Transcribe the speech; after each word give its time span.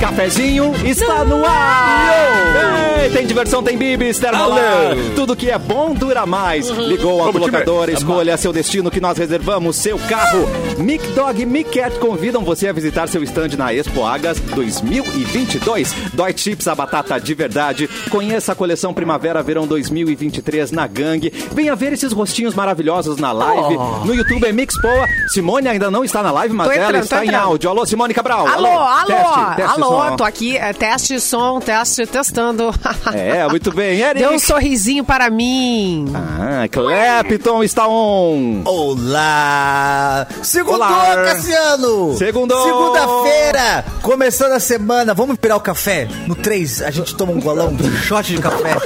Cafezinho 0.00 0.72
está 0.82 1.24
no 1.26 1.44
ar! 1.44 3.00
Ei, 3.02 3.10
tem 3.10 3.26
diversão, 3.26 3.62
tem 3.62 3.76
bibis, 3.76 4.18
termolar. 4.18 4.94
Tudo 5.14 5.36
que 5.36 5.50
é 5.50 5.58
bom 5.58 5.92
dura 5.92 6.24
mais. 6.24 6.68
Ligou 6.68 7.22
a 7.22 7.30
locadora, 7.30 7.92
escolha 7.92 8.36
seu 8.38 8.52
destino 8.52 8.90
que 8.90 9.00
nós 9.00 9.18
reservamos 9.18 9.76
seu 9.76 9.98
carro. 9.98 10.48
Mic 10.78 11.06
Dog 11.08 11.40
e 11.40 11.46
Mic 11.46 11.70
Cat 11.70 11.98
convidam 11.98 12.42
você 12.42 12.68
a 12.68 12.72
visitar 12.72 13.08
seu 13.08 13.22
stand 13.22 13.56
na 13.58 13.74
Expo 13.74 14.04
Agas 14.04 14.40
2022. 14.40 15.94
Dói 16.14 16.34
Chips, 16.34 16.66
a 16.66 16.74
batata 16.74 17.20
de 17.20 17.34
verdade. 17.34 17.88
Conheça 18.10 18.52
a 18.52 18.54
coleção 18.54 18.94
Primavera-Verão 18.94 19.66
2023 19.66 20.72
na 20.72 20.86
Gangue. 20.86 21.30
Venha 21.52 21.76
ver 21.76 21.92
esses 21.92 22.12
rostinhos 22.12 22.54
maravilhosos 22.54 23.18
na 23.18 23.32
live. 23.32 23.76
No 24.04 24.14
YouTube 24.14 24.46
é 24.46 24.52
Mix 24.52 24.80
Poa. 24.80 25.06
Simone 25.28 25.68
ainda 25.68 25.90
não 25.90 26.02
está 26.04 26.22
na 26.22 26.30
live, 26.32 26.54
mas 26.54 26.68
Tô 26.68 26.72
ela 26.72 26.84
entrando, 26.86 27.02
está 27.02 27.24
em 27.24 27.34
áudio. 27.34 27.68
Alô, 27.68 27.84
Simone 27.84 28.14
Cabral. 28.14 28.46
Alô, 28.46 28.66
alô, 28.66 29.06
Teste, 29.06 29.56
teste 29.56 29.72
alô, 29.82 29.89
som. 29.90 30.16
tô 30.16 30.24
aqui, 30.24 30.56
é, 30.56 30.72
teste 30.72 31.20
som, 31.20 31.60
teste 31.60 32.06
testando. 32.06 32.70
É, 33.12 33.46
muito 33.48 33.72
bem. 33.72 33.98
Eric. 34.00 34.18
Dê 34.18 34.28
um 34.28 34.38
sorrisinho 34.38 35.04
para 35.04 35.30
mim. 35.30 36.06
Ah, 36.14 36.68
Clapton 36.68 37.62
está 37.64 37.88
on. 37.88 38.62
Olá! 38.64 40.26
Segundou, 40.42 40.76
Olá. 40.76 41.16
Cassiano! 41.24 42.14
Segundou. 42.16 42.62
Segunda-feira! 42.62 43.84
Começando 44.02 44.52
a 44.52 44.60
semana, 44.60 45.12
vamos 45.14 45.36
virar 45.40 45.56
o 45.56 45.60
café? 45.60 46.08
No 46.26 46.34
3, 46.34 46.82
a 46.82 46.90
gente 46.90 47.14
toma 47.14 47.32
um 47.32 47.40
golão, 47.40 47.68
um 47.68 47.96
shot 48.02 48.34
de 48.34 48.40
café. 48.40 48.76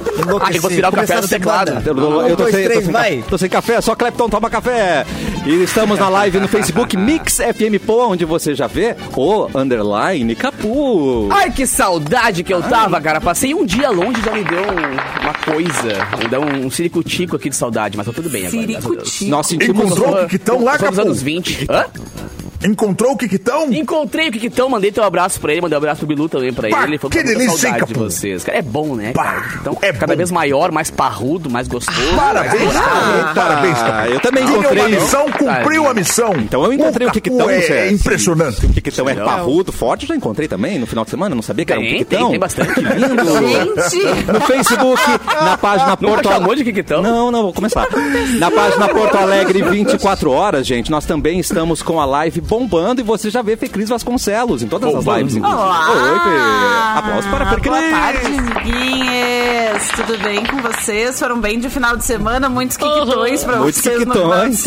Ah, 0.41 0.53
eu 0.53 0.61
vou 0.61 0.71
virar 0.71 0.89
o 0.89 0.93
café 0.93 1.21
no 1.21 1.29
teclado. 1.29 1.83
Eu, 1.87 1.97
eu, 1.97 2.29
eu 2.29 2.37
tô, 2.37 2.43
dois, 2.45 2.55
sem, 2.55 2.69
tô, 2.69 2.81
sem, 2.81 2.93
vai! 2.93 3.25
tô 3.29 3.39
sem 3.39 3.49
café, 3.49 3.81
só 3.81 3.95
Clapton 3.95 4.29
toma 4.29 4.49
café. 4.51 5.05
E 5.47 5.63
estamos 5.63 5.99
na 5.99 6.09
live 6.09 6.41
no 6.41 6.49
Facebook 6.49 6.97
Mix 6.97 7.37
FM 7.37 7.85
Poa, 7.85 8.07
onde 8.07 8.25
você 8.25 8.55
já 8.55 8.67
vê 8.67 8.97
o 9.17 9.49
underline 9.55 10.35
Capu. 10.35 10.94
Ai, 11.33 11.51
que 11.51 11.67
saudade 11.67 12.43
que 12.43 12.53
eu 12.53 12.63
tava, 12.63 13.01
cara. 13.01 13.21
Passei 13.21 13.55
um 13.55 13.65
dia 13.65 13.91
longe 13.91 14.21
já 14.23 14.33
me 14.33 14.45
deu 14.45 14.61
um- 14.63 15.23
uma 15.25 15.35
coisa. 15.45 16.07
Me 16.19 16.29
deu 16.29 16.41
um, 16.41 16.67
um 16.67 16.71
ciricutico 16.71 17.37
aqui 17.37 17.49
de 17.51 17.57
saudade, 17.57 17.97
mas 17.97 18.07
tá 18.07 18.13
tudo 18.13 18.29
bem 18.31 18.47
agora. 18.47 18.67
Deus. 18.67 19.21
Nós 19.23 19.47
sentimos... 19.47 19.85
Encontrou 19.87 20.15
o 20.15 20.23
Kikitão 20.27 20.63
lá, 20.65 20.79
Sou 20.79 20.89
dos 20.89 20.97
Capu? 20.97 21.09
anos 21.09 21.23
20. 21.23 21.67
Hã? 21.71 21.85
Encontrou 22.65 23.13
o 23.13 23.17
Kikitão? 23.17 23.73
Encontrei 23.73 24.29
o 24.29 24.33
Kikitão, 24.33 24.69
mandei 24.69 24.91
teu 24.91 25.05
abraço 25.05 25.39
pra 25.41 25.53
ele, 25.53 25.61
mandei 25.61 25.77
um 25.77 25.79
abraço 25.79 25.99
pro 25.99 26.07
Bilu 26.09 26.29
também 26.29 26.53
pra 26.53 26.69
Pá, 26.69 26.85
ele. 26.85 26.99
Foi 26.99 27.11
que 27.11 27.23
delícia, 27.23 27.69
hein, 27.69 27.75
de 27.87 27.95
vocês. 27.95 28.43
Cara, 28.43 28.59
é 28.59 28.63
bom, 28.63 28.95
né, 28.97 29.13
Pá, 29.13 29.25
cara? 29.25 29.45
Então, 29.61 29.79
é 29.83 29.93
cada 29.93 30.15
bom. 30.15 30.17
vez 30.17 30.31
maior, 30.31 30.73
mais 30.73 30.91
parrudo, 30.91 31.51
mais 31.51 31.69
gostoso. 31.69 31.99
Parabéns, 32.17 32.63
mais. 32.63 32.75
Capu. 32.75 33.35
Parabéns, 33.35 33.79
Ah, 33.79 33.85
Capu. 34.03 34.09
eu 34.13 34.21
também 34.21 34.45
encontrei... 34.45 34.81
uma 34.83 34.89
missão, 34.89 35.27
cumpriu 35.31 35.89
a 35.89 35.95
missão. 35.95 36.33
Então 36.37 36.65
eu 36.65 36.73
encontrei 36.73 37.07
o, 37.07 37.11
Capu 37.11 37.21
Kikitão. 37.21 37.51
É, 37.51 37.61
Zé. 37.61 37.91
impressionante. 37.91 38.61
Se 38.61 38.67
o 38.67 38.69
Kikitão 38.71 39.09
é 39.09 39.15
parrudo, 39.15 39.71
forte, 39.73 40.03
eu 40.05 40.09
já 40.09 40.17
encontrei 40.17 40.49
também 40.49 40.79
no 40.79 40.87
final 40.87 41.05
de 41.05 41.11
semana. 41.11 41.35
Não 41.35 41.43
sabia 41.43 41.65
que 41.65 41.73
era 41.73 41.81
um 41.81 41.85
Tem, 41.85 41.93
Kikitão. 41.99 42.21
tem, 42.23 42.31
tem 42.31 42.39
bastante. 42.41 42.81
Gente! 43.91 44.33
No 44.33 44.41
Facebook, 44.41 45.03
na 45.43 45.57
página 45.59 45.97
Porto 45.99 46.29
chamou 46.29 46.55
de 46.55 46.65
Kikitão? 46.65 47.03
Não, 47.03 47.31
não, 47.31 47.43
vou 47.43 47.53
começar. 47.53 47.87
Na 48.39 48.51
página 48.51 48.89
Porto 48.89 49.17
Alegre 49.17 49.63
24 49.63 50.31
horas, 50.31 50.67
gente, 50.67 50.91
nós 50.91 51.05
também 51.05 51.39
estamos 51.39 51.83
com 51.83 52.01
a 52.01 52.05
live 52.05 52.41
bombando 52.59 53.01
e 53.01 53.05
você 53.05 53.31
já 53.31 53.43
vê 53.43 53.57
Fê 53.57 53.69
Cris 53.69 53.89
Vasconcelos 53.89 54.63
em 54.63 54.69
todas 54.69 54.89
as 54.89 54.95
Bombando. 55.05 55.19
lives. 55.19 55.37
inclusive. 55.37 55.61
Olá! 55.63 55.91
Oi, 55.91 56.19
Fê. 56.21 56.99
Aplausos 56.99 57.31
para 57.31 57.45
a 57.45 57.51
Fê 57.51 57.57
Cris. 57.57 57.73
Boa 57.73 57.91
tarde, 57.91 58.27
amiguinhos! 58.27 59.89
Tudo 59.97 60.19
bem 60.23 60.47
com 60.47 60.57
vocês? 60.59 61.19
Foram 61.19 61.41
bem 61.41 61.59
de 61.59 61.69
final 61.69 61.97
de 61.97 62.05
semana? 62.05 62.49
Muitos 62.49 62.77
quiquitões 62.77 63.43
pra 63.45 63.57
Muitos 63.57 63.81
vocês 63.81 64.01
no 64.07 64.13
quiquitões. 64.13 64.67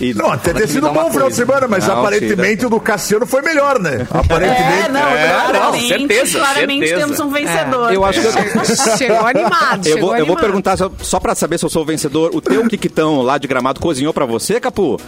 E- 0.00 0.12
Não, 0.14 0.30
até 0.32 0.52
ter 0.52 0.68
sido 0.68 0.88
bom 0.90 1.06
o 1.08 1.10
final 1.10 1.28
de 1.28 1.36
semana, 1.36 1.68
mas 1.68 1.86
Não, 1.86 2.00
aparentemente 2.00 2.66
o 2.66 2.70
do 2.70 2.80
Cassiano 2.80 3.26
foi 3.26 3.42
melhor, 3.42 3.78
né? 3.78 4.06
É, 4.12 4.18
Aparentemente. 4.18 4.88
não, 4.90 5.00
claramente, 5.00 5.52
não, 5.52 5.98
certeza, 6.08 6.38
claramente 6.38 6.86
certeza. 6.88 7.06
temos 7.06 7.20
um 7.20 7.30
vencedor. 7.30 7.92
Eu 7.92 8.04
acho 8.04 8.20
que 8.20 8.26
eu, 8.26 8.32
Chegou 8.98 9.26
animado, 9.26 9.86
eu 9.86 9.98
vou, 10.00 10.16
eu 10.16 10.26
vou 10.26 10.34
animado. 10.36 10.40
perguntar 10.40 10.76
só, 10.76 10.90
só 11.00 11.20
pra 11.20 11.34
saber 11.34 11.58
se 11.58 11.64
eu 11.64 11.70
sou 11.70 11.82
o 11.82 11.86
vencedor. 11.86 12.30
O 12.34 12.40
teu 12.40 12.66
Kikitão 12.66 13.22
lá 13.22 13.38
de 13.38 13.46
gramado 13.46 13.80
cozinhou 13.80 14.12
pra 14.12 14.26
você, 14.26 14.58
Capu? 14.60 14.98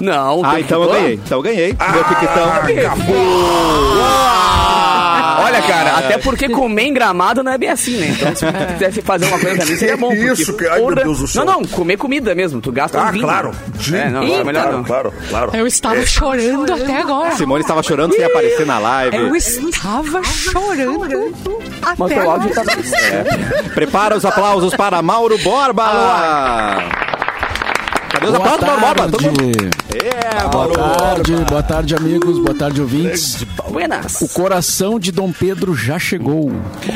Não, 0.00 0.44
Ah, 0.44 0.60
então 0.60 0.82
eu 0.82 0.90
ganhei. 0.90 1.20
Então 1.24 1.38
eu 1.38 1.42
ganhei. 1.42 1.76
Meu 1.92 2.04
Kikitão. 2.04 2.52
Olha, 5.44 5.62
cara, 5.62 5.98
até 5.98 6.18
porque 6.18 6.48
comer 6.48 6.84
em 6.84 6.92
gramado 6.94 7.42
não 7.42 7.52
é 7.52 7.58
bem 7.58 7.68
assim, 7.68 7.96
né? 7.98 8.08
Então, 8.08 8.34
se 8.34 8.46
tu 8.46 8.52
quisesse 8.72 9.02
fazer 9.02 9.26
uma 9.26 9.38
coisa 9.38 9.64
mim, 9.64 9.76
seria 9.76 9.96
bom. 9.96 10.08
porque, 10.08 10.24
Isso, 10.32 10.52
que- 10.56 10.66
ai, 10.66 10.80
meu 10.80 10.94
Deus 10.94 11.18
do 11.18 11.26
céu. 11.26 11.44
Não, 11.44 11.60
não, 11.60 11.64
comer 11.68 11.96
comida 11.96 12.34
mesmo. 12.34 12.60
Tu 12.60 12.70
gasta 12.70 12.98
um 12.98 13.02
Ah, 13.02 13.10
vinho. 13.10 13.24
claro. 13.24 13.50
É, 13.92 14.08
não, 14.10 14.22
é 14.22 14.44
melhor 14.44 14.62
claro, 14.62 14.76
não. 14.78 14.84
claro, 14.84 15.12
claro. 15.28 15.50
Eu 15.56 15.66
estava 15.66 16.04
chorando 16.06 16.72
até 16.72 16.96
agora. 16.98 17.32
Simone 17.32 17.62
estava 17.62 17.82
chorando 17.82 18.14
sem 18.14 18.24
aparecer 18.24 18.66
na 18.66 18.78
live. 18.78 19.16
Eu 19.16 19.34
estava 19.36 20.22
chorando 20.24 21.00
Mas 21.98 22.12
até 22.12 22.20
áudio 22.20 22.50
agora. 22.52 22.64
tá... 22.64 23.70
Prepara 23.74 24.16
os 24.16 24.24
aplausos 24.24 24.74
para 24.76 25.02
Mauro 25.02 25.36
Borba. 25.38 25.84
Cadê 25.84 27.21
os 28.24 28.30
Boa 28.30 28.58
Borba? 28.58 29.08
Todo 29.10 29.22
mundo- 29.22 29.52
tarde. 29.52 29.70
É, 29.94 30.48
Boa 30.48 30.68
tarde, 30.96 31.32
boa 31.48 31.62
tarde, 31.62 31.94
amigos, 31.94 32.38
boa 32.38 32.54
tarde, 32.54 32.80
ouvintes. 32.80 33.44
Buenas. 33.70 34.20
O 34.20 34.28
coração 34.28 34.98
de 34.98 35.12
Dom 35.12 35.30
Pedro 35.32 35.74
já 35.74 35.98
chegou. 35.98 36.50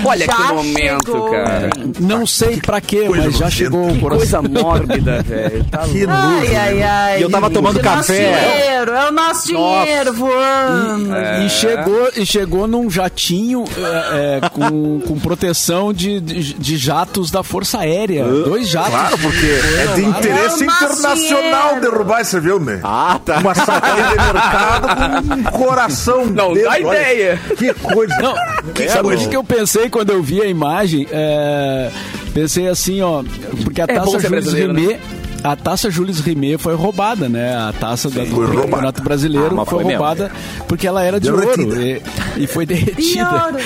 Olha 0.04 0.26
que 0.26 0.32
Já 0.42 0.52
momento, 0.54 1.06
chegou. 1.06 1.30
cara. 1.30 1.70
Não 2.00 2.26
sei 2.26 2.56
pra 2.60 2.80
quê, 2.80 3.04
coisa 3.06 3.26
mas 3.26 3.36
já 3.38 3.50
chegou 3.50 3.88
o 3.88 3.92
Que 3.94 4.00
coração. 4.00 4.42
coisa 4.42 4.42
mórbida, 4.62 5.22
velho. 5.22 5.64
Tá 5.64 5.80
louco. 5.80 5.92
Que 5.92 6.06
nojo. 6.06 6.18
Ai, 6.38 6.56
ai, 6.56 6.82
ai. 6.82 7.18
E 7.18 7.22
eu 7.22 7.30
tava 7.30 7.50
tomando 7.50 7.78
É 7.78 7.82
o 7.82 7.84
nosso 7.84 7.96
café. 8.08 8.14
dinheiro, 8.58 8.92
é 8.92 9.08
o 9.08 9.12
nosso 9.12 9.46
dinheiro 9.46 10.12
voando. 10.14 11.14
E 11.44 11.50
chegou, 11.50 12.08
e 12.16 12.26
chegou 12.26 12.66
num 12.66 12.90
jatinho 12.90 13.64
é, 13.76 14.38
é, 14.42 14.48
com, 14.48 15.00
com 15.00 15.18
proteção 15.18 15.92
de, 15.92 16.20
de, 16.20 16.54
de 16.54 16.76
jatos 16.76 17.30
da 17.30 17.42
Força 17.42 17.78
Aérea. 17.80 18.24
Dois 18.24 18.68
jatos. 18.68 18.90
Claro, 18.90 19.18
porque 19.18 19.46
é 19.46 19.94
de 19.94 20.04
interesse 20.04 20.62
É 20.62 20.66
internacional 20.66 21.15
dinheiro. 21.16 21.80
derrubar 21.80 22.20
esse 22.20 22.36
avião, 22.36 22.58
né? 22.58 22.80
Ah, 22.82 23.18
tá. 23.24 23.38
Uma 23.38 23.54
sacola 23.54 24.02
de 24.02 24.16
mercado 24.32 24.88
com 25.28 25.34
um 25.34 25.42
coração 25.44 26.26
Não 26.26 26.52
dentro. 26.54 26.68
dá 26.70 26.70
Olha, 26.76 26.86
ideia. 26.86 27.40
Que 27.56 27.74
coisa. 27.74 28.14
Não, 28.20 28.34
que 28.72 28.88
sabe 28.88 29.14
o 29.14 29.28
que 29.28 29.36
eu 29.36 29.44
pensei 29.44 29.88
quando 29.90 30.10
eu 30.10 30.22
vi 30.22 30.40
a 30.42 30.46
imagem? 30.46 31.06
É, 31.10 31.90
pensei 32.34 32.68
assim, 32.68 33.00
ó, 33.02 33.22
porque 33.64 33.80
a 33.80 33.84
É 33.84 33.94
taça 33.94 34.18
Jules 34.20 34.52
né? 34.52 34.60
Rimet, 34.60 35.00
a 35.42 35.56
taça 35.56 35.90
Jules 35.90 36.20
Rimet 36.20 36.58
foi 36.58 36.74
roubada, 36.74 37.28
né? 37.28 37.54
A 37.56 37.72
taça 37.78 38.10
da- 38.10 38.24
do 38.24 38.34
roubada. 38.36 38.60
Campeonato 38.62 39.02
Brasileiro 39.02 39.60
Ah, 39.60 39.64
foi 39.64 39.76
foi 39.76 39.84
mesmo. 39.84 39.98
roubada 40.02 40.30
porque 40.68 40.86
ela 40.86 41.02
era 41.02 41.20
de 41.20 41.30
Derretida. 41.30 41.62
ouro 41.68 41.82
e, 41.82 42.02
e 42.36 42.46
foi 42.46 42.66
derretida. 42.66 43.44
ouro. 43.46 43.56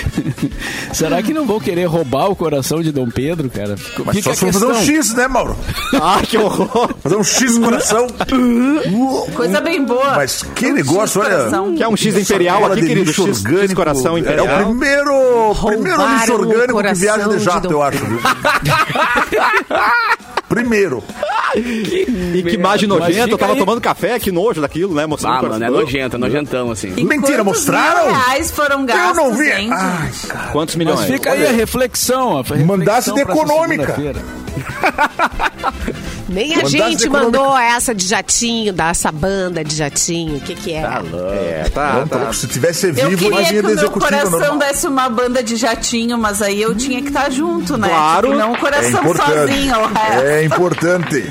Será 0.92 1.22
que 1.22 1.32
não 1.32 1.46
vão 1.46 1.58
querer 1.60 1.84
roubar 1.86 2.28
o 2.30 2.36
coração 2.36 2.82
de 2.82 2.92
Dom 2.92 3.08
Pedro, 3.08 3.48
cara? 3.48 3.76
Mas 4.04 4.16
Fica 4.16 4.30
só 4.30 4.34
se 4.34 4.40
for 4.40 4.52
fazer 4.52 4.66
um. 4.66 4.74
X, 4.84 5.14
né, 5.14 5.28
Mauro? 5.28 5.56
Ah, 6.02 6.20
que 6.26 6.36
horror. 6.38 6.94
Fazer 7.02 7.16
um 7.16 7.24
X 7.24 7.56
no 7.58 7.64
coração. 7.66 8.06
Coisa 9.34 9.60
bem 9.60 9.84
boa. 9.84 10.12
Mas 10.16 10.42
que 10.54 10.66
Um 10.66 10.74
negócio, 10.74 11.20
olha. 11.20 11.36
coração. 11.36 11.74
Que 11.74 11.82
é 11.82 11.88
um 11.88 11.96
X 11.96 12.16
imperial 12.16 12.64
aqui, 12.66 12.80
de 12.80 12.86
querido. 12.86 13.06
lixo 13.06 13.26
X, 13.26 13.38
X 13.38 13.44
orgânico. 13.46 13.74
coração 13.74 14.16
É 14.16 14.20
imperial. 14.20 14.46
o 14.46 14.64
primeiro, 14.66 15.54
primeiro 15.66 15.96
Roubaram 15.98 16.18
lixo 16.18 16.32
o 16.32 16.34
orgânico 16.36 16.66
que 16.66 16.72
coração 16.72 17.00
viaja 17.02 17.28
de 17.28 17.38
de 17.38 17.44
jato, 17.44 17.68
Dom 17.68 17.74
eu 17.74 17.82
acho. 17.82 17.98
primeiro. 20.50 21.02
E 21.54 22.42
que 22.42 22.54
imagem 22.54 22.88
nojenta. 22.88 23.30
Eu 23.30 23.38
tava 23.38 23.54
aí. 23.54 23.58
tomando 23.58 23.80
café, 23.80 24.18
que 24.18 24.30
nojo 24.30 24.60
daquilo, 24.60 24.94
né? 24.94 25.06
Mostrando 25.06 25.46
Ah, 25.46 25.48
mano, 25.48 25.64
é 25.64 25.70
nojento, 25.70 26.16
é 26.16 26.18
nojentão, 26.18 26.70
assim. 26.70 26.92
E 26.96 27.04
Mentira, 27.04 27.42
quantos 27.42 27.64
mostraram? 27.64 28.06
mil 28.06 28.14
reais 28.14 28.50
foram 28.50 28.84
gastos, 28.84 29.16
Eu 29.18 29.24
não 29.24 29.36
vi. 29.36 29.50
Ai, 29.50 30.10
cara. 30.28 30.52
Quantos 30.52 30.76
milhões? 30.76 31.00
Mas 31.00 31.10
fica 31.10 31.32
aí 31.32 31.46
a 31.46 31.52
reflexão. 31.52 32.34
A 32.34 32.42
reflexão 32.42 32.66
Mandasse 32.66 33.14
de 33.14 33.20
econômica. 33.20 33.96
Nem 36.30 36.54
a 36.54 36.64
gente 36.64 37.04
econômica. 37.06 37.38
mandou 37.40 37.58
essa 37.58 37.94
de 37.94 38.06
jatinho, 38.06 38.72
dessa 38.72 39.10
banda 39.10 39.64
de 39.64 39.74
jatinho. 39.74 40.36
O 40.36 40.40
que 40.40 40.54
que 40.54 40.72
é? 40.72 40.80
É, 40.82 41.68
tá, 41.74 41.92
Não, 41.94 42.06
tá. 42.08 42.32
Se 42.32 42.46
tivesse 42.46 42.86
Eu 42.88 42.94
vivo, 43.10 43.16
queria 43.24 43.30
nós 43.40 43.48
que 43.48 43.54
ia 43.54 43.62
o 43.62 43.66
meu 43.74 43.90
coração 43.90 44.30
normal. 44.40 44.58
desse 44.58 44.86
uma 44.86 45.08
banda 45.08 45.42
de 45.42 45.56
jatinho, 45.56 46.16
mas 46.16 46.40
aí 46.40 46.62
eu 46.62 46.74
tinha 46.74 47.00
que 47.02 47.08
estar 47.08 47.30
junto, 47.30 47.76
né? 47.76 47.88
Claro. 47.88 48.28
Tipo, 48.28 48.38
não 48.40 48.52
o 48.52 48.56
É 48.56 48.58
coração 48.58 49.00
importante. 49.00 49.30
sozinho. 49.52 49.74
o 49.80 49.86
resto. 49.86 50.24
É 50.26 50.44
importante. 50.44 51.24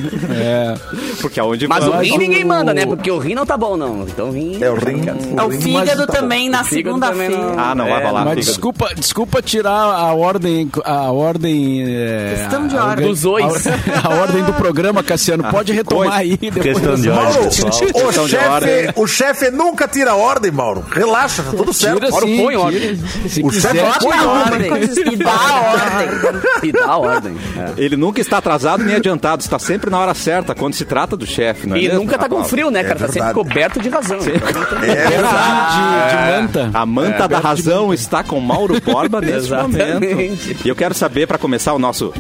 Porque 1.22 1.40
aonde 1.40 1.68
Mas 1.68 1.86
o 1.88 1.92
rim 1.92 2.18
ninguém 2.18 2.44
manda, 2.44 2.74
né? 2.74 2.86
Porque 2.86 3.10
o 3.12 3.18
rim 3.18 3.36
não 3.36 3.46
tá 3.46 3.58
bom, 3.58 3.78
não. 3.78 4.04
Então 4.04 4.30
o 4.30 4.32
rim... 4.32 4.62
É 4.62 4.70
o 4.70 4.76
rim. 4.76 5.02
É 5.38 5.42
o 5.44 5.48
rim, 5.48 5.60
fígado 5.62 6.06
tá 6.08 6.14
também 6.14 6.50
na 6.50 6.64
segunda-feira. 6.64 7.54
Ah, 7.58 7.74
não, 7.76 7.86
vai 7.86 8.02
É, 8.02 8.06
falar. 8.06 8.26
Mas 8.26 8.46
desculpa, 8.46 8.90
desculpa 8.96 9.42
tirar 9.42 9.72
a 9.72 10.14
ordem, 10.14 10.70
a 10.84 11.12
ordem, 11.12 11.84
é, 11.88 12.36
Questão 12.38 12.68
de 12.68 12.76
ordem. 12.76 13.08
Dos 13.08 13.26
ois. 13.26 13.68
A, 13.68 14.08
a 14.08 14.10
ordem 14.22 14.44
do 14.44 14.54
programa 14.54 14.89
programa, 14.94 15.04
Cassiano. 15.04 15.44
Pode 15.46 15.72
retomar 15.74 16.08
Coisa. 16.08 16.22
aí. 16.22 16.38
Depois 16.38 16.64
Questão 16.64 16.96
de 16.96 17.10
Mauro, 17.10 17.42
o 17.42 17.44
Questão 17.50 18.28
de 18.28 18.36
ordem. 18.38 18.70
chefe, 18.70 18.94
o 18.96 19.08
chefe 19.08 19.52
nunca 19.52 19.88
tira 19.88 20.16
ordem, 20.16 20.52
Mauro. 20.52 20.84
Relaxa, 20.92 21.44
tá 21.44 21.52
tudo 21.52 21.74
certo. 21.74 21.96
Tira 22.00 22.10
Mauro 22.12 22.28
sim, 22.28 22.38
põe 22.38 22.48
tira. 22.54 22.60
ordem. 22.60 22.96
Se 23.28 23.44
O 23.44 23.52
chefe 23.52 23.68
quiser, 23.68 24.00
põe 24.00 24.10
Bota 24.12 24.18
a 24.18 24.28
ordem. 24.28 24.72
ordem. 24.72 24.90
E 25.14 25.16
dá 25.16 25.32
a 25.32 25.60
ordem. 25.62 26.10
E 26.64 26.72
dá 26.72 26.86
a 26.86 26.98
ordem. 26.98 27.38
É. 27.58 27.74
Ele 27.84 27.96
nunca 27.96 28.20
está 28.22 28.38
atrasado 28.38 28.84
nem 28.84 28.96
adiantado, 28.96 29.42
está 29.42 29.58
sempre 29.58 29.90
na 29.90 29.98
hora 30.00 30.14
certa 30.14 30.54
quando 30.54 30.74
se 30.74 30.84
trata 30.86 31.16
do 31.16 31.26
chefe, 31.26 31.68
não 31.68 31.76
é 31.76 31.80
E 31.80 31.84
mesmo, 31.88 32.00
nunca 32.00 32.18
tá 32.18 32.28
com 32.28 32.44
frio, 32.44 32.70
né, 32.70 32.84
cara? 32.84 33.00
tá 33.00 33.08
sempre 33.08 33.34
coberto 33.34 33.80
de 33.80 33.90
razão. 33.90 34.18
É 34.20 35.08
verdade. 35.10 35.76
de, 35.76 36.18
de 36.18 36.32
manta. 36.42 36.72
A 36.74 36.86
manta 36.86 37.28
da 37.28 37.40
razão 37.40 37.94
está 37.94 38.24
com 38.24 38.40
Mauro 38.40 38.80
Borba 38.82 39.22
nesse 39.22 39.38
Exatamente. 39.48 39.94
momento. 39.94 40.58
E 40.66 40.70
eu 40.70 40.76
quero 40.76 40.94
saber, 40.94 41.28
para 41.28 41.38
começar 41.38 41.74
o 41.74 41.80
nosso, 41.80 42.14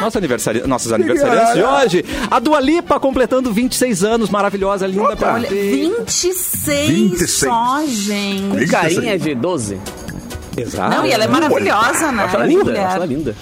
nosso 0.00 0.18
aniversário, 0.18 0.66
nossos 0.66 0.92
aniversariantes 0.92 1.54
de 1.54 1.62
hoje, 1.62 1.79
a 2.30 2.38
Dua 2.38 2.60
Lipa 2.60 2.98
completando 3.00 3.52
26 3.52 4.04
anos, 4.04 4.30
maravilhosa, 4.30 4.86
linda. 4.86 5.16
pra 5.16 5.34
Olha, 5.34 5.48
ter. 5.48 5.70
26, 5.72 6.88
26. 6.90 7.40
só, 7.40 7.82
gente. 7.86 8.66
Com 8.66 8.70
carinha 8.70 9.18
de 9.18 9.34
12. 9.34 9.78
Exato. 10.56 10.96
Não, 10.96 11.06
e 11.06 11.12
ela 11.12 11.24
é 11.24 11.28
maravilhosa, 11.28 12.10
né? 12.12 12.24
Acho 12.24 12.36
ela 12.36 12.46
linda, 12.46 12.86
acho 12.86 12.96
ela 12.96 13.06
linda. 13.06 13.36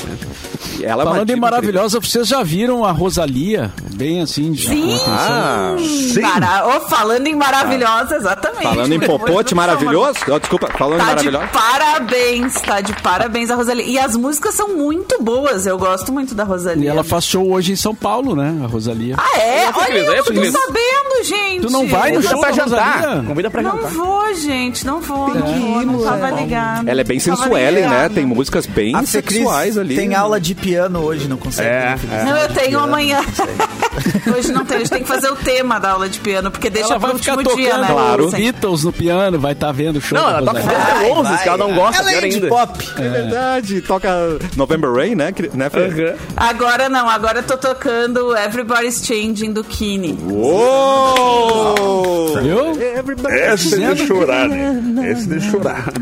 Ela 0.83 1.03
é 1.03 1.07
uma 1.07 1.13
Falando 1.13 1.31
em 1.31 1.37
maravilhosa, 1.37 2.01
vocês 2.01 2.29
já 2.29 2.43
viram 2.43 2.85
a 2.85 2.93
Rosalia? 2.93 3.73
Bem 3.95 4.21
assim, 4.23 4.53
de 4.53 4.67
Sim. 4.69 4.97
Ah, 5.09 5.75
Sim. 5.79 6.21
Mara- 6.21 6.65
oh, 6.77 6.81
falando 6.89 7.27
em 7.27 7.35
maravilhosa, 7.35 8.17
exatamente. 8.17 8.63
falando 8.63 8.93
em 8.93 9.01
popote 9.01 9.55
maravilhoso, 9.55 10.19
oh, 10.31 10.39
desculpa, 10.39 10.69
falando 10.77 11.01
em 11.03 11.05
Tá 11.05 11.15
de 11.15 11.31
maravilhoso. 11.31 11.49
parabéns, 11.53 12.55
tá 12.61 12.81
de 12.81 12.93
parabéns 13.03 13.51
a 13.51 13.55
Rosalie. 13.57 13.91
E 13.91 13.99
as 13.99 14.15
músicas 14.17 14.55
são 14.55 14.69
muito 14.77 15.23
boas, 15.23 15.67
eu 15.67 15.77
gosto 15.79 16.13
muito 16.13 16.35
da 16.35 16.45
Rosalie. 16.45 16.85
E 16.85 16.89
ela 16.89 17.03
faz 17.03 17.25
show 17.25 17.51
hoje 17.53 17.73
em 17.73 17.77
São 17.77 17.95
Paulo, 17.95 18.37
né? 18.37 18.55
A 18.63 18.67
Rosalia. 18.67 19.17
Ah, 19.19 19.39
é? 19.39 19.69
Eu 19.69 19.73
fui 19.73 19.83
Olha, 19.85 19.99
eu 19.99 20.25
tô 20.25 20.33
feliz. 20.35 20.53
sabendo, 20.53 21.25
gente. 21.25 21.61
Tu 21.63 21.71
não 21.71 21.87
vai 21.89 22.13
no 22.13 22.23
show 22.23 22.39
pra 22.41 22.53
jantar. 22.53 23.01
Rosalia? 23.01 23.25
Convida 23.27 23.51
pra 23.51 23.63
Não 23.63 23.73
jantar. 23.73 23.91
vou, 23.91 24.35
gente, 24.35 24.87
não 24.87 25.01
vou, 25.01 25.29
não 25.35 25.47
vou, 25.47 25.83
não 25.85 26.03
tava 26.05 26.31
ligada. 26.31 26.91
Ela 26.91 27.01
é 27.01 27.05
bem 27.05 27.19
sensuelen, 27.19 27.89
né? 27.89 28.09
Tem 28.09 28.25
músicas 28.25 28.67
bem 28.67 28.95
sexuais 29.05 29.77
ali. 29.77 29.97
tem 29.97 30.15
aula 30.15 30.41
de 30.41 30.55
piano 30.55 30.68
hoje, 30.76 31.29
não 31.29 31.37
consegue. 31.37 31.69
É, 31.69 31.97
Fê? 31.97 32.06
Não, 32.25 32.37
eu 32.37 32.49
tenho 32.49 32.79
amanhã. 32.79 33.20
Hoje 34.37 34.53
não 34.53 34.65
tem, 34.65 34.79
hoje 34.79 34.91
tem 34.91 35.03
que 35.03 35.09
fazer 35.09 35.29
o 35.31 35.37
tema 35.37 35.79
da 35.79 35.91
aula 35.93 36.09
de 36.09 36.20
piano, 36.20 36.50
porque 36.50 36.70
deixa 36.70 36.91
Ela 36.91 37.00
pro 37.00 37.09
vai 37.09 37.19
ficar 37.19 37.32
último 37.32 37.50
tocando 37.50 37.62
dia, 37.62 37.79
né? 37.79 37.88
Claro. 37.88 38.31
Beatles 38.31 38.85
no 38.85 38.93
piano, 38.93 39.38
vai 39.38 39.53
estar 39.53 39.73
vendo 39.73 39.97
o 39.97 40.00
show 40.00 40.17
Não, 40.19 40.29
ela 40.29 40.43
toca 40.43 40.61
Rosalia. 40.61 40.94
desde 40.94 41.12
11, 41.12 41.43
que 41.43 41.49
ela 41.49 41.59
não 41.59 41.75
gosta, 41.75 42.03
Ela 42.03 42.12
é 42.12 42.20
de 42.20 42.26
ainda. 42.26 42.49
pop. 42.49 42.88
É 42.97 43.09
verdade, 43.09 43.81
toca 43.81 44.09
November 44.56 44.93
Rain, 44.93 45.15
né, 45.15 45.32
né 45.55 45.70
Fê? 45.70 46.15
Agora 46.37 46.88
não, 46.88 47.09
agora 47.09 47.38
eu 47.41 47.43
tô 47.43 47.56
tocando 47.56 48.37
Everybody's 48.37 49.05
Changing 49.05 49.53
do 49.53 49.64
Kine. 49.64 50.19
Uou! 50.31 51.79
Viu? 52.43 52.79
Esse 53.53 53.82
é 53.82 53.94
de 53.94 54.06
chorar, 54.06 54.49
né? 54.49 55.11
Esse 55.11 55.26
de 55.26 55.41
chorar. 55.41 55.85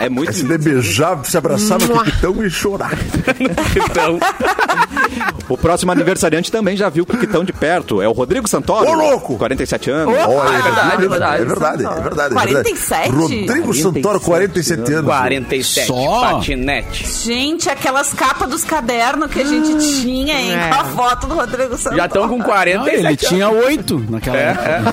É 0.00 0.08
muito 0.08 0.30
Esse 0.30 0.44
de 0.44 0.58
beijar, 0.58 1.24
se 1.24 1.36
abraçar 1.36 1.78
no 1.80 2.02
piquitão 2.04 2.44
e 2.44 2.50
chorar. 2.50 2.92
Então, 3.76 4.18
O 5.48 5.56
próximo 5.56 5.90
aniversariante 5.90 6.52
também 6.52 6.76
já 6.76 6.90
viu 6.90 7.04
o 7.04 7.06
Piquitão 7.06 7.42
de 7.42 7.52
perto. 7.54 8.02
É 8.02 8.08
o 8.08 8.12
Rodrigo 8.12 8.46
Santoro. 8.46 8.86
Ô, 8.86 8.94
louco! 8.94 9.38
47 9.38 9.90
anos. 9.90 10.14
Olha, 10.14 10.58
é 10.58 10.62
verdade, 10.62 10.92
é 10.92 11.08
verdade, 11.08 11.42
é 11.42 11.44
verdade. 11.44 11.82
é 11.86 11.86
verdade, 11.86 11.98
é 11.98 12.02
verdade. 12.02 12.34
47? 12.34 13.10
Rodrigo 13.10 13.74
Santoro, 13.74 14.20
47 14.20 14.92
anos. 14.92 15.04
47, 15.06 15.86
Só? 15.86 16.20
patinete. 16.20 17.06
Gente, 17.24 17.70
aquelas 17.70 18.12
capas 18.12 18.50
dos 18.50 18.62
cadernos 18.64 19.30
que 19.30 19.40
a 19.40 19.44
gente 19.44 20.02
tinha, 20.02 20.38
hein? 20.38 20.54
É. 20.54 20.68
Com 20.68 20.74
a 20.80 20.84
foto 20.84 21.26
do 21.26 21.34
Rodrigo 21.34 21.76
Santoro. 21.78 21.96
Já 21.96 22.06
estão 22.06 22.28
com 22.28 22.42
47 22.42 22.76
Não, 22.78 22.88
ele 22.98 23.06
anos. 23.06 23.20
tinha 23.20 23.48
oito 23.48 24.04
naquela 24.10 24.36
época. 24.36 24.92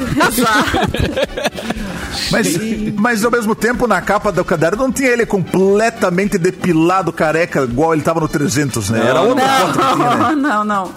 Mas, 2.32 2.58
mas 2.96 3.26
ao 3.26 3.32
mesmo 3.32 3.54
tempo, 3.54 3.88
na 3.88 4.02
capa 4.02 4.32
do 4.32 4.44
caderno, 4.44 4.78
não 4.78 4.92
tinha 4.92 5.10
ele 5.10 5.26
completamente 5.26 6.38
depilado, 6.38 7.12
careca, 7.12 7.64
igual 7.64 7.94
ele 7.94 8.02
tava 8.04 8.20
no 8.20 8.28
300, 8.28 8.55
né? 8.94 9.08
Era 9.10 9.22
outra 9.22 9.46
foto 9.48 9.80
que 9.80 9.94
tinha, 9.96 10.16
né? 10.16 10.36
Não, 10.36 10.36
não, 10.36 10.64
não. 10.64 10.92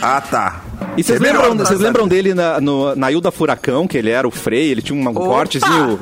Ah, 0.00 0.20
tá. 0.20 0.60
E 0.96 1.02
vocês 1.02 1.20
É 1.20 1.22
lembram, 1.22 1.56
vocês 1.56 1.80
lembram 1.80 2.08
dele 2.08 2.34
na, 2.34 2.60
no, 2.60 2.94
na 2.96 3.10
Ilda 3.12 3.30
Furacão, 3.30 3.86
que 3.86 3.96
ele 3.98 4.10
era 4.10 4.26
o 4.26 4.30
Frei, 4.30 4.70
ele 4.70 4.82
tinha 4.82 4.98
um 4.98 5.12
cortezinho, 5.14 6.00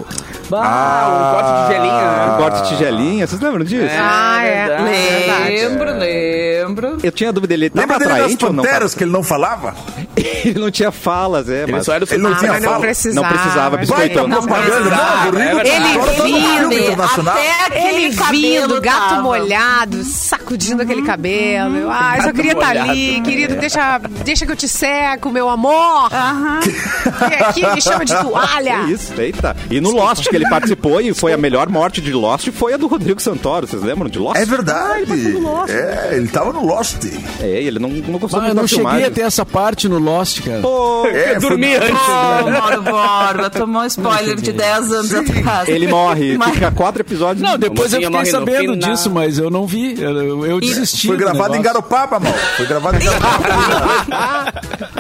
Ah, 0.53 1.09
um 1.09 1.35
corte 1.35 1.53
de 1.69 1.75
gelinha. 1.75 2.33
um 2.33 2.37
corte 2.37 2.63
de 2.63 2.69
tigelinha, 2.69 3.27
vocês 3.27 3.41
lembram 3.41 3.65
disso? 3.65 3.95
Ah, 3.99 4.45
é. 4.45 4.67
verdade. 4.67 5.51
Lembro, 5.51 5.99
lembro. 5.99 6.99
Eu 7.03 7.13
tinha 7.13 7.33
dúvida, 7.33 7.55
ele 7.55 7.71
tava 7.71 7.83
Lembra 7.83 7.99
dele 7.99 8.11
das 8.11 8.19
atraente 8.21 8.45
ou 8.45 8.53
não? 8.53 8.65
panteras 8.65 8.95
que 8.95 9.05
ele 9.05 9.11
não 9.13 9.23
falava? 9.23 9.75
ele 10.17 10.59
não 10.59 10.71
tinha 10.71 10.91
falas, 10.93 11.49
é, 11.49 11.63
Ele 11.65 11.73
mas 11.73 11.85
só 11.85 11.93
era 11.95 12.05
o 12.05 12.09
Ele 12.11 12.23
não 12.23 12.33
Ah, 12.33 12.37
tinha 12.37 12.53
mas 12.53 12.63
não 12.63 12.81
precisava. 12.81 13.27
não 13.29 13.37
precisava, 13.37 13.77
biscoitão. 13.79 14.29
tá 14.29 14.37
propaganda. 14.37 14.71
precisava, 14.73 15.25
Não, 15.33 15.33
o 15.33 15.39
é. 15.39 15.51
Ele 15.77 15.99
tá 15.99 16.13
filme 16.13 16.75
vindo. 16.75 17.03
Até 17.03 17.65
aquele 17.67 18.05
Ele 18.07 18.17
cabelo 18.17 18.69
vindo, 18.69 18.81
gato 18.81 19.09
tava. 19.11 19.23
molhado, 19.23 20.05
sacudindo 20.05 20.83
aquele 20.83 21.03
cabelo. 21.03 21.77
Eu, 21.77 21.91
ah, 21.91 22.15
eu 22.19 22.23
só 22.25 22.33
queria 22.33 22.53
estar 22.53 22.69
ali, 22.71 23.07
molhado. 23.09 23.23
querido, 23.25 23.57
deixa, 23.57 23.99
deixa 24.25 24.47
que 24.47 24.53
eu 24.53 24.57
te 24.57 24.69
seco, 24.69 25.31
meu 25.31 25.49
amor. 25.49 26.13
Aham. 26.13 26.61
Vem 26.61 27.39
aqui, 27.41 27.67
me 27.75 27.81
chama 27.81 28.05
de 28.05 28.15
toalha. 28.21 28.75
É 28.85 28.91
isso, 28.91 29.13
eita. 29.21 29.57
E 29.71 29.81
no 29.81 29.91
Lost 29.93 30.29
que 30.29 30.35
ele 30.37 30.44
participou 30.49 31.01
e 31.01 31.13
foi 31.15 31.33
a 31.33 31.37
melhor 31.37 31.69
morte 31.69 32.01
de 32.01 32.13
Lost 32.13 32.49
foi 32.53 32.75
a 32.75 32.77
do 32.77 32.87
Rodrigo 32.87 33.21
Santoro, 33.21 33.67
vocês 33.67 33.83
lembram 33.83 34.09
de 34.09 34.19
Lost? 34.19 34.41
É 34.41 34.45
verdade. 34.45 35.37
É, 35.69 36.11
ele 36.17 36.29
tava 36.29 36.53
no 36.53 36.65
Lost. 36.65 37.05
É, 37.41 37.47
ele 37.63 37.79
não, 37.79 37.89
não 37.89 38.19
gostou 38.19 38.41
Ah, 38.41 38.49
eu 38.49 38.55
não 38.55 38.67
cheguei 38.67 38.85
filmagem. 38.85 39.07
a 39.07 39.11
ter 39.11 39.21
essa 39.23 39.45
parte 39.47 39.89
no 39.89 39.99
Lost, 39.99 40.41
cara. 40.43 40.61
Pô, 40.61 41.07
É, 41.07 41.41
foi- 41.41 41.51
Dormi 41.51 41.75
antes. 41.75 41.91
Ô, 41.91 42.51
Mauro 42.51 42.83
Borba, 42.83 43.51
tomou 43.51 43.83
um 43.83 43.87
spoiler 43.87 44.37
de 44.37 44.53
10 44.53 44.93
anos 44.93 45.15
atrás. 45.15 45.69
ele 45.69 45.87
morre, 45.89 46.37
Mas- 46.37 46.55
fica 46.55 46.71
quatro 46.71 47.03
episódios. 47.03 47.43
Não, 47.47 47.59
depois 47.59 47.93
eu 47.93 48.01
fiquei 48.03 48.25
sabendo 48.27 48.77
disso, 48.77 49.11
mas 49.11 49.39
eu 49.39 49.51
não 49.51 49.67
vi. 49.67 50.01
Eu, 50.01 50.45
eu 50.47 50.61
desisti. 50.61 51.07
Foi 51.09 51.17
do 51.17 51.21
gravado 51.25 51.57
em. 51.57 51.63
Garopaba, 51.63 52.21
mal. 52.21 52.33
Foi 52.57 52.67
gravado 52.67 52.97
em 52.97 53.01
Garopaba. 53.05 54.53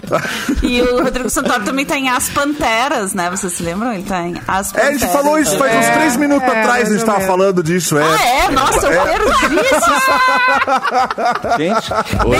E 0.62 0.80
o 0.82 1.02
Rodrigo 1.02 1.28
Santoro 1.30 1.62
também 1.64 1.84
tá 1.84 1.96
em 1.96 2.08
As 2.08 2.28
Panteras, 2.28 3.12
né? 3.14 3.28
Vocês 3.30 3.52
se 3.52 3.62
lembram? 3.62 3.92
Ele 3.92 4.02
tá 4.02 4.22
em 4.22 4.34
As 4.48 4.68
É, 4.68 4.70
a 4.70 4.80
Panteras. 4.80 5.00
gente 5.00 5.12
falou 5.12 5.38
isso 5.38 5.56
faz 5.58 5.76
uns 5.76 5.94
três 5.94 6.16
minutos 6.16 6.48
é, 6.48 6.60
atrás, 6.60 6.88
a 6.88 6.92
gente 6.92 7.04
tava 7.04 7.20
falando 7.20 7.62
disso, 7.62 7.98
é. 7.98 8.02
Ah, 8.02 8.26
é? 8.26 8.50
Nossa, 8.50 8.86
eu 8.86 9.02
perdi 9.02 9.54
isso. 9.60 9.94
Gente, 11.58 11.90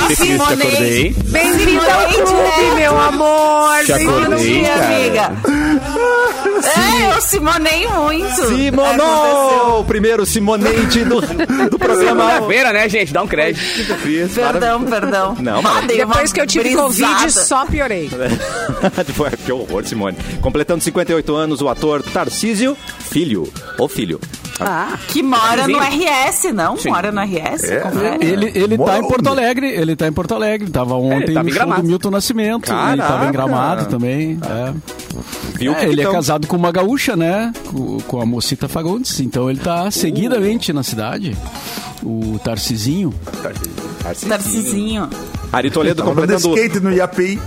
Cris, 0.06 0.18
te 0.18 0.32
acordei. 0.34 1.14
Bem-vindo 1.26 1.80
ao 1.90 2.10
Simone, 2.12 2.24
clube, 2.26 2.74
meu 2.76 3.00
amor. 3.00 3.84
Te 3.84 3.92
acordei, 3.92 4.38
dia, 4.60 4.74
amiga. 4.74 5.32
É, 6.64 7.16
eu 7.16 7.20
Simonei 7.20 7.86
muito. 7.88 8.46
Simono! 8.48 9.02
Aconteceu. 9.02 9.78
O 9.80 9.84
primeiro 9.84 10.26
Simonente 10.26 11.04
do, 11.04 11.20
do 11.20 11.78
programa. 11.78 12.24
Segunda-feira, 12.30 12.72
né, 12.72 12.88
gente? 12.88 13.12
Dá 13.12 13.22
um 13.22 13.26
crédito. 13.26 13.64
Perdão, 14.34 14.82
perdão. 14.84 15.36
Não, 15.40 15.62
mas- 15.62 15.76
Ah, 15.84 15.86
Depois 15.86 16.32
que 16.32 16.40
eu 16.40 16.46
tive 16.46 16.64
brisada. 16.74 16.82
Covid, 17.14 17.32
só 17.32 17.53
piorei. 17.66 18.10
Foi- 19.14 19.30
que 19.44 19.52
horror, 19.52 19.84
Simone. 19.86 20.16
Completando 20.40 20.82
58 20.82 21.34
anos, 21.34 21.60
o 21.60 21.68
ator 21.68 22.02
Tarcísio 22.02 22.76
Filho. 22.98 23.48
Ou 23.78 23.88
Filho. 23.88 24.20
Ah, 24.60 24.96
que 25.08 25.20
mora 25.20 25.66
no 25.66 25.78
RS, 25.80 26.52
não? 26.54 26.76
Sim. 26.76 26.90
Mora 26.90 27.10
no 27.10 27.20
RS? 27.20 27.64
É. 27.64 27.80
confere. 27.80 28.24
Ele, 28.24 28.52
ele 28.54 28.78
tá 28.78 28.98
em 28.98 29.02
Porto? 29.08 29.26
Alegre, 29.28 29.66
ele 29.68 29.96
tá 29.96 30.06
em 30.06 30.12
Porto 30.12 30.32
Alegre. 30.32 30.70
Tava 30.70 30.94
ontem 30.94 31.34
tava 31.34 31.42
no 31.42 31.50
em 31.50 31.52
show 31.52 31.66
do 31.74 31.82
Milton 31.82 32.10
Nascimento. 32.10 32.70
Ele 32.70 32.76
tava 32.78 32.96
Caraca. 32.96 33.26
em 33.28 33.32
Gramado 33.32 33.86
também. 33.86 34.38
É. 34.42 34.72
Viu 35.58 35.72
É, 35.72 35.74
que 35.74 35.86
ele 35.86 36.00
é 36.00 36.04
então- 36.04 36.12
casado 36.14 36.46
com 36.46 36.56
uma 36.56 36.70
gaúcha, 36.70 37.16
né? 37.16 37.52
Com, 37.66 37.98
com 38.02 38.20
a 38.20 38.26
Mocita 38.26 38.68
Fagundes. 38.68 39.18
Então 39.18 39.50
ele 39.50 39.58
tá 39.58 39.90
seguidamente 39.90 40.72
na 40.72 40.84
cidade. 40.84 41.36
O 42.00 42.38
Tarcisinho. 42.44 43.12
Narcisinho. 44.26 45.08
Ari 45.54 45.70
Toledo 45.70 46.02
completando, 46.02 46.48
skate 46.54 46.80
no 46.80 46.92
IAPI. 46.92 47.40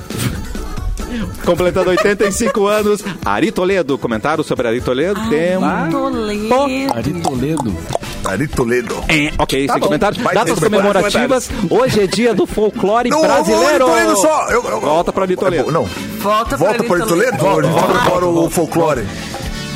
completando 1.45 1.89
85 1.89 2.67
anos. 2.67 3.03
Ari 3.25 3.51
Toledo, 3.51 3.97
comentário 3.97 4.43
sobre 4.43 4.67
Ari 4.67 4.81
Toledo? 4.81 5.19
Tem... 5.29 5.57
Toledo. 5.91 6.93
Ari 6.95 7.13
Toledo. 7.21 7.77
Ari 8.25 8.47
Toledo. 8.47 8.95
É, 9.07 9.31
ok, 9.37 9.67
sem 9.67 9.79
bom. 9.79 9.85
comentários. 9.87 10.21
Vai 10.21 10.33
Datas 10.35 10.59
ter 10.59 10.65
comentários. 10.69 11.13
comemorativas. 11.13 11.49
Hoje 11.69 12.01
é 12.01 12.07
dia 12.07 12.33
do 12.33 12.45
folclore 12.45 13.09
Não, 13.09 13.21
brasileiro. 13.21 13.85
Toledo 13.85 14.15
só. 14.17 14.49
Eu- 14.49 14.63
eu- 14.63 14.81
Volta 14.81 15.13
pra 15.13 15.23
Ari 15.23 15.35
Toledo. 15.35 15.71
Não, 15.71 15.85
Volta, 16.19 16.57
volta 16.57 16.83
para 16.83 16.95
Ari 16.97 17.07
Toledo. 17.07 17.37
Volta 17.37 17.69
para 18.09 18.25
o 18.25 18.49
folclore. 18.49 19.03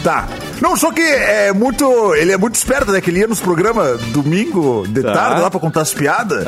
Tá. 0.04 0.28
Não, 0.62 0.78
só 0.78 0.92
que 0.92 1.02
é 1.02 1.52
muito. 1.52 2.14
Ele 2.16 2.32
é 2.32 2.38
muito 2.38 2.56
esperto, 2.56 2.92
né? 2.92 3.02
Que 3.02 3.10
ele 3.10 3.20
ia 3.20 3.28
nos 3.28 3.40
programas 3.42 4.00
domingo 4.14 4.86
de 4.88 5.02
Tá. 5.02 5.12
tarde 5.14 5.42
lá 5.42 5.50
pra 5.50 5.60
contar 5.60 5.82
as 5.82 5.94
piadas. 5.94 6.46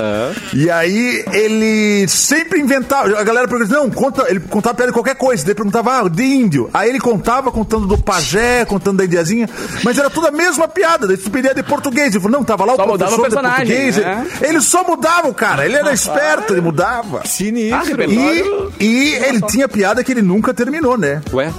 E 0.54 0.70
aí 0.70 1.24
ele 1.32 2.08
sempre 2.08 2.60
inventava. 2.60 3.18
A 3.20 3.24
galera 3.24 3.48
perguntava, 3.48 3.82
não, 3.82 3.90
conta, 3.90 4.26
ele 4.30 4.40
contava 4.40 4.76
piada 4.76 4.92
de 4.92 4.94
qualquer 4.94 5.16
coisa. 5.16 5.44
Daí 5.44 5.56
perguntava, 5.56 6.00
ah, 6.00 6.08
de 6.10 6.24
índio. 6.24 6.70
Aí 6.74 6.90
ele 6.90 7.00
contava 7.00 7.52
contando 7.52 7.88
do 7.88 7.98
pajé, 7.98 8.64
contando 8.66 8.98
da 8.98 9.06
indiazinha. 9.06 9.50
Mas 9.84 9.98
era 9.98 10.10
tudo 10.10 10.28
a 10.28 10.32
mesma 10.32 10.68
piada. 10.68 11.08
Daí 11.08 11.18
tu 11.18 11.32
pedia 11.32 11.54
de 11.54 11.64
português. 11.64 12.10
Ele 12.14 12.22
falou, 12.22 12.38
não, 12.38 12.46
tava 12.46 12.66
lá 12.66 12.76
Só 12.76 12.84
o 12.86 12.88
mudava 12.88 13.16
professor 13.16 13.40
o 13.40 13.42
de 13.42 13.48
português. 13.50 13.98
né? 13.98 14.28
Ele 14.42 14.62
só 14.62 14.84
mudava 14.84 15.28
o 15.28 15.34
cara. 15.34 15.66
Ele 15.66 15.76
era 15.76 15.92
esperto, 15.92 16.54
ele 16.54 16.62
mudava. 16.62 17.22
Ah, 17.24 17.28
Sinistro. 17.28 17.84
repertório. 17.86 18.72
E, 18.80 18.86
e 18.86 19.16
ele 19.16 19.42
tinha 19.42 19.68
piada 19.68 20.04
que 20.04 20.12
ele 20.12 20.22
nunca 20.22 20.54
terminou, 20.54 20.98
né? 20.98 21.22
Ué? 21.34 21.52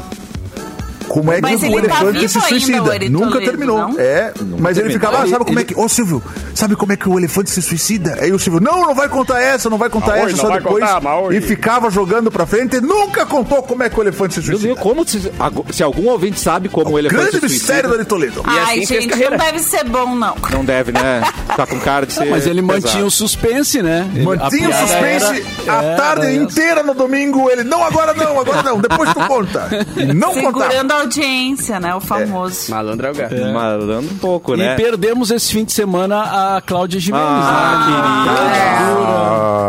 Como 1.14 1.30
é 1.30 1.37
que 1.37 1.42
Mas 1.42 1.62
o 1.62 1.66
ele 1.66 1.75
tá 1.88 2.00
elefante 2.00 2.18
vivo 2.18 2.28
se 2.28 2.38
ainda, 2.38 2.49
suicida? 2.49 2.83
o 2.83 2.92
Eri 2.92 3.09
Nunca 3.09 3.38
terminou. 3.40 3.78
não? 3.78 3.94
É, 4.00 4.33
mas 4.59 4.76
ele 4.78 4.90
ficava, 4.92 5.18
ah, 5.23 5.26
sabe 5.28 5.44
como 5.44 5.56
é 5.61 5.62
Ele- 5.62 5.73
que. 5.73 5.78
Ô 5.80 5.88
Silvio, 5.88 6.21
sabe 6.52 6.75
como 6.75 6.92
é 6.92 6.97
que 6.97 7.09
o 7.09 7.16
elefante 7.16 7.50
se 7.50 7.62
suicida? 7.62 8.18
Aí 8.21 8.33
o 8.33 8.38
Silvio, 8.40 8.61
não, 8.61 8.80
não 8.83 8.94
vai 8.97 9.09
contar 9.09 9.40
essa, 9.40 9.71
não 9.71 9.78
vai 9.78 9.88
contar 9.88 10.18
essa, 10.18 10.37
só 10.37 10.49
não 10.49 10.56
depois. 10.56 10.85
contar, 10.85 11.33
e 11.33 11.40
ficava 11.40 11.88
jogando 11.88 12.33
pra 12.33 12.47
frente 12.47 12.78
e 12.78 12.80
nunca 12.80 13.25
contou 13.25 13.62
como 13.62 13.85
é 13.85 13.88
que 13.88 13.97
o 13.97 14.02
elefante 14.02 14.35
se 14.35 14.40
Meu 14.40 14.49
Deus, 14.59 14.61
suicida. 14.62 14.80
como 14.80 15.06
se, 15.09 15.30
se 15.73 15.83
algum 15.85 16.09
ouvinte 16.09 16.40
sabe 16.40 16.68
como 16.68 16.90
o 16.90 16.99
elefante 16.99 17.21
Grande 17.21 17.35
se 17.35 17.40
suicida, 17.42 17.59
mistério 17.61 17.88
do 17.90 17.94
Ari 17.94 18.04
Toledo. 18.06 18.40
E 18.44 18.50
Ai, 18.50 18.78
assim 18.83 18.87
gente, 18.87 19.16
não 19.30 19.37
deve 19.38 19.59
ser 19.61 19.85
bom, 19.85 20.16
não. 20.16 20.35
Não 20.50 20.64
deve, 20.64 20.90
né? 20.90 21.23
Tá 21.56 21.64
com 21.64 21.78
cara 21.78 22.06
de 22.06 22.12
ser. 22.12 22.25
Mas 22.28 22.44
ele 22.44 22.61
pesado. 22.61 22.83
mantinha 22.83 23.06
o 23.06 23.11
suspense, 23.11 23.80
né? 23.80 24.11
Ele- 24.16 24.25
Mantinha 24.25 24.68
o 24.68 24.73
suspense 24.73 25.44
era- 25.64 25.92
a 25.94 25.97
tarde 25.97 26.35
inteira 26.35 26.83
no 26.83 26.92
domingo. 26.92 27.49
Ele, 27.50 27.62
não, 27.62 27.85
agora 27.85 28.12
não, 28.14 28.40
agora 28.40 28.64
não, 28.64 28.80
depois 28.80 29.12
tu 29.14 29.21
conta. 29.28 29.68
Não 30.12 30.35
contava. 30.35 30.73
Audiência, 31.05 31.79
né? 31.81 31.95
O 31.95 32.01
famoso. 32.01 32.71
Malandro 32.71 33.07
é 33.07 33.11
o 33.11 33.15
gato. 33.15 33.35
Malando 33.53 34.01
um 34.01 34.17
pouco, 34.19 34.55
né? 34.57 34.73
E 34.73 34.77
perdemos 34.77 35.31
esse 35.31 35.53
fim 35.53 35.65
de 35.65 35.73
semana 35.73 36.57
a 36.57 36.61
Cláudia 36.61 36.99
Gimenez, 36.99 37.27
Ah, 37.29 38.57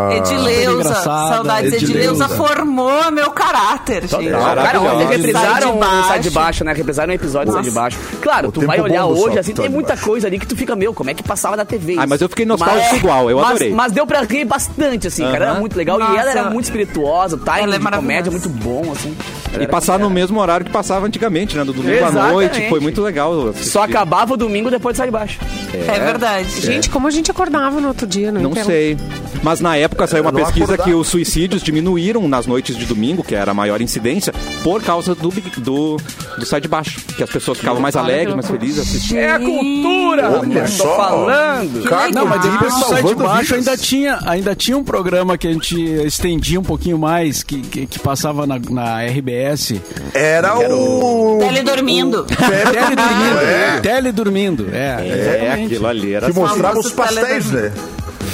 né? 0.09 0.17
Edileuza, 0.17 0.71
engraçada, 0.71 1.35
saudades. 1.35 1.73
Edileuza. 1.73 1.97
Edileuza 1.99 2.29
formou 2.29 3.11
meu 3.11 3.31
caráter, 3.31 4.07
gente. 4.07 4.29
Cara, 4.29 4.63
reprisaram 5.09 5.79
Sai 6.07 6.19
de 6.19 6.29
baixo. 6.29 6.63
né? 6.63 6.73
Reprisaram 6.73 7.13
episódio 7.13 7.51
do 7.51 7.55
Sai 7.55 7.63
de. 7.63 7.71
Baixo. 7.71 7.97
Claro, 8.21 8.49
O 8.49 8.51
tu 8.51 8.65
vai 8.65 8.79
olhar 8.79 9.05
hoje, 9.05 9.37
assim, 9.39 9.53
tem 9.53 9.67
muita 9.69 9.89
Baixo. 9.89 10.05
coisa 10.05 10.27
ali 10.27 10.39
que 10.39 10.47
tu 10.47 10.55
fica, 10.55 10.75
meu, 10.75 10.93
como 10.93 11.09
é 11.09 11.13
que 11.13 11.23
passava 11.23 11.55
na 11.57 11.65
TV? 11.65 11.95
Ah, 11.99 12.07
mas 12.07 12.21
eu 12.21 12.29
fiquei 12.29 12.45
nostálgico 12.45 12.95
igual, 12.95 13.29
eu 13.29 13.37
mas, 13.37 13.49
adorei. 13.49 13.73
Mas 13.73 13.91
deu 13.91 14.07
pra 14.07 14.21
rir 14.21 14.45
bastante, 14.45 15.07
assim, 15.07 15.23
cara. 15.23 15.35
Era 15.45 15.53
muito 15.55 15.75
legal. 15.75 15.97
E 15.99 16.03
Nossa. 16.03 16.19
ela 16.19 16.31
era 16.31 16.49
muito 16.49 16.65
espirituosa, 16.65 17.35
o 17.35 17.39
timing 17.39 17.63
Ela 17.63 17.75
é 17.75 17.79
de 17.79 17.83
comédia 17.85 18.31
maravilhosa. 18.31 18.49
muito 18.49 18.63
bom, 18.63 18.91
assim. 18.91 19.15
E 19.59 19.67
passar 19.67 19.99
no 19.99 20.09
mesmo 20.09 20.39
horário 20.39 20.65
que 20.65 20.71
passava 20.71 21.05
antigamente, 21.05 21.24
né? 21.55 21.63
Do 21.63 21.73
domingo 21.73 22.03
à 22.05 22.11
noite. 22.11 22.69
Foi 22.69 22.79
muito 22.79 23.01
legal. 23.01 23.49
assistir. 23.49 23.69
Só 23.69 23.83
acabava 23.83 24.33
o 24.33 24.37
domingo 24.37 24.69
depois 24.69 24.93
de 24.93 24.97
Sai 24.97 25.07
de 25.07 25.11
Baixo. 25.11 25.39
É 25.73 25.99
verdade. 25.99 26.61
Gente, 26.61 26.89
como 26.89 27.07
a 27.07 27.11
gente 27.11 27.29
acordava 27.31 27.79
no 27.81 27.89
outro 27.89 28.07
dia, 28.07 28.31
não, 28.31 28.41
Não 28.41 28.51
entendo. 28.51 28.65
sei. 28.65 28.97
Mas 29.43 29.59
na 29.59 29.75
época 29.77 30.07
saiu 30.07 30.23
uma 30.23 30.31
não 30.31 30.39
pesquisa 30.39 30.63
acordava. 30.65 30.89
que 30.89 30.95
os 30.95 31.07
suicídios 31.07 31.61
diminuíram 31.61 32.27
nas 32.27 32.47
noites 32.47 32.75
de 32.75 32.85
domingo, 32.85 33.23
que 33.23 33.35
era 33.35 33.51
a 33.51 33.53
maior 33.53 33.79
incidência, 33.81 34.33
por 34.63 34.81
causa 34.81 35.13
do, 35.13 35.29
do, 35.29 35.97
do 36.37 36.45
sai 36.45 36.59
de 36.61 36.67
baixo. 36.67 36.99
Que 37.15 37.21
as 37.23 37.29
pessoas 37.29 37.59
ficavam 37.59 37.79
mais 37.81 37.95
alegres, 37.95 38.33
mais 38.33 38.47
felizes 38.47 38.79
assistindo. 38.79 39.17
É 39.17 39.31
a 39.31 39.39
cultura, 39.39 40.39
Olha 40.39 40.61
tô 40.61 40.67
só. 40.67 40.95
falando. 40.95 41.83
Caco 41.87 42.13
Não, 42.13 42.25
mas 42.25 42.41
depois 42.41 42.73
do 42.73 42.79
Sai 42.79 43.03
de 43.03 43.09
salvando 43.09 43.23
Baixo 43.23 43.55
vidas. 43.55 43.67
ainda 43.67 43.77
tinha, 43.77 44.19
ainda 44.25 44.55
tinha 44.55 44.77
um 44.77 44.83
programa 44.83 45.37
que 45.37 45.47
a 45.47 45.51
gente 45.53 45.79
estendia 46.05 46.59
um 46.59 46.63
pouquinho 46.63 46.97
mais, 46.97 47.43
que, 47.43 47.61
que, 47.61 47.85
que 47.85 47.99
passava 47.99 48.47
na, 48.47 48.57
na 48.69 49.03
RBS. 49.05 49.75
Era 50.13 50.57
o. 50.57 51.14
Teledormindo. 51.39 52.23
Tele 52.25 52.95
dormindo. 52.95 53.39
É. 53.41 53.79
Tele 53.81 54.11
dormindo. 54.11 54.67
É, 54.71 54.97
É, 54.99 55.17
exatamente. 55.41 55.65
aquilo 55.73 55.87
ali 55.87 56.13
era. 56.13 56.27
Que 56.27 56.33
mostrava 56.33 56.67
famoso 56.69 56.87
os 56.89 56.93
pastéis, 56.93 57.51
né? 57.51 57.71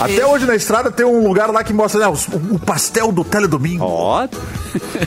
Até 0.03 0.25
hoje 0.25 0.45
na 0.45 0.55
estrada 0.55 0.91
tem 0.91 1.05
um 1.05 1.27
lugar 1.27 1.49
lá 1.51 1.63
que 1.63 1.73
mostra 1.73 1.99
né, 2.01 2.07
o, 2.07 2.55
o 2.55 2.59
pastel 2.59 3.11
do 3.11 3.23
Teledomingo. 3.23 3.83
Ó, 3.85 4.27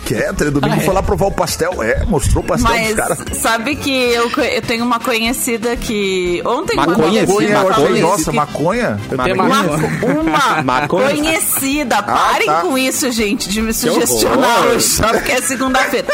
Que 0.04 0.14
é, 0.14 0.32
Teledomingo 0.32 0.74
Ah, 0.74 0.78
é? 0.78 0.80
foi 0.84 0.94
lá 0.94 1.02
provar 1.02 1.26
o 1.26 1.32
pastel. 1.32 1.82
É, 1.82 2.04
mostrou 2.04 2.42
o 2.44 2.46
pastel 2.46 2.70
Mas 2.70 2.86
dos 2.88 2.96
caras. 2.96 3.18
sabe 3.40 3.76
que 3.76 3.90
eu, 3.90 4.30
eu 4.30 4.62
tenho 4.62 4.84
uma 4.84 5.00
conhecida 5.00 5.76
que 5.76 6.42
ontem 6.44 6.76
Maconha, 6.76 7.22
Maconha, 7.22 7.50
eu 7.50 7.68
achei, 7.70 7.82
maconha. 7.84 8.02
nossa, 8.02 8.30
que- 8.30 8.36
maconha. 8.36 9.00
Eu 9.10 9.18
tenho 9.18 9.36
Maconha. 9.36 10.62
uma... 10.62 10.88
conhecida. 10.88 12.02
Parem 12.02 12.46
tá. 12.46 12.60
com 12.60 12.76
isso, 12.76 13.10
gente, 13.10 13.48
de 13.48 13.62
me 13.62 13.72
sugestionar 13.72 14.66
hoje, 14.66 15.00
porque 15.02 15.32
é 15.32 15.40
segunda-feira. 15.40 16.06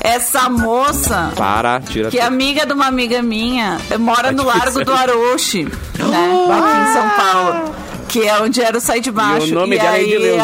Essa 0.00 0.48
moça, 0.48 1.32
para, 1.36 1.80
tira. 1.80 2.10
que 2.10 2.18
é 2.18 2.24
amiga 2.24 2.66
de 2.66 2.72
uma 2.72 2.86
amiga 2.86 3.22
minha, 3.22 3.78
mora 3.98 4.32
no 4.32 4.44
Largo 4.44 4.84
do 4.84 4.92
Aroche, 4.92 5.64
né? 5.64 6.48
Aqui 6.50 6.90
em 6.90 6.92
São 6.92 7.10
Paulo. 7.10 7.74
Que 8.12 8.28
é 8.28 8.38
onde 8.42 8.60
era 8.60 8.76
o 8.76 8.80
Sai 8.80 9.00
de 9.00 9.10
Baixo. 9.10 9.46
E 9.46 9.52
o 9.52 9.54
nome 9.54 9.76
dela 9.78 9.96
é 9.96 10.00
aí 10.00 10.12
Edileuza. 10.12 10.42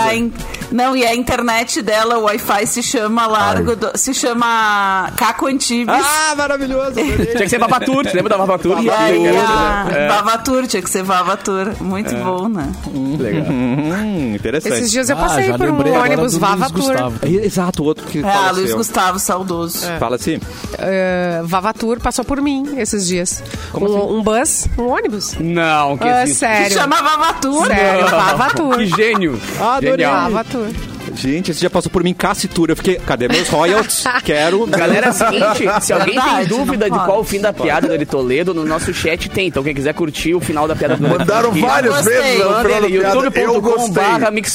Não, 0.71 0.97
e 0.97 1.05
a 1.05 1.15
internet 1.15 1.81
dela, 1.83 2.19
o 2.19 2.23
Wi-Fi, 2.25 2.67
se 2.67 2.83
chama 2.83 3.27
Largo 3.27 3.75
do... 3.77 3.91
Se 3.97 4.13
chama 4.15 5.11
Caco 5.17 5.47
Antibes. 5.47 5.95
Ah, 5.99 6.35
maravilhoso. 6.37 6.93
Tinha 6.95 7.17
que 7.39 7.49
ser 7.49 7.59
Babatur, 7.59 8.05
você 8.05 8.15
lembra 8.17 8.31
da 8.31 8.39
Babatur? 8.39 8.83
E 8.83 8.91
aí, 8.91 9.29
a 9.29 9.87
É. 9.91 10.09
Vavatur, 10.09 10.67
tinha 10.67 10.83
que 10.83 10.91
ser 10.91 11.03
Vavatur. 11.03 11.75
Muito 11.81 12.15
bom, 12.17 12.49
né? 12.49 12.71
Legal. 13.19 13.47
Hum, 13.51 14.35
interessante. 14.35 14.75
Esses 14.75 14.91
dias 14.91 15.09
eu 15.09 15.17
Ah, 15.17 15.21
passei 15.21 15.47
já 15.49 15.57
por 15.59 15.69
um 15.69 15.79
ônibus 15.79 16.17
do 16.17 16.21
Luiz 16.21 16.35
Vava 16.39 16.67
Tour. 16.71 16.83
Gustavo. 16.93 17.19
É, 17.23 17.29
Exato, 17.47 17.83
o 17.83 17.87
outro 17.87 18.07
que 18.07 18.19
É, 18.19 18.23
faleceu. 18.23 18.55
Luiz 18.55 18.75
Gustavo, 18.75 19.19
saudoso. 19.19 19.87
Fala 19.99 20.17
assim. 20.17 20.39
Eh, 20.79 21.41
Vava 21.45 21.73
Tour 21.73 21.99
passou 22.01 22.25
por 22.25 22.41
mim 22.41 22.75
esses 22.79 23.07
dias. 23.07 23.43
um, 23.75 24.19
um 24.19 24.23
bus, 24.23 24.67
um 24.79 24.89
ônibus. 24.89 25.35
Não, 25.41 25.97
que 25.97 26.05
Ah, 26.09 26.23
existe. 26.25 26.39
Se 26.47 26.47
sério. 26.47 26.79
chama 26.79 26.97
Vavatur. 27.03 27.67
Sério, 27.67 28.07
Vava 28.09 28.51
Tour. 28.55 28.77
Que 28.77 28.87
gênio. 28.87 29.41
Adorei. 29.61 29.91
Genial. 29.93 30.31
Vava 30.59 30.73
Tour. 30.73 30.88
Gente, 31.19 31.51
esse 31.51 31.61
já 31.61 31.69
passou 31.69 31.91
por 31.91 32.03
mim 32.03 32.15
Cassitura. 32.15 32.73
Eu 32.73 32.77
fiquei, 32.77 32.97
cadê 32.97 33.29
meus 33.29 33.49
royalties? 33.49 34.05
Quero. 34.25 34.67
Galera, 34.67 35.07
é 35.07 35.11
o 35.11 35.13
seguinte, 35.13 35.85
se 35.85 35.93
alguém 35.93 36.15
Verdade, 36.15 36.49
tem 36.49 36.59
dúvida 36.59 36.89
não 36.89 36.97
de 36.97 36.99
pode. 36.99 37.11
qual 37.11 37.21
o 37.21 37.25
fim 37.25 37.41
da 37.41 37.53
piada 37.53 37.89
do 37.89 37.95
Eri 37.95 38.07
Toledo, 38.07 38.55
no 38.55 38.65
nosso 38.65 38.93
chat 38.95 39.29
tem. 39.29 39.49
Então 39.49 39.63
quem 39.63 39.75
quiser 39.75 39.95
curtir 39.95 40.35
o 40.35 40.41
final 40.41 40.67
da 40.67 40.75
piada 40.75 40.97
do 40.97 41.09
Mandaram 41.09 41.51
aqui, 41.51 41.61
várias 41.61 41.95
gostei. 41.95 42.15
vezes. 42.15 42.41
Eu 42.41 42.89
youtube.com 42.89 43.61
gostei. 43.61 44.05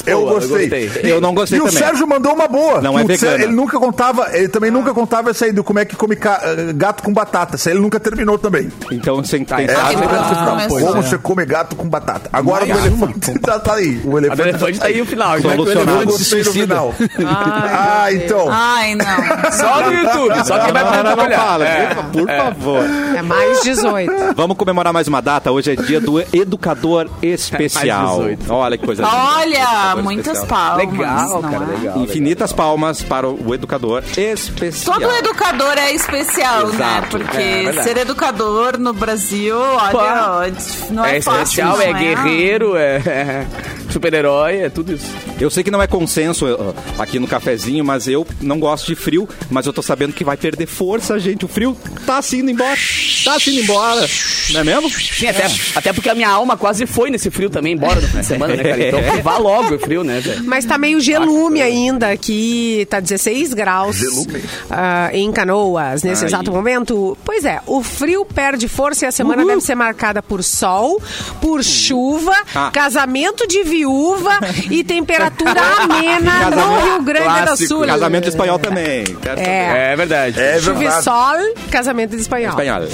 Eu 0.06 0.20
Eu 0.20 0.26
gostei. 0.26 0.90
Eu 1.02 1.20
não 1.20 1.34
gostei 1.34 1.58
E 1.58 1.62
o 1.62 1.64
também. 1.66 1.78
Sérgio 1.78 2.06
mandou 2.06 2.32
uma 2.34 2.48
boa. 2.48 2.80
Não 2.80 2.98
é 2.98 3.04
O 3.04 3.06
vegana. 3.06 3.44
Ele 3.44 3.52
nunca 3.52 3.78
contava, 3.78 4.36
ele 4.36 4.48
também 4.48 4.70
nunca 4.70 4.92
contava 4.94 5.30
essa 5.30 5.44
aí 5.44 5.52
do 5.52 5.62
como 5.62 5.78
é 5.78 5.84
que 5.84 5.96
come 5.96 6.14
eh, 6.16 6.72
gato 6.74 7.02
com 7.02 7.12
batata. 7.12 7.56
Essa 7.56 7.70
aí 7.70 7.74
ele 7.74 7.82
nunca 7.82 8.00
terminou 8.00 8.38
também. 8.38 8.70
Então, 8.90 9.22
sem 9.22 9.44
Tá, 9.44 9.60
é, 9.60 9.66
sem 9.68 9.76
ah, 9.76 10.66
como 10.68 10.98
é. 10.98 11.02
você 11.02 11.18
come 11.18 11.44
gato 11.44 11.76
com 11.76 11.88
batata. 11.88 12.30
Agora 12.32 12.64
o 12.64 12.68
elefante 12.68 13.32
já 13.46 13.58
tá 13.60 13.74
aí. 13.74 14.00
O 14.04 14.18
elefante, 14.18 14.78
tá 14.78 14.86
aí 14.86 15.00
o 15.00 15.06
final. 15.06 15.36
O 15.38 15.42
Solucionado. 15.42 16.12
Eu 16.58 16.64
elefante- 16.64 16.92
gostei 16.92 16.96
do 16.96 17.06
suicida. 17.06 17.14
final. 17.14 17.34
Ah, 18.04 18.12
então. 18.12 18.48
Ai, 18.50 18.94
não. 18.94 19.52
Só 19.52 19.80
no 19.82 19.92
YouTube, 19.94 20.46
só 20.46 20.58
quem 20.58 20.72
vai 20.72 20.84
Não, 20.84 21.16
não, 21.16 21.30
fala, 21.30 21.64
É. 21.66 21.94
por 21.94 22.26
favor. 22.28 22.84
É 23.16 23.22
mais 23.22 23.62
18. 23.62 24.12
Vamos 24.36 24.56
comemorar 24.56 24.92
mais 24.92 25.08
uma 25.08 25.20
data. 25.20 25.50
Hoje 25.50 25.72
é 25.72 25.76
dia 25.76 26.00
do 26.00 26.20
educador 26.32 27.08
especial. 27.22 28.18
Mais 28.18 28.36
18. 28.38 28.52
Olha 28.52 28.78
que 28.78 28.84
coisa 28.84 29.02
linda. 29.02 29.14
Olha, 29.16 30.02
muitas 30.02 30.38
especial. 30.38 30.46
palmas. 30.76 30.86
Legal, 30.88 31.42
cara, 31.42 31.64
é? 31.64 31.76
legal. 31.78 31.98
Infinitas 31.98 32.52
palmas 32.52 33.02
para 33.02 33.28
o 33.28 33.54
educador 33.54 34.02
especial. 34.16 35.00
Todo 35.00 35.10
educador 35.16 35.78
é 35.78 35.92
especial, 35.92 36.66
né? 36.68 36.74
Exato. 36.74 37.08
Porque 37.18 37.36
É, 37.36 37.62
verdade. 37.64 37.88
ser 37.88 37.96
educador 37.98 38.78
no 38.78 38.92
Brasil, 38.92 39.56
olha, 39.58 40.52
não 40.90 41.04
é, 41.04 41.18
É 41.18 41.20
fácil. 41.22 41.42
especial, 41.42 41.80
é 41.80 41.92
guerreiro, 41.92 42.76
é, 42.76 42.96
é 42.96 43.46
super-herói, 43.90 44.60
é 44.60 44.68
tudo 44.68 44.92
isso. 44.92 45.06
Eu 45.40 45.50
sei 45.50 45.62
que 45.62 45.70
não 45.70 45.80
é 45.82 45.86
consenso 45.86 46.43
uh, 46.52 46.74
aqui 46.98 47.18
no 47.18 47.26
cafezinho, 47.26 47.84
mas 47.84 48.06
eu 48.08 48.26
não 48.40 48.58
gosto 48.58 48.86
de 48.86 48.94
frio, 48.94 49.28
mas 49.50 49.66
eu 49.66 49.72
tô 49.72 49.82
sabendo 49.82 50.12
que 50.12 50.24
vai 50.24 50.36
perder 50.36 50.66
força, 50.66 51.18
gente. 51.18 51.44
O 51.44 51.48
frio 51.48 51.76
tá 52.06 52.20
se 52.22 52.38
indo 52.38 52.50
embora. 52.50 52.76
Tá 53.24 53.38
se 53.40 53.50
indo 53.50 53.60
embora. 53.62 54.08
Não 54.50 54.60
é 54.60 54.64
mesmo? 54.64 54.90
Sim, 54.90 55.26
até, 55.28 55.46
até 55.74 55.92
porque 55.92 56.08
a 56.10 56.14
minha 56.14 56.28
alma 56.28 56.56
quase 56.56 56.86
foi 56.86 57.10
nesse 57.10 57.30
frio 57.30 57.48
também, 57.48 57.72
embora 57.74 58.00
no 58.00 58.06
fim 58.08 58.18
de 58.20 58.26
semana, 58.26 58.54
né, 58.56 58.62
cara? 58.62 58.88
Então 58.88 59.02
que 59.16 59.22
vá 59.22 59.38
logo 59.38 59.74
o 59.74 59.78
frio, 59.78 60.04
né, 60.04 60.20
velho? 60.20 60.44
Mas 60.44 60.64
tá 60.64 60.76
meio 60.76 61.00
gelume 61.00 61.62
ainda, 61.62 62.10
aqui 62.10 62.86
tá 62.90 63.00
16 63.00 63.54
graus 63.54 63.96
Gelume. 63.96 64.42
ah, 64.70 65.10
em 65.12 65.30
Canoas 65.32 66.02
nesse 66.02 66.22
Ai. 66.24 66.28
exato 66.28 66.50
momento. 66.52 67.16
Pois 67.24 67.44
é, 67.44 67.60
o 67.66 67.82
frio 67.82 68.24
perde 68.24 68.68
força 68.68 69.04
e 69.04 69.08
a 69.08 69.12
semana 69.12 69.44
deve 69.44 69.60
ser 69.60 69.74
marcada 69.74 70.22
por 70.22 70.42
sol, 70.42 71.00
por 71.40 71.62
chuva, 71.64 72.34
Ah. 72.54 72.70
casamento 72.72 73.46
de 73.46 73.62
viúva 73.62 74.38
e 74.70 74.84
temperatura 74.84 75.54
amena 75.80 76.23
no 76.24 76.80
Rio 76.84 77.02
Grande 77.02 77.28
do 77.28 77.44
Clássico. 77.44 77.68
Sul. 77.68 77.86
Casamento 77.86 78.28
espanhol 78.28 78.58
também. 78.58 79.04
É. 79.36 79.92
É 79.92 79.96
verdade. 79.96 80.40
É 80.40 80.58
Chuva 80.58 80.76
e 80.76 80.84
verdade. 80.84 81.04
sol, 81.04 81.54
casamento 81.70 82.10
de 82.16 82.22
espanhol. 82.22 82.50
Espanhol. 82.50 82.88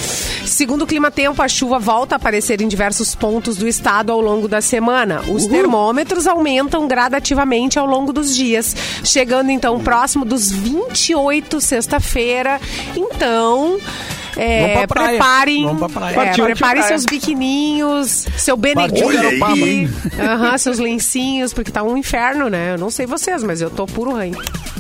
Segundo 0.45 0.83
o 0.83 0.87
Clima 0.87 1.11
Tempo, 1.11 1.41
a 1.43 1.49
chuva 1.49 1.79
volta 1.79 2.15
a 2.15 2.17
aparecer 2.17 2.61
em 2.61 2.69
diversos 2.69 3.15
pontos 3.15 3.57
do 3.57 3.69
estado 3.69 4.11
ao 4.11 4.21
longo 4.21 4.49
da 4.49 4.61
semana. 4.61 5.23
Os 5.29 5.47
termômetros 5.47 6.27
aumentam 6.27 6.87
gradativamente 6.89 7.79
ao 7.79 7.87
longo 7.87 8.13
dos 8.13 8.35
dias, 8.35 8.75
chegando 9.05 9.51
então 9.51 9.79
próximo 9.81 10.25
dos 10.25 10.51
28 10.51 11.61
sexta-feira. 11.61 12.61
Então, 12.97 13.79
É, 14.43 14.75
Vamos 14.75 14.87
pra 14.87 14.87
praia. 14.89 15.09
preparem, 15.11 15.65
Vamos 15.65 15.79
pra 15.81 15.89
praia. 15.89 16.13
é, 16.13 16.15
Partiu, 16.15 16.45
preparem 16.47 16.83
praia. 16.83 16.89
seus 16.89 17.05
biquininhos, 17.05 18.27
seu 18.39 18.57
Benedito, 18.57 19.07
aham, 20.19 20.57
seus 20.59 20.79
lencinhos, 20.79 21.53
porque 21.53 21.71
tá 21.71 21.83
um 21.83 21.97
inferno, 21.97 22.49
né? 22.49 22.73
Eu 22.75 22.79
não 22.79 22.91
sei 22.91 23.07
vocês, 23.07 23.43
mas 23.43 23.61
eu 23.61 23.69
tô 23.71 23.87
puro 23.87 24.13
ranho. 24.15 24.37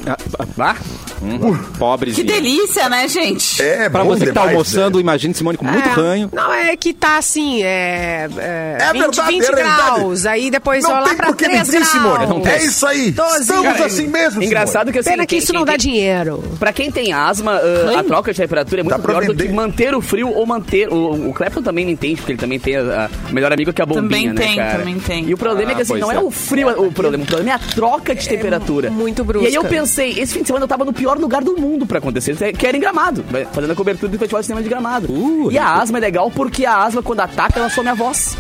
Ah, 0.07 0.17
ah, 0.59 0.77
hum, 1.23 1.57
pobres. 1.79 2.15
Que 2.17 2.23
delícia, 2.23 2.89
né, 2.89 3.07
gente? 3.09 3.61
É, 3.63 3.89
Pra 3.89 4.03
você 4.03 4.21
que 4.27 4.33
tá 4.33 4.41
demais, 4.41 4.51
almoçando, 4.53 4.99
né? 4.99 5.03
imagine 5.03 5.35
Simone 5.35 5.57
com 5.57 5.65
muito 5.65 5.89
É, 5.89 5.93
ranho. 5.93 6.29
Não, 6.33 6.53
é 6.53 6.77
que 6.77 6.93
tá 6.93 7.19
assim, 7.19 7.63
é, 7.63 8.29
é, 8.39 8.77
É 8.81 8.93
20, 8.93 9.01
verdade, 9.03 9.33
20 9.33 9.45
é 9.49 9.53
graus, 9.53 10.27
aí 10.27 10.51
depois 10.51 10.83
Não 10.85 10.93
lá 10.93 11.03
tem 11.05 11.17
pra 11.17 11.27
por 11.29 11.37
que 11.37 11.45
3 11.45 11.69
mentir, 11.69 11.87
Simone. 11.87 12.27
graus. 12.27 12.47
É 12.47 12.65
isso 12.65 12.87
aí. 12.87 13.11
12 13.11 13.41
Estamos 13.41 13.63
graus. 13.63 13.81
assim 13.81 14.07
mesmo, 14.07 14.43
Engraçado 14.43 14.93
que 14.93 14.99
assim. 14.99 15.11
Pena 15.11 15.27
que 15.27 15.37
isso 15.37 15.53
não 15.53 15.65
dá 15.65 15.73
tem- 15.73 15.79
dinheiro. 15.91 16.43
Pra 16.59 16.73
quem 16.73 16.91
tem 16.91 17.13
asma, 17.13 17.53
ah, 17.53 18.01
a 18.01 18.05
troca 18.05 18.33
de 18.33 18.39
temperatura 18.39 18.81
é 18.81 18.85
muito 18.85 18.97
Dá 18.97 19.03
pior 19.07 19.25
do 19.25 19.35
que 19.35 19.49
manter 19.49 19.95
o 19.95 20.01
frio 20.01 20.29
ou 20.31 20.47
manter. 20.47 20.89
O, 20.93 21.31
o 21.31 21.35
Clapton 21.35 21.63
também 21.63 21.85
me 21.85 21.93
entende, 21.93 22.17
porque 22.17 22.33
ele 22.33 22.39
também 22.39 22.59
tem 22.59 22.77
a, 22.77 23.09
a 23.29 23.33
melhor 23.33 23.53
amigo 23.53 23.73
que 23.73 23.81
é 23.81 23.85
a 23.85 23.87
bombinha, 23.87 24.03
Também 24.03 24.29
né, 24.29 24.35
tem, 24.35 24.57
cara? 24.57 24.79
também 24.79 24.99
tem. 25.01 25.29
E 25.29 25.35
o 25.35 25.39
problema 25.39 25.73
é 25.73 25.75
que 25.75 25.83
assim, 25.83 25.93
pois 25.93 26.01
não 26.03 26.13
é. 26.13 26.17
é. 26.17 26.21
o 26.21 26.31
frio 26.31 26.69
o 26.71 26.93
problema, 26.93 27.25
o 27.25 27.27
problema 27.27 27.51
é 27.51 27.55
a 27.55 27.59
troca 27.59 28.15
de 28.15 28.29
temperatura. 28.29 28.91
muito 28.91 29.23
E 29.41 29.47
aí 29.47 29.55
eu 29.55 29.63
brusca. 29.63 29.69
pensei, 29.81 30.11
esse 30.19 30.33
fim 30.35 30.41
de 30.43 30.47
semana 30.47 30.65
eu 30.65 30.69
tava 30.69 30.85
no 30.85 30.93
pior 30.93 31.10
lugar 31.19 31.43
do 31.43 31.57
mundo 31.57 31.87
pra 31.87 31.99
acontecer, 31.99 32.37
que 32.53 32.67
era 32.67 32.77
em 32.77 32.81
Gramado, 32.81 33.25
fazendo 33.53 33.73
a 33.73 33.77
cobertura 33.77 34.11
do 34.11 34.19
Festival 34.19 34.41
de 34.41 34.47
Cinema 34.47 34.63
de 34.63 34.69
Gramado. 34.69 35.13
Uh, 35.13 35.51
e 35.51 35.59
a 35.59 35.75
asma 35.75 35.99
é 35.99 36.01
legal 36.01 36.31
porque 36.31 36.65
a 36.67 36.83
asma, 36.85 37.03
quando 37.03 37.21
ataca, 37.21 37.59
ela 37.59 37.71
some 37.71 37.89
a 37.89 37.95
voz. 37.95 38.37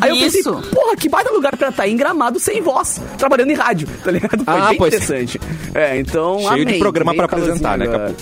Aí 0.00 0.10
eu 0.10 0.16
pensei, 0.16 0.40
Isso. 0.40 0.52
porra, 0.74 0.96
que 0.96 1.08
baita 1.08 1.30
lugar 1.30 1.56
pra 1.56 1.68
estar 1.68 1.86
em 1.88 1.96
Gramado 1.96 2.40
sem 2.40 2.60
voz, 2.60 3.00
trabalhando 3.16 3.50
em 3.50 3.54
rádio, 3.54 3.86
tá 4.02 4.10
ligado? 4.10 4.44
Foi 4.44 4.54
Ah, 4.60 4.68
bem 4.70 4.78
pois. 4.78 4.92
interessante. 4.94 5.40
É, 5.72 5.96
então, 5.98 6.40
Cheio 6.40 6.56
de 6.56 6.62
amei, 6.62 6.78
programa 6.80 7.12
meio 7.12 7.26
pra 7.28 7.38
apresentar, 7.38 7.78
né, 7.78 7.86
Capu? 7.86 8.14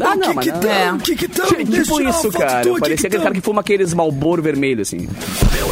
Ah, 0.00 0.16
não, 0.16 0.34
mas 0.34 0.46
não. 0.46 0.70
É. 0.70 0.92
O 0.92 0.98
que 0.98 1.16
que 1.16 1.28
tão? 1.28 1.46
Tipo 1.46 2.00
isso, 2.02 2.30
cara. 2.32 2.62
tua, 2.62 2.74
que 2.74 2.80
Parecia 2.80 2.96
que 2.96 3.06
aquele 3.08 3.22
cara 3.22 3.34
que 3.34 3.40
fuma 3.40 3.60
aqueles 3.60 3.94
Malboro 3.94 4.42
vermelho, 4.42 4.82
assim. 4.82 5.08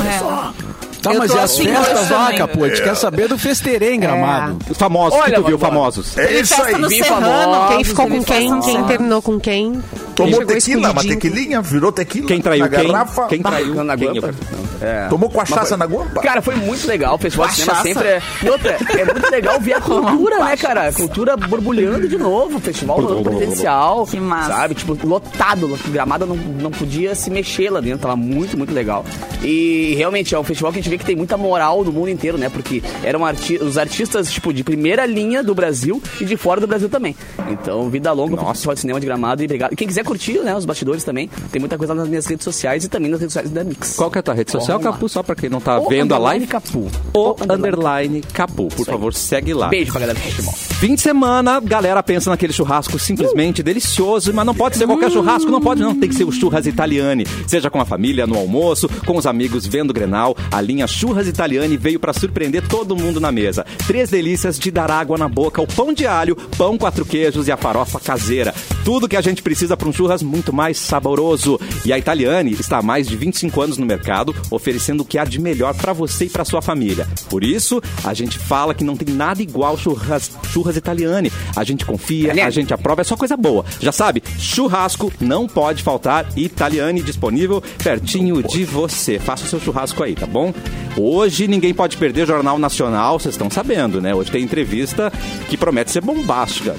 É. 0.05 0.76
Tá, 1.03 1.13
Eu 1.13 1.19
mas 1.19 1.31
e 1.31 1.39
as 1.39 1.45
assim 1.45 1.65
festas 1.65 2.11
lá, 2.11 2.25
também. 2.25 2.39
Capô? 2.39 2.65
A 2.65 2.69
gente 2.69 2.83
quer 2.83 2.97
saber 2.97 3.29
do 3.29 3.39
festeirê 3.39 3.93
em 3.95 4.01
Gramado. 4.01 4.59
Os 4.71 4.77
famosos, 4.77 5.19
Olha, 5.19 5.35
que 5.37 5.41
tu 5.41 5.47
viu, 5.47 5.59
famosos. 5.59 6.17
É 6.19 6.41
isso 6.41 6.55
festa 6.55 6.77
aí. 6.77 6.91
Serrano. 6.91 7.21
famosos, 7.27 7.75
Quem 7.75 7.85
ficou 7.85 8.09
com 8.09 8.25
quem? 8.25 8.61
Quem 8.61 8.85
terminou 8.85 9.23
com 9.23 9.41
quem? 9.41 9.83
Tomou 10.17 10.45
tequila, 10.47 10.91
uma 10.93 11.03
tequilinha, 11.03 11.61
virou 11.61 11.93
tequila. 11.93 12.27
Quem 12.27 12.41
traiu 12.41 12.65
na 12.65 12.69
quem? 12.71 12.91
garrafa. 12.91 13.27
Quem 13.27 13.43
traiu 13.43 13.85
Na 13.85 13.97
quem? 13.97 14.09
guampa. 14.09 14.35
É. 14.81 15.09
Tomou 15.09 15.31
cachaça 15.31 15.77
na 15.77 15.85
guampa? 15.87 16.21
Cara, 16.21 16.41
foi 16.43 16.55
muito 16.57 16.87
legal. 16.87 17.15
O 17.15 17.19
Festival 17.19 17.49
de 17.49 17.55
Cinema 17.55 17.83
sempre 17.83 18.09
é. 18.09 18.23
E 18.43 18.49
outra, 18.49 18.77
é 18.99 19.05
muito 19.05 19.31
legal 19.31 19.61
ver 19.61 19.75
a 19.75 19.81
cultura, 19.81 20.45
né, 20.45 20.57
cara? 20.57 20.89
A 20.89 20.93
cultura 20.93 21.37
borbulhando 21.37 22.09
de 22.09 22.17
novo. 22.17 22.57
O 22.57 22.61
festival 22.61 23.01
no 23.01 23.23
presencial. 23.23 24.07
Que 24.07 24.19
massa. 24.19 24.49
Sabe? 24.53 24.75
Tipo, 24.75 24.97
lotado. 25.07 25.67
O 25.67 25.91
gramado 25.91 26.27
não, 26.27 26.37
não 26.37 26.71
podia 26.71 27.15
se 27.15 27.31
mexer 27.31 27.71
lá 27.71 27.81
dentro. 27.81 28.01
Tava 28.01 28.17
muito, 28.17 28.57
muito 28.57 28.73
legal. 28.73 29.05
E 29.43 29.95
realmente 29.97 30.35
é 30.35 30.39
um 30.39 30.45
festival 30.45 30.73
que 30.73 30.79
a 30.79 30.83
gente 30.83 30.91
vê 30.91 30.99
que 30.99 31.05
tem 31.05 31.17
muita 31.17 31.37
moral 31.37 31.85
no 31.85 31.93
mundo 31.93 32.09
inteiro, 32.09 32.39
né? 32.39 32.49
Porque 32.49 32.83
eram 33.03 33.25
arti 33.25 33.57
os 33.57 33.79
artistas, 33.79 34.31
tipo, 34.33 34.53
de 34.53 34.65
primeira 34.65 35.05
linha 35.07 35.43
do 35.43 35.55
Brasil 35.55 36.03
e 36.21 36.25
de 36.25 36.37
fora 36.37 36.61
do 36.61 36.67
Brasil 36.67 36.89
também. 36.89 37.15
Então, 37.51 37.89
vida 37.91 38.13
longa 38.13 38.37
pro 38.37 38.47
Festival 38.47 38.75
de 38.75 38.81
Cinema 38.81 39.01
de 39.01 39.07
Gramado. 39.07 39.43
E 39.43 39.45
obrigado. 39.47 39.77
Quem 39.77 39.87
quiser 39.87 40.05
curtir, 40.07 40.39
né? 40.41 40.55
Os 40.55 40.65
bastidores 40.65 41.05
também. 41.05 41.29
Tem 41.53 41.61
muita 41.61 41.77
coisa 41.77 41.95
nas 41.95 42.09
minhas 42.09 42.25
redes 42.27 42.45
sociais 42.45 42.85
e 42.85 42.89
também 42.89 43.11
nas 43.11 43.21
redes 43.21 43.33
sociais 43.35 43.51
da 43.51 43.65
Mix. 43.65 43.97
Qual 43.97 44.11
que 44.11 44.19
é 44.19 44.21
a 44.21 44.23
tua 44.23 44.35
rede 44.35 44.51
social, 44.51 44.79
lá. 44.79 44.85
Capu? 44.93 45.09
Só 45.09 45.23
pra 45.23 45.35
quem 45.35 45.51
não 45.51 45.61
tá 45.61 45.79
O 45.79 45.89
vendo 45.89 46.15
a 46.15 46.19
live. 46.19 46.47
Capu. 46.47 46.89
O 47.13 47.19
O 47.31 47.37
underline 47.53 48.23
Capu. 48.33 48.69
Por 48.69 48.87
favor, 48.87 49.13
segue 49.13 49.53
lá. 49.53 49.69
Beijo 49.69 49.91
pra 49.93 50.01
galera 50.01 50.19
do 50.19 50.23
futebol. 50.23 50.55
Fim 50.79 50.95
de 50.95 51.01
semana, 51.01 51.59
galera 51.59 52.03
pensa 52.03 52.29
naquele 52.29 52.53
churrasco 52.53 52.99
simplesmente 52.99 53.63
delicioso, 53.63 54.31
mas 54.35 54.45
não 54.45 54.55
pode 54.55 54.77
ser 54.77 54.85
qualquer 54.87 55.11
churrasco, 55.11 55.51
não 55.51 55.59
pode, 55.59 55.81
não. 55.81 55.99
Tem 55.99 56.07
que 56.07 56.15
ser 56.15 56.25
o 56.25 56.31
Churras 56.31 56.67
Italiani. 56.67 57.27
Seja 57.47 57.71
com 57.71 57.81
a 57.81 57.87
família, 57.87 58.27
no 58.27 58.37
almoço, 58.37 58.87
com 59.07 59.17
os 59.17 59.25
amigos 59.25 59.67
vendo 59.67 59.89
o 59.89 59.95
Grenal, 59.95 60.37
a 60.53 60.61
linha 60.61 60.87
Churras 60.87 61.27
Italiani 61.27 61.79
veio 61.79 61.99
pra 61.99 62.13
surpreender 62.13 62.69
todo 62.69 62.95
mundo 62.95 63.19
na 63.19 63.33
mesa. 63.33 63.65
Três 63.87 64.11
delícias 64.11 64.59
de 64.59 64.71
dar 64.71 64.91
água 64.91 65.17
na 65.17 65.31
boca: 65.31 65.63
o 65.63 65.67
pão 65.67 65.95
de 65.95 66.07
alho, 66.07 66.37
pão 66.59 66.77
quatro 66.77 67.07
queijos 67.07 67.49
e 67.49 67.53
a 67.53 67.57
farofa 67.57 67.99
caseira. 67.99 68.55
Tudo 68.85 69.09
que 69.09 69.17
a 69.17 69.23
gente 69.23 69.43
precisa 69.43 69.79
para 69.79 69.89
um 69.89 69.93
churras 69.95 70.23
muito 70.23 70.53
mais 70.53 70.77
saboroso. 70.77 71.59
E 71.87 71.93
a 71.93 71.99
Italiani 71.99 72.53
está 72.53 72.79
há 72.79 72.83
mais 72.83 73.09
de 73.09 73.17
25 73.17 73.63
anos 73.63 73.79
no 73.79 73.87
mercado, 73.87 74.37
oferecendo 74.51 75.01
o 75.01 75.07
que 75.07 75.19
há 75.19 75.25
de 75.25 75.41
melhor 75.41 75.75
para 75.75 75.95
você 75.95 76.27
e 76.27 76.31
para 76.31 76.45
sua 76.45 76.61
família. 76.61 77.09
Por 77.31 77.43
isso, 77.43 77.81
a 78.05 78.13
gente 78.13 78.39
fala 78.39 78.75
que 78.75 78.85
não 78.85 78.95
tem 78.95 79.15
nada 79.15 79.43
igual 79.43 79.79
churras, 79.79 80.31
churras 80.53 80.66
Italiani. 80.75 81.31
A 81.55 81.63
gente 81.63 81.85
confia, 81.85 82.33
a 82.45 82.51
gente 82.51 82.73
aprova, 82.73 83.03
é 83.03 83.05
só 83.05 83.17
coisa 83.17 83.37
boa. 83.37 83.65
Já 83.81 83.93
sabe, 83.93 84.23
churrasco 84.39 85.13
não 85.21 85.47
pode 85.47 85.83
faltar. 85.83 86.27
Italiani 86.37 87.03
disponível 87.03 87.63
pertinho 87.83 88.43
de 88.43 88.65
você. 88.65 89.19
Faça 89.19 89.45
o 89.45 89.49
seu 89.49 89.61
churrasco 89.61 90.03
aí, 90.03 90.15
tá 90.15 90.27
bom? 90.27 90.53
Hoje 90.97 91.47
ninguém 91.47 91.75
pode 91.75 91.97
perder 91.97 92.27
Jornal 92.27 92.59
Nacional, 92.59 93.19
vocês 93.19 93.35
estão 93.35 93.51
sabendo, 93.51 94.01
né? 94.01 94.15
Hoje 94.15 94.31
tem 94.31 94.43
entrevista 94.43 95.13
que 95.49 95.57
promete 95.57 95.91
ser 95.91 96.01
bombástica. 96.01 96.75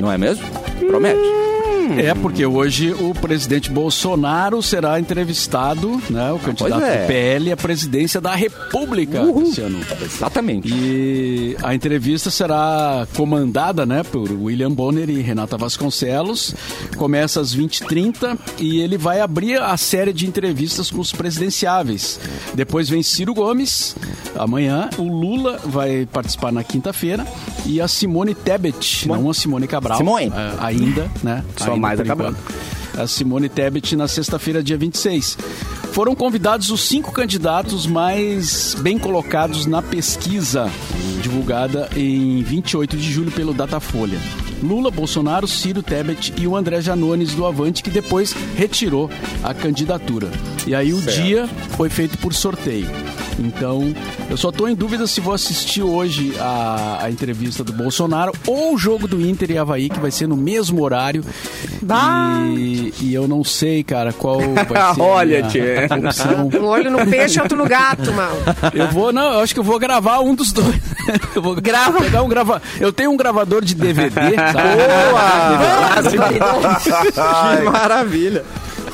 Não 0.00 0.10
é 0.10 0.16
mesmo? 0.16 0.44
Promete. 0.86 1.51
É, 1.98 2.14
porque 2.14 2.44
hoje 2.44 2.92
o 2.92 3.14
presidente 3.14 3.70
Bolsonaro 3.70 4.62
será 4.62 4.98
entrevistado, 4.98 6.00
né? 6.10 6.32
O 6.32 6.38
candidato 6.38 6.82
é. 6.82 7.02
do 7.02 7.06
PL 7.06 7.52
à 7.52 7.56
presidência 7.56 8.20
da 8.20 8.34
República, 8.34 9.22
Luciano. 9.22 9.80
Exatamente. 10.00 10.72
E 10.72 11.56
a 11.62 11.74
entrevista 11.74 12.30
será 12.30 13.06
comandada, 13.14 13.84
né, 13.86 14.02
por 14.02 14.30
William 14.30 14.70
Bonner 14.70 15.08
e 15.10 15.20
Renata 15.20 15.56
Vasconcelos. 15.56 16.54
Começa 16.96 17.40
às 17.40 17.54
20h30 17.54 18.38
e 18.58 18.80
ele 18.80 18.96
vai 18.96 19.20
abrir 19.20 19.60
a 19.60 19.76
série 19.76 20.12
de 20.12 20.26
entrevistas 20.26 20.90
com 20.90 21.00
os 21.00 21.12
presidenciáveis. 21.12 22.20
Depois 22.54 22.88
vem 22.88 23.02
Ciro 23.02 23.34
Gomes, 23.34 23.96
amanhã. 24.36 24.88
O 24.98 25.04
Lula 25.04 25.60
vai 25.64 26.06
participar 26.10 26.52
na 26.52 26.62
quinta-feira. 26.62 27.26
E 27.64 27.80
a 27.80 27.86
Simone 27.86 28.34
Tebet, 28.34 29.06
não 29.06 29.30
a 29.30 29.34
Simone 29.34 29.68
Cabral. 29.68 29.98
Simone. 29.98 30.32
é, 30.34 30.54
ainda, 30.58 31.10
né? 31.22 31.44
Ainda 31.60 31.81
mais 31.82 32.00
por 32.00 32.06
acabando. 32.06 32.38
a 32.96 33.06
Simone 33.06 33.48
Tebet 33.48 33.96
na 33.96 34.08
sexta-feira, 34.08 34.62
dia 34.62 34.76
26. 34.76 35.36
Foram 35.92 36.14
convidados 36.14 36.70
os 36.70 36.80
cinco 36.80 37.12
candidatos 37.12 37.86
mais 37.86 38.74
bem 38.80 38.98
colocados 38.98 39.66
na 39.66 39.82
pesquisa 39.82 40.70
divulgada 41.20 41.88
em 41.94 42.42
28 42.42 42.96
de 42.96 43.12
julho 43.12 43.30
pelo 43.30 43.52
Datafolha. 43.52 44.18
Lula, 44.62 44.90
Bolsonaro, 44.90 45.46
Ciro 45.46 45.82
Tebet 45.82 46.32
e 46.38 46.46
o 46.46 46.56
André 46.56 46.80
Janones 46.80 47.34
do 47.34 47.44
Avante, 47.44 47.82
que 47.82 47.90
depois 47.90 48.32
retirou 48.56 49.10
a 49.42 49.52
candidatura. 49.52 50.30
E 50.66 50.74
aí 50.74 50.94
o 50.94 51.02
dia 51.02 51.48
foi 51.76 51.90
feito 51.90 52.16
por 52.18 52.32
sorteio. 52.32 52.88
Então, 53.38 53.94
eu 54.30 54.36
só 54.36 54.50
estou 54.50 54.68
em 54.68 54.74
dúvida 54.74 55.06
se 55.06 55.20
vou 55.20 55.34
assistir 55.34 55.82
hoje 55.82 56.34
a, 56.38 56.98
a 57.02 57.10
entrevista 57.10 57.64
do 57.64 57.72
Bolsonaro 57.72 58.32
ou 58.46 58.74
o 58.74 58.78
jogo 58.78 59.08
do 59.08 59.20
Inter 59.20 59.50
e 59.50 59.58
Havaí, 59.58 59.88
que 59.88 59.98
vai 59.98 60.10
ser 60.10 60.26
no 60.28 60.36
mesmo 60.36 60.82
horário. 60.82 61.24
E, 62.56 62.92
e 63.00 63.14
eu 63.14 63.26
não 63.26 63.42
sei, 63.42 63.82
cara, 63.82 64.12
qual 64.12 64.38
vai 64.40 64.64
ser 64.94 65.00
Olha, 65.00 65.44
a 65.44 65.48
tchê. 65.48 65.60
Um 66.60 66.64
olho 66.66 66.90
no 66.90 67.06
peixe, 67.06 67.40
outro 67.40 67.56
no 67.56 67.66
gato, 67.66 68.12
mal. 68.14 68.32
Eu 68.74 68.88
vou, 68.88 69.12
não, 69.12 69.32
eu 69.34 69.40
acho 69.40 69.54
que 69.54 69.60
eu 69.60 69.64
vou 69.64 69.78
gravar 69.78 70.20
um 70.20 70.34
dos 70.34 70.52
dois. 70.52 70.80
Eu 71.34 71.42
vou 71.42 71.56
Grava. 71.56 71.98
pegar 72.00 72.22
um 72.22 72.28
grava... 72.28 72.62
Eu 72.78 72.92
tenho 72.92 73.10
um 73.10 73.16
gravador 73.16 73.64
de 73.64 73.74
DVD, 73.74 74.36
sabe? 74.36 74.68
que 77.58 77.70
maravilha. 77.70 78.44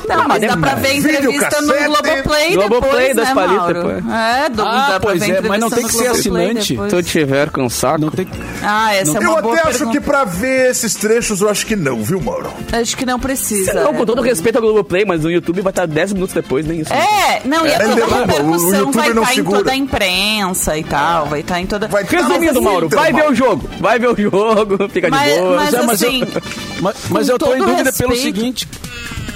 Não, 0.09 0.27
mas 0.27 0.41
dá 0.41 0.57
pra 0.57 0.75
ver 0.75 0.95
entrevista 0.95 1.61
no. 1.61 1.67
Globoplay 1.73 2.53
Globoplay 2.55 2.91
depois, 2.91 3.15
das 3.15 3.27
né, 3.29 3.33
palitas, 3.35 3.59
Mauro? 3.59 3.81
pô. 4.03 4.11
É, 4.13 4.49
do, 4.49 4.61
Ah, 4.63 4.75
dá 4.75 4.87
pra 4.87 4.99
pois 4.99 5.19
ver 5.19 5.35
é, 5.35 5.41
mas 5.41 5.59
não 5.59 5.69
tem 5.69 5.85
que 5.85 5.91
ser 5.93 6.07
assinante. 6.07 6.75
Se 6.75 6.87
tu 6.89 7.03
tiver 7.03 7.49
com 7.49 7.69
saco. 7.69 7.99
Não 8.01 8.09
tem... 8.09 8.27
Ah, 8.63 8.93
essa 8.95 9.17
é 9.17 9.23
Eu 9.23 9.31
uma 9.31 9.41
boa 9.41 9.55
até 9.57 9.69
acho 9.69 9.89
que 9.91 9.99
pra 9.99 10.23
ver 10.25 10.71
esses 10.71 10.95
trechos, 10.95 11.41
eu 11.41 11.49
acho 11.49 11.65
que 11.65 11.75
não, 11.75 12.03
viu, 12.03 12.19
Mauro? 12.21 12.51
Acho 12.71 12.95
que 12.97 13.05
não 13.05 13.19
precisa. 13.19 13.73
Não, 13.73 13.93
com 13.93 14.03
é. 14.03 14.05
todo 14.05 14.21
respeito 14.21 14.55
ao 14.57 14.61
Globoplay, 14.61 15.05
mas 15.05 15.21
no 15.21 15.31
YouTube 15.31 15.61
vai 15.61 15.71
estar 15.71 15.85
10 15.85 16.13
minutos 16.13 16.33
depois, 16.35 16.65
nem 16.65 16.81
isso. 16.81 16.93
É, 16.93 17.41
não, 17.45 17.65
e 17.65 17.69
É, 17.69 17.75
a 17.75 17.79
toda 17.79 18.03
a 18.03 18.19
repercussão 18.19 18.79
YouTube 18.79 18.93
vai 18.95 19.13
não 19.13 19.21
estar 19.23 19.33
em 19.33 19.35
segura. 19.35 19.57
toda 19.59 19.71
a 19.71 19.75
imprensa 19.75 20.77
e 20.77 20.83
tal, 20.83 21.25
vai 21.27 21.39
estar 21.41 21.59
em 21.59 21.65
toda... 21.65 21.87
Vai 21.87 22.03
tá 22.03 22.17
Resumindo, 22.17 22.53
Mas, 22.55 22.63
Mauro, 22.63 22.85
então, 22.87 22.99
vai 22.99 23.13
ver 23.13 23.29
o 23.29 23.35
jogo. 23.35 23.69
Vai 23.79 23.99
ver 23.99 24.07
o 24.09 24.15
jogo, 24.15 24.89
fica 24.89 25.09
Mas- 25.09 25.33
de 25.33 25.39
boa. 25.39 25.55
mas 25.57 25.73
É, 25.73 25.81
mas 25.83 26.01
eu- 26.01 26.07
assim, 26.09 26.23
Mas, 26.81 26.95
mas 27.09 27.27
com 27.27 27.33
eu 27.33 27.39
tô 27.39 27.53
em 27.55 27.59
dúvida 27.59 27.91
pelo 27.93 28.15
seguinte. 28.15 28.67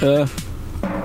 é, 0.02 0.24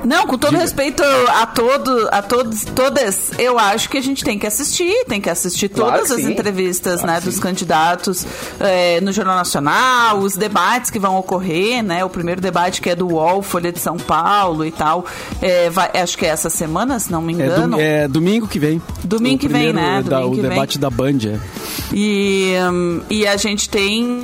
Não, 0.06 0.26
com 0.26 0.38
todo 0.38 0.58
respeito 0.58 1.04
a 1.04 1.46
todo, 1.46 2.08
a 2.12 2.22
todos, 2.22 2.64
todas, 2.64 3.32
eu 3.38 3.60
acho 3.60 3.90
que 3.90 3.98
a 3.98 4.02
gente 4.02 4.24
tem 4.24 4.40
que 4.40 4.48
assistir, 4.48 5.06
tem 5.06 5.20
que 5.22 5.30
assistir 5.30 5.70
Claro 5.70 5.94
todas 5.94 6.08
que 6.10 6.16
as 6.16 6.22
sim. 6.26 6.32
entrevistas, 6.32 7.02
né, 7.04 7.20
dos 7.22 7.38
candidatos 7.40 8.26
é, 8.60 9.00
no 9.02 9.12
Jornal 9.12 9.36
Nacional, 9.36 10.20
os 10.20 10.36
debates 10.38 10.90
que 10.90 11.00
vão 11.00 11.18
ocorrer, 11.18 11.84
né, 11.84 12.04
o 12.06 12.10
primeiro 12.10 12.40
debate 12.42 12.82
que 12.82 12.90
é 12.90 12.96
do 12.96 13.08
UOL, 13.08 13.42
Folha 13.42 13.72
de 13.72 13.80
São 13.80 13.98
Paulo 13.98 14.66
e 14.66 14.72
tal, 14.72 15.06
é, 15.42 15.70
vai- 15.70 15.92
acho 15.96 16.18
que 16.18 16.26
é 16.26 16.30
essa 16.30 16.50
semana, 16.50 17.00
se 17.00 17.12
não 17.12 17.22
me 17.22 17.34
é, 17.34 17.36
engano. 17.36 17.76
dom- 17.78 17.82
é 17.82 18.08
domingo 18.08 18.48
que 18.48 18.60
vem. 18.60 18.82
Domingo 19.04 19.36
O 19.36 19.40
que 19.40 19.48
vem, 19.48 19.64
primeiro, 19.72 19.78
né? 19.78 20.00
é 20.00 20.04
da- 20.04 20.18
Domingo 20.20 20.32
o 20.32 20.36
que 20.36 20.42
vem. 20.42 20.50
debate 20.52 20.80
da 20.80 20.90
Band. 20.90 21.18
É. 21.26 21.40
E, 21.94 22.54
hum, 22.72 23.02
e 23.10 23.28
a 23.28 23.36
gente 23.38 23.70
tem. 23.70 24.24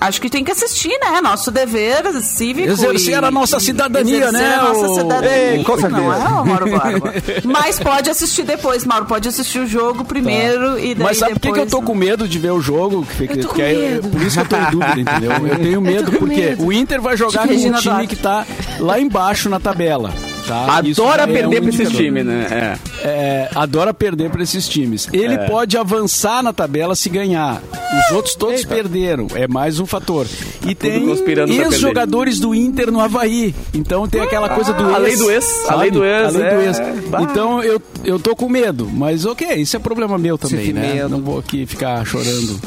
Acho 0.00 0.20
que 0.20 0.28
tem 0.30 0.42
que 0.44 0.50
assistir, 0.52 0.90
né? 1.02 1.20
Nosso 1.20 1.50
dever 1.50 2.02
cívico. 2.22 2.70
Exercer 2.70 3.12
e- 3.12 3.24
a 3.24 3.30
nossa 3.30 3.58
cidadania, 3.60 4.30
né, 4.32 4.54
A 4.56 4.62
nossa 4.64 4.88
cidadania. 5.00 5.52
Ei, 5.56 5.64
com 5.64 5.76
certeza. 5.78 6.00
Não 6.02 6.12
é, 6.12 6.18
Mauro 6.44 6.70
Borba? 6.70 7.14
Mas 7.44 7.78
pode 7.78 8.10
assistir 8.10 8.42
depois, 8.44 8.84
Mauro. 8.84 9.06
Pode 9.06 9.28
assistir 9.28 9.58
o 9.60 9.66
jogo 9.66 10.04
primeiro 10.04 10.78
e 10.78 10.94
daí 10.94 10.96
Tá. 10.96 11.04
Mas 11.04 11.18
sabe 11.18 11.32
por 11.34 11.40
que, 11.40 11.48
depois... 11.48 11.62
que 11.70 11.74
eu 11.74 11.80
tô 11.80 11.86
com 11.86 11.94
medo 11.94 12.26
de 12.28 12.38
ver 12.38 12.50
o 12.52 12.60
jogo? 12.60 13.04
Que, 13.16 13.26
que, 13.28 13.38
Eu 13.40 13.42
tô 13.42 13.48
com 13.54 13.60
é- 13.62 13.72
medo. 13.74 14.08
por 14.08 14.22
isso 14.22 14.36
que 14.36 14.40
eu 14.40 14.48
tô 14.48 14.56
em 14.56 14.70
dúvida, 14.70 15.00
entendeu? 15.00 15.32
Eu 15.46 15.58
tenho 15.58 15.80
medo, 15.82 16.12
com 16.12 16.18
porque 16.18 16.34
medo. 16.40 16.64
o 16.66 16.72
Inter 16.72 17.00
vai 17.00 17.16
jogar 17.16 17.46
com 17.46 17.54
um 17.54 17.56
time 17.56 17.70
Duarte. 17.80 18.06
que 18.08 18.16
tá 18.16 18.46
lá 18.78 18.98
embaixo 19.00 19.48
na 19.48 19.58
tabela. 19.60 20.12
Tá? 20.46 20.78
Adora 20.78 21.22
é 21.22 21.26
perder 21.26 21.58
um 21.58 21.62
pra 21.62 21.68
esses 21.70 21.90
times, 21.90 22.26
né? 22.26 22.46
É. 22.50 23.06
É, 23.06 23.48
adora 23.54 23.94
perder 23.94 24.30
para 24.30 24.42
esses 24.42 24.68
times. 24.68 25.08
Ele 25.12 25.38
pode 25.46 25.76
avançar 25.76 26.42
na 26.42 26.52
tabela 26.52 26.94
se 26.94 27.08
ganhar. 27.08 27.62
Os 28.08 28.16
outros 28.16 28.34
todos 28.34 28.64
perderam. 28.64 29.26
É 29.34 29.46
mais 29.46 29.78
um 29.78 29.86
fator. 29.86 30.26
E 30.66 30.74
tem 30.74 31.06
conspirando 31.06 31.54
pra 31.54 31.64
ex-jogadores 31.64 32.40
do 32.40 32.54
Inter 32.54 32.90
no 32.90 33.00
Havaí. 33.00 33.54
Então 33.74 34.08
tem 34.08 34.20
aquela 34.20 34.48
coisa 34.48 34.72
do 34.72 34.94
a 34.94 35.00
ex. 35.00 35.02
lei 35.02 35.16
do 35.16 35.30
ex, 35.30 35.44
a 35.44 35.66
sabe? 35.66 35.80
lei 35.80 35.90
do 35.90 36.04
ex, 36.04 36.26
A 36.26 36.30
lei 36.30 36.42
do 36.42 36.60
é. 36.60 36.64
ex. 36.66 36.78
Então 37.22 37.62
eu, 37.62 37.82
eu 38.04 38.18
tô 38.18 38.34
com 38.34 38.48
medo. 38.48 38.88
Mas 38.92 39.24
ok, 39.24 39.54
isso 39.54 39.76
é 39.76 39.78
problema 39.78 40.18
meu 40.18 40.38
também, 40.38 40.72
né? 40.72 40.94
medo. 40.94 41.08
Não 41.08 41.20
vou 41.20 41.38
aqui 41.38 41.66
ficar 41.66 42.04
chorando. 42.06 42.60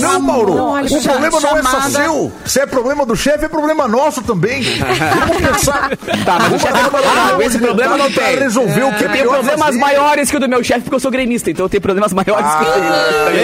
Não, 0.00 0.20
Mauro, 0.20 0.54
Não, 0.54 0.82
o 0.82 0.88
cha- 0.88 1.10
problema 1.12 1.40
não 1.40 1.56
é 1.58 1.62
só 1.62 1.80
seu. 1.82 2.32
Se 2.44 2.60
é 2.60 2.66
problema 2.66 3.06
do 3.06 3.16
chefe, 3.16 3.44
é 3.44 3.48
problema 3.48 3.86
nosso 3.88 4.22
também. 4.22 4.62
Vamos 5.18 5.36
pensar. 5.48 5.90
Tá, 6.24 6.38
mas 6.40 6.52
o 6.52 6.58
chefe 6.58 6.78
é 6.78 6.88
problema. 6.88 7.44
Esse 7.44 7.58
problema 7.58 7.96
não 7.96 8.10
tem. 8.12 8.38
resolver 8.38 8.82
o 8.84 8.92
que 8.94 9.04
é 9.04 9.06
Eu 9.06 9.10
tenho 9.10 9.10
melhor 9.10 9.34
problemas 9.34 9.66
fazer. 9.66 9.78
maiores 9.78 10.30
que 10.30 10.36
o 10.36 10.40
do 10.40 10.48
meu 10.48 10.62
chefe, 10.64 10.80
porque 10.82 10.94
eu 10.96 11.00
sou 11.00 11.10
gremista, 11.10 11.50
então 11.50 11.64
eu 11.66 11.68
tenho 11.68 11.80
problemas 11.80 12.12
maiores 12.12 12.46
que 12.46 12.62
o 12.64 13.32
dele. 13.32 13.42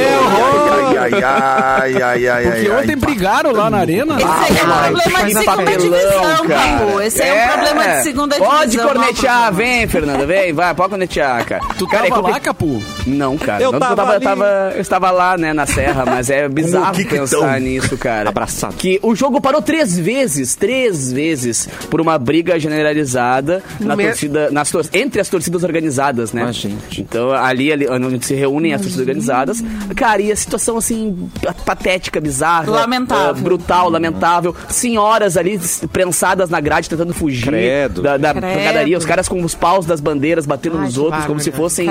Ai, 0.98 1.12
ai, 1.22 2.02
ai, 2.02 2.02
ai, 2.02 2.28
ai, 2.28 2.44
Porque 2.44 2.70
ontem 2.70 2.90
ai. 2.90 2.96
brigaram 2.96 3.52
lá 3.52 3.70
na 3.70 3.78
arena. 3.78 4.16
Esse 4.16 4.24
aí 4.24 4.58
é 4.58 4.64
um 4.64 4.72
Ai, 4.72 4.90
problema 4.90 5.18
de 5.18 5.34
que 5.34 5.40
segunda 5.40 5.76
divisão. 5.76 6.46
Papu. 6.48 7.00
Esse 7.00 7.22
aí 7.22 7.28
é 7.28 7.44
um 7.44 7.48
problema 7.52 7.88
de 7.88 8.02
segunda 8.02 8.34
divisão. 8.36 8.58
Pode 8.58 8.78
é 8.78 8.82
cornetear, 8.82 9.52
vem, 9.54 9.88
Fernanda, 9.88 10.26
vem, 10.26 10.52
vai, 10.52 10.74
pode 10.74 10.90
cornetear, 10.90 11.44
cara. 11.44 11.62
Tu 11.78 11.86
cara, 11.86 12.06
é 12.06 12.10
tava 12.10 12.28
lá, 12.30 12.40
Capu? 12.40 12.82
Não, 13.06 13.36
cara. 13.38 13.62
Eu 13.62 13.72
não, 13.72 13.78
tava 13.78 13.96
tava, 13.96 14.12
ali. 14.14 14.24
tava- 14.24 14.72
eu 14.74 14.80
estava 14.80 15.10
lá, 15.10 15.36
né, 15.36 15.52
na 15.52 15.66
serra, 15.66 16.04
mas 16.10 16.30
é 16.30 16.48
bizarro 16.48 16.94
que 16.94 17.04
que 17.04 17.10
pensar 17.16 17.38
tão? 17.54 17.60
nisso, 17.60 17.96
cara. 17.96 18.28
Abraçado. 18.30 18.74
Que 18.76 18.98
o 19.02 19.14
jogo 19.14 19.40
parou 19.40 19.60
três 19.62 19.98
vezes, 19.98 20.54
três 20.54 21.12
vezes, 21.12 21.68
por 21.90 22.00
uma 22.00 22.18
briga 22.18 22.58
generalizada 22.58 23.62
na 23.80 23.96
Me- 23.96 24.06
torcida, 24.06 24.50
nas 24.50 24.70
tor- 24.70 24.86
entre 24.92 25.20
as 25.20 25.28
torcidas 25.28 25.62
organizadas, 25.64 26.32
né? 26.32 26.44
Ah, 26.48 26.52
gente. 26.52 27.00
Então, 27.00 27.32
ali, 27.32 27.72
ali 27.72 27.88
onde 27.88 28.24
se 28.24 28.34
reúnem 28.34 28.72
as 28.74 28.80
torcidas 28.80 29.00
organizadas, 29.06 29.64
cara, 29.94 30.20
e 30.22 30.32
a 30.32 30.36
situação, 30.36 30.76
assim, 30.76 31.28
pa- 31.42 31.54
patética, 31.64 32.20
bizarra. 32.20 32.70
Lamentável. 32.70 33.30
ah, 33.30 33.32
brutal, 33.32 33.88
lamentável. 33.90 34.54
Senhoras 34.68 35.36
ali 35.36 35.58
prensadas 35.92 36.50
na 36.50 36.60
grade 36.60 36.88
tentando 36.88 37.12
fugir 37.14 37.46
Credo. 37.46 38.02
da, 38.02 38.16
da 38.16 38.34
Credo. 38.34 38.52
pancadaria. 38.54 38.98
Os 38.98 39.04
caras 39.04 39.28
com 39.28 39.42
os 39.42 39.54
paus 39.54 39.86
das 39.86 40.00
bandeiras 40.00 40.46
batendo 40.46 40.78
Ai, 40.78 40.84
nos 40.86 40.98
outros, 40.98 41.24
como 41.24 41.40
se 41.40 41.50
fossem. 41.52 41.88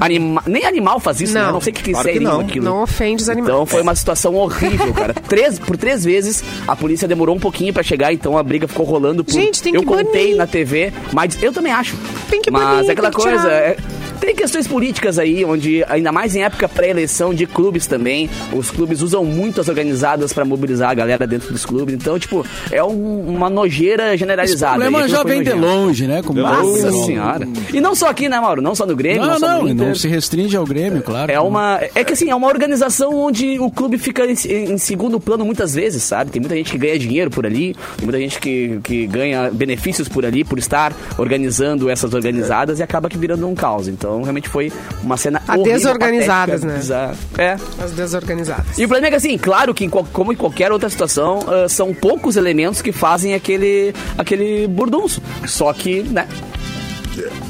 Anima... 0.00 0.42
Nem 0.46 0.64
animal 0.64 1.00
faz 1.00 1.20
isso, 1.20 1.34
né? 1.34 1.40
Não. 1.40 1.48
Eu 1.48 1.52
não 1.54 1.60
sei 1.60 1.72
o 1.72 1.74
que, 1.76 1.82
que 1.82 1.90
Claro 1.92 2.06
que 2.06 2.12
seria 2.14 2.28
não. 2.28 2.40
aquilo. 2.40 2.64
Não 2.64 2.82
ofende 2.82 3.22
os 3.22 3.28
animais. 3.28 3.41
Então 3.42 3.66
foi 3.66 3.82
uma 3.82 3.94
situação 3.94 4.34
horrível, 4.36 4.92
cara. 4.94 5.14
três, 5.28 5.58
por 5.58 5.76
três 5.76 6.04
vezes 6.04 6.42
a 6.66 6.74
polícia 6.76 7.06
demorou 7.08 7.34
um 7.36 7.40
pouquinho 7.40 7.72
pra 7.72 7.82
chegar, 7.82 8.12
então 8.12 8.36
a 8.38 8.42
briga 8.42 8.66
ficou 8.68 8.84
rolando 8.86 9.24
por. 9.24 9.32
Gente, 9.32 9.62
tem 9.62 9.74
Eu 9.74 9.80
que 9.80 9.86
contei 9.86 10.24
banir. 10.24 10.36
na 10.36 10.46
TV, 10.46 10.92
mas 11.12 11.42
eu 11.42 11.52
também 11.52 11.72
acho. 11.72 11.96
Tem 12.30 12.40
que 12.40 12.50
Mas 12.50 12.62
banir, 12.62 12.88
é 12.88 12.92
aquela 12.92 13.10
coisa. 13.10 13.48
é- 13.50 13.76
Tem 14.22 14.36
questões 14.36 14.68
políticas 14.68 15.18
aí, 15.18 15.44
onde, 15.44 15.84
ainda 15.88 16.12
mais 16.12 16.36
em 16.36 16.44
época 16.44 16.68
pré-eleição 16.68 17.34
de 17.34 17.44
clubes 17.44 17.88
também, 17.88 18.30
os 18.52 18.70
clubes 18.70 19.02
usam 19.02 19.24
muito 19.24 19.60
as 19.60 19.68
organizadas 19.68 20.32
pra 20.32 20.44
mobilizar 20.44 20.90
a 20.90 20.94
galera 20.94 21.26
dentro 21.26 21.52
dos 21.52 21.66
clubes. 21.66 21.92
Então, 21.92 22.16
tipo, 22.20 22.46
é 22.70 22.82
um- 22.84 23.26
uma 23.34 23.50
nojeira 23.50 24.10
Esse 24.10 24.18
generalizada. 24.18 24.74
problema 24.74 24.98
E 24.98 25.02
aquilo 25.02 25.16
já 25.18 25.24
vem 25.24 25.42
de 25.42 25.50
nojento. 25.54 25.66
longe, 25.66 26.06
né? 26.06 26.22
Como 26.22 26.40
Nossa 26.40 26.88
Como- 26.90 27.04
senhora. 27.04 27.48
E 27.74 27.80
não 27.80 27.96
só 27.96 28.08
aqui, 28.10 28.28
né, 28.28 28.38
Mauro? 28.38 28.62
Não 28.62 28.76
só 28.76 28.86
no 28.86 28.94
Grêmio, 28.94 29.22
não, 29.22 29.30
Não, 29.30 29.38
só 29.40 29.48
não, 29.48 29.62
no 29.64 29.68
Inter. 29.70 29.86
não 29.88 29.94
se 29.96 30.06
restringe 30.06 30.56
ao 30.56 30.64
Grêmio, 30.64 31.02
claro. 31.02 31.32
É 31.32 31.40
uma. 31.40 31.80
É 31.92 32.04
que 32.04 32.12
assim, 32.12 32.30
é 32.30 32.34
uma 32.34 32.46
organização 32.46 33.12
onde 33.12 33.58
o 33.58 33.72
clube 33.72 33.98
fica 33.98 34.24
em, 34.24 34.36
em 34.72 34.78
segundo 34.78 35.18
plano 35.18 35.44
muitas 35.44 35.74
vezes, 35.74 36.00
sabe? 36.04 36.30
Tem 36.30 36.40
muita 36.40 36.54
gente 36.54 36.70
que 36.70 36.78
ganha 36.78 36.96
dinheiro 36.96 37.28
por 37.28 37.44
ali, 37.44 37.74
tem 37.96 38.04
muita 38.04 38.18
gente 38.20 38.38
que, 38.38 38.78
que 38.84 39.04
ganha 39.08 39.50
benefícios 39.52 40.08
por 40.08 40.24
ali, 40.24 40.44
por 40.44 40.60
estar 40.60 40.92
organizando 41.18 41.90
essas 41.90 42.14
organizadas 42.14 42.78
e 42.78 42.84
acaba 42.84 43.08
que 43.08 43.18
virando 43.18 43.48
um 43.48 43.54
caos. 43.56 43.88
Então, 43.88 44.11
realmente 44.20 44.48
foi 44.48 44.70
uma 45.02 45.16
cena 45.16 45.40
A 45.48 45.54
horrível, 45.56 45.72
desorganizadas, 45.78 46.60
patética, 46.60 46.72
né? 46.72 46.78
bizarra. 46.78 47.14
É. 47.38 47.56
As 47.82 47.92
desorganizadas. 47.92 48.78
E 48.78 48.84
o 48.84 48.88
problema 48.88 49.06
é 49.06 49.10
que, 49.10 49.16
assim, 49.16 49.38
claro 49.38 49.72
que 49.72 49.88
como 49.88 50.32
em 50.32 50.36
qualquer 50.36 50.70
outra 50.70 50.90
situação, 50.90 51.40
ah, 51.48 51.68
são 51.68 51.94
poucos 51.94 52.36
elementos 52.36 52.82
que 52.82 52.92
fazem 52.92 53.32
aquele, 53.34 53.94
aquele 54.18 54.66
burdunço. 54.66 55.22
Só 55.46 55.72
que, 55.72 56.02
né? 56.02 56.26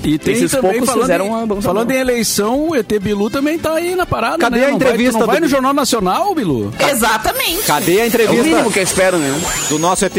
E 0.05 0.18
tem 0.18 0.35
Esses 0.35 0.51
também, 0.51 0.72
poucos 0.72 0.88
falando, 0.88 1.03
fizeram 1.03 1.29
uma 1.29 1.62
falando 1.62 1.90
em 1.92 1.96
eleição, 1.96 2.68
o 2.70 2.75
ET 2.77 2.92
Bilu 3.01 3.31
também 3.31 3.57
tá 3.57 3.75
aí 3.75 3.94
na 3.94 4.05
parada, 4.05 4.38
Cadê 4.38 4.59
né? 4.59 4.64
a 4.66 4.70
Não 4.70 4.79
vai- 4.79 4.88
entrevista 4.88 5.12
tu 5.12 5.20
não 5.20 5.27
vai, 5.29 5.38
no 5.40 5.46
Jornal 5.48 5.72
Nacional, 5.72 6.35
Bilu? 6.35 6.72
Exatamente. 6.90 7.62
Cadê 7.62 8.01
a 8.01 8.01
É 8.01 8.05
o 8.05 8.07
entrevista 8.09 8.42
mínimo 8.42 8.72
que 8.72 8.81
eu 8.81 8.83
espero, 8.83 9.18
né? 9.18 9.40
do 9.68 9.79
nosso 9.79 10.05
ET? 10.05 10.16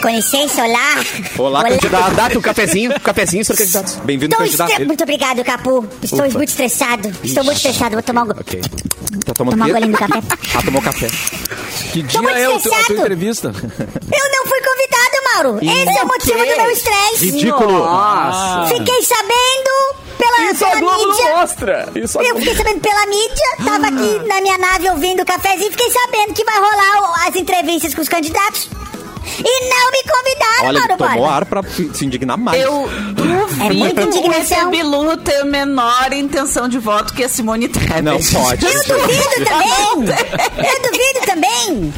Com 0.00 0.08
licença, 0.10 0.62
olá. 0.64 0.94
Olá, 1.38 1.64
candidato. 1.68 2.14
Data 2.14 2.38
o 2.38 2.42
cafezinho, 2.42 3.00
cafezinho, 3.00 3.44
senhor 3.44 3.58
candidato. 3.58 4.00
Bem-vindo, 4.04 4.36
candidato. 4.36 4.70
estre- 4.70 4.84
Muito 4.86 5.02
obrigado, 5.02 5.42
Capu. 5.44 5.88
Estou 6.02 6.24
Ufa. 6.24 6.38
muito 6.38 6.50
estressado. 6.50 7.12
Estou 7.24 7.42
muito 7.42 7.56
estressado. 7.56 7.92
Vou 7.92 8.02
tomar 8.02 8.22
um, 8.24 8.30
Ok. 8.30 8.60
Tá 9.26 9.34
tomando 9.34 9.54
tomar 9.54 9.66
um 9.66 9.72
golinho 9.72 9.92
do 9.92 9.98
café. 9.98 10.22
Ah, 10.54 10.62
tomou 10.62 10.80
café. 10.82 11.08
Que 11.92 12.02
dia 12.02 12.20
é 12.20 12.48
o 12.48 12.58
teu- 12.60 12.72
a 12.72 12.76
tua 12.76 12.80
estressado. 12.80 12.92
entrevista? 13.00 13.48
Eu 13.48 14.30
não 14.32 14.46
fui 14.46 14.60
convidado, 14.60 15.34
Mauro. 15.34 15.58
Esse 15.62 15.98
é 15.98 16.02
o 16.02 16.06
motivo 16.06 16.38
do 16.38 16.56
meu 16.62 16.70
estresse. 16.70 17.24
Ridículo. 17.30 17.78
Nossa. 17.78 18.74
Fiquei 18.74 19.02
sabendo 19.02 19.94
pela, 20.16 20.52
Isso 20.52 20.64
a 20.64 20.68
pela 20.68 20.80
Globo 20.80 21.02
não 21.02 21.10
mídia. 21.10 21.36
mostra. 21.36 21.88
Isso 21.96 22.18
a 22.18 22.22
Eu 22.22 22.28
Globo... 22.34 22.40
fiquei 22.40 22.56
sabendo 22.56 22.80
pela 22.80 23.06
mídia, 23.06 23.64
tava 23.64 23.86
aqui 23.88 24.28
na 24.28 24.40
minha 24.40 24.58
nave 24.58 24.90
ouvindo 24.90 25.22
o 25.22 25.26
cafezinho, 25.26 25.70
fiquei 25.72 25.90
sabendo 25.90 26.34
que 26.34 26.44
vai 26.44 26.56
rolar 26.58 27.02
o- 27.02 27.28
as 27.28 27.36
entrevistas 27.36 27.94
com 27.94 28.00
os 28.00 28.08
candidatos. 28.08 28.68
E 29.38 29.68
não 29.68 29.90
me 29.92 30.02
convidaram, 30.02 30.66
Olha, 30.68 30.78
Mauro 30.80 30.96
tomou 30.96 31.16
Borba. 31.18 31.34
ar 31.34 31.44
pra 31.46 31.62
se 31.94 32.04
indignar 32.04 32.36
mais. 32.36 32.60
Eu 32.62 32.88
É 33.60 33.72
muita 33.72 34.02
duvido 34.02 34.16
o 34.16 34.18
indignação. 34.28 34.58
ET 34.58 34.70
Bilu 34.70 35.16
ter 35.18 35.44
menor 35.44 36.12
intenção 36.12 36.68
de 36.68 36.78
voto 36.78 37.12
que 37.14 37.24
a 37.24 37.28
Simone 37.28 37.68
Tebet. 37.68 38.02
Não 38.02 38.18
pode. 38.18 38.64
Eu 38.66 38.72
duvido 38.84 39.44
também! 39.44 40.66
Eu 40.66 40.82
duvido 40.82 41.26
também! 41.26 41.94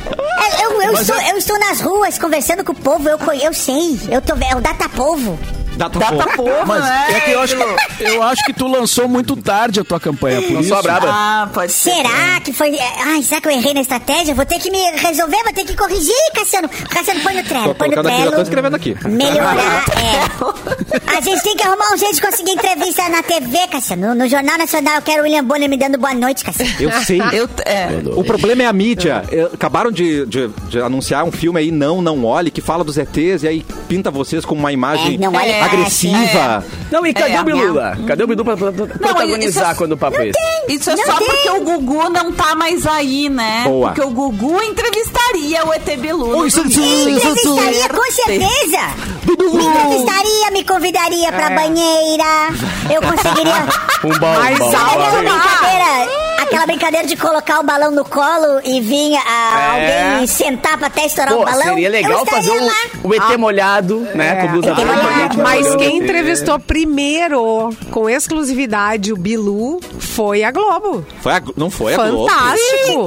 É, 0.58 0.64
Eu, 0.64 0.82
eu 0.82 0.92
estou, 0.94 1.16
eu 1.20 1.36
estou 1.38 1.58
nas 1.58 1.80
ruas 1.80 2.18
conversando 2.18 2.64
com 2.64 2.72
o 2.72 2.74
povo, 2.74 3.08
eu, 3.08 3.18
eu 3.42 3.52
sei. 3.54 3.98
Eu 4.10 4.20
tô, 4.22 4.34
é 4.34 4.56
o 4.56 4.60
Data 4.60 4.88
Povo. 4.88 5.38
Data 5.80 5.98
Data 5.98 6.36
povo, 6.36 6.50
Mas 6.66 6.84
né? 6.84 7.06
é 7.16 7.20
que 7.20 7.30
eu 7.30 7.40
acho 7.40 7.56
que, 7.56 7.64
eu 8.04 8.22
acho 8.22 8.44
que 8.44 8.52
tu 8.52 8.66
lançou 8.66 9.08
muito 9.08 9.34
tarde 9.36 9.80
a 9.80 9.84
tua 9.84 9.98
campanha, 9.98 10.42
por 10.42 10.52
Não 10.52 10.60
isso. 10.60 10.82
braba. 10.82 11.08
Ah, 11.10 11.48
pode 11.52 11.72
ser. 11.72 11.90
Será 11.94 12.40
que 12.44 12.52
foi. 12.52 12.74
é, 12.76 12.92
Ai, 13.06 13.22
será 13.22 13.40
que 13.40 13.48
eu 13.48 13.52
errei 13.52 13.72
na 13.74 13.80
estratégia? 13.80 14.34
Vou 14.34 14.44
ter 14.44 14.58
que 14.58 14.70
me 14.70 14.78
resolver, 14.96 15.42
vou 15.42 15.52
ter 15.52 15.64
que 15.64 15.74
corrigir, 15.76 16.14
Cassiano. 16.34 16.68
Cassiano, 16.68 17.20
põe 17.20 17.34
no 17.34 17.42
trelo, 17.44 17.64
Tô 17.68 17.74
põe 17.74 17.88
no 17.88 17.94
colocando 17.94 18.06
aqui, 18.08 18.16
já 18.16 18.22
trelo. 18.26 18.36
tô 18.36 18.42
escrevendo 18.42 18.76
aqui. 18.76 18.96
Melhorar, 19.08 19.84
é. 19.96 21.16
A 21.16 21.20
gente 21.20 21.42
tem 21.42 21.56
que 21.56 21.62
arrumar 21.62 21.92
um 21.94 21.96
jeito 21.96 22.14
de 22.14 22.20
conseguir 22.22 22.52
entrevista 22.52 23.08
na 23.08 23.22
TV, 23.22 23.58
Cassiano. 23.70 24.08
No, 24.08 24.14
no 24.14 24.28
Jornal 24.28 24.58
Nacional, 24.58 24.96
eu 24.96 25.02
quero 25.02 25.20
o 25.20 25.24
William 25.24 25.44
Bonner 25.44 25.68
me 25.68 25.76
dando 25.76 25.98
boa 25.98 26.14
noite, 26.14 26.44
Cassiano. 26.44 26.72
Eu 26.78 26.90
sei. 27.02 27.20
Eu, 27.32 27.48
é, 27.64 27.88
O 28.16 28.24
problema 28.24 28.62
é 28.62 28.66
a 28.66 28.72
mídia. 28.72 29.22
É, 29.30 29.42
Acabaram 29.52 29.90
de, 29.92 30.26
de- 30.26 30.48
de 30.68 30.80
anunciar 30.80 31.24
um 31.24 31.30
filme 31.32 31.58
aí, 31.60 31.70
Não, 31.70 32.00
Não 32.02 32.24
Olhe, 32.24 32.50
que 32.50 32.60
fala 32.60 32.82
dos 32.82 32.96
ETs 32.98 33.42
e 33.44 33.48
aí 33.48 33.64
pinta 33.88 34.10
vocês 34.10 34.44
como 34.44 34.60
uma 34.60 34.72
imagem 34.72 35.14
É, 35.14 35.18
não 35.18 35.32
olhe 35.34 35.52
para 35.54 35.69
agressiva. 35.72 36.64
Não, 36.90 37.06
e 37.06 37.12
cadê 37.14 37.32
É, 37.32 37.40
o 37.40 37.44
Bilu 37.44 37.74
lá? 37.74 37.96
Cadê 38.06 38.24
o 38.24 38.26
Bilu 38.26 38.44
pra, 38.44 38.56
pra- 38.56 38.72
protagonizar 38.72 39.68
isso- 39.70 39.78
quando 39.78 39.92
o 39.92 39.96
papo 39.96 40.18
é 40.20 40.28
esse? 40.28 40.38
Isso 40.68 40.90
é 40.90 40.96
Não 40.96 41.04
só 41.06 41.14
tem. 41.18 41.26
porque 41.28 41.50
o 41.50 41.60
Gugu 41.62 42.10
não 42.10 42.32
tá 42.32 42.54
mais 42.54 42.86
aí, 42.86 43.28
né? 43.28 43.62
Boa. 43.64 43.88
Porque 43.88 44.02
o 44.06 44.10
Gugu 44.10 44.62
entrevistaria 44.62 45.64
o 45.66 45.72
ET 45.72 45.96
Bilu. 45.96 46.26
no 46.26 46.48
domingo. 46.50 47.10
Entrevistaria, 47.10 47.88
com 47.88 48.12
certeza! 48.12 49.10
Me 49.26 49.64
entrevistaria, 49.64 50.50
me 50.52 50.64
convidaria 50.64 51.32
pra 51.32 51.50
banheira. 51.50 52.48
Eu 52.90 53.02
conseguiria. 53.02 53.90
Um 54.02 54.18
bom, 54.18 54.34
Mais 54.34 54.58
bom, 54.58 54.64
alto. 54.64 54.78
bom. 54.78 54.86
Aquela 54.86 55.10
brincadeira, 55.18 56.10
aquela 56.50 56.66
brincadeira 56.66 57.06
de 57.06 57.16
colocar 57.16 57.60
o 57.60 57.62
balão 57.62 57.90
no 57.90 58.04
colo 58.04 58.60
e 58.64 58.80
vir 58.80 59.16
a- 59.16 59.78
É. 59.78 60.12
alguém 60.12 60.26
sentar 60.26 60.76
pra 60.76 60.88
até 60.88 61.06
estourar 61.06 61.32
Pô, 61.34 61.42
o 61.42 61.44
balão. 61.44 61.62
seria 61.62 61.88
legal 61.88 62.26
fazer 62.26 62.50
o, 62.50 63.08
o 63.08 63.14
ET 63.14 63.36
molhado, 63.38 64.00
né? 64.14 64.36
Com 64.42 64.48
blusa 64.48 64.74
branca, 64.74 65.36
Mas 65.42 65.74
quem 65.76 65.98
entrevistou 65.98 66.58
primeiro, 66.58 67.70
com 67.90 68.08
exclusividade, 68.10 69.12
o 69.12 69.16
Bilu, 69.16 69.80
foi 69.98 70.42
a 70.42 70.50
Globo. 70.50 71.04
Foi 71.20 71.32
a 71.32 71.42
não 71.56 71.70
foi 71.70 71.94
a 71.94 71.96
Globo. 72.08 72.28
Fantástico. 72.28 73.06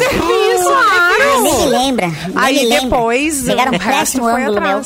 Ah, 0.75 1.09
nem 1.41 1.41
me 1.57 1.65
lembra. 1.65 2.07
nem 2.07 2.17
Aí 2.35 2.55
me 2.59 2.65
lembra. 2.65 2.81
depois, 2.89 3.43
Pegaram 3.43 3.71
o 3.73 3.77
resto 3.77 4.19
foi 4.19 4.43
ângulo 4.43 4.61
meu. 4.61 4.81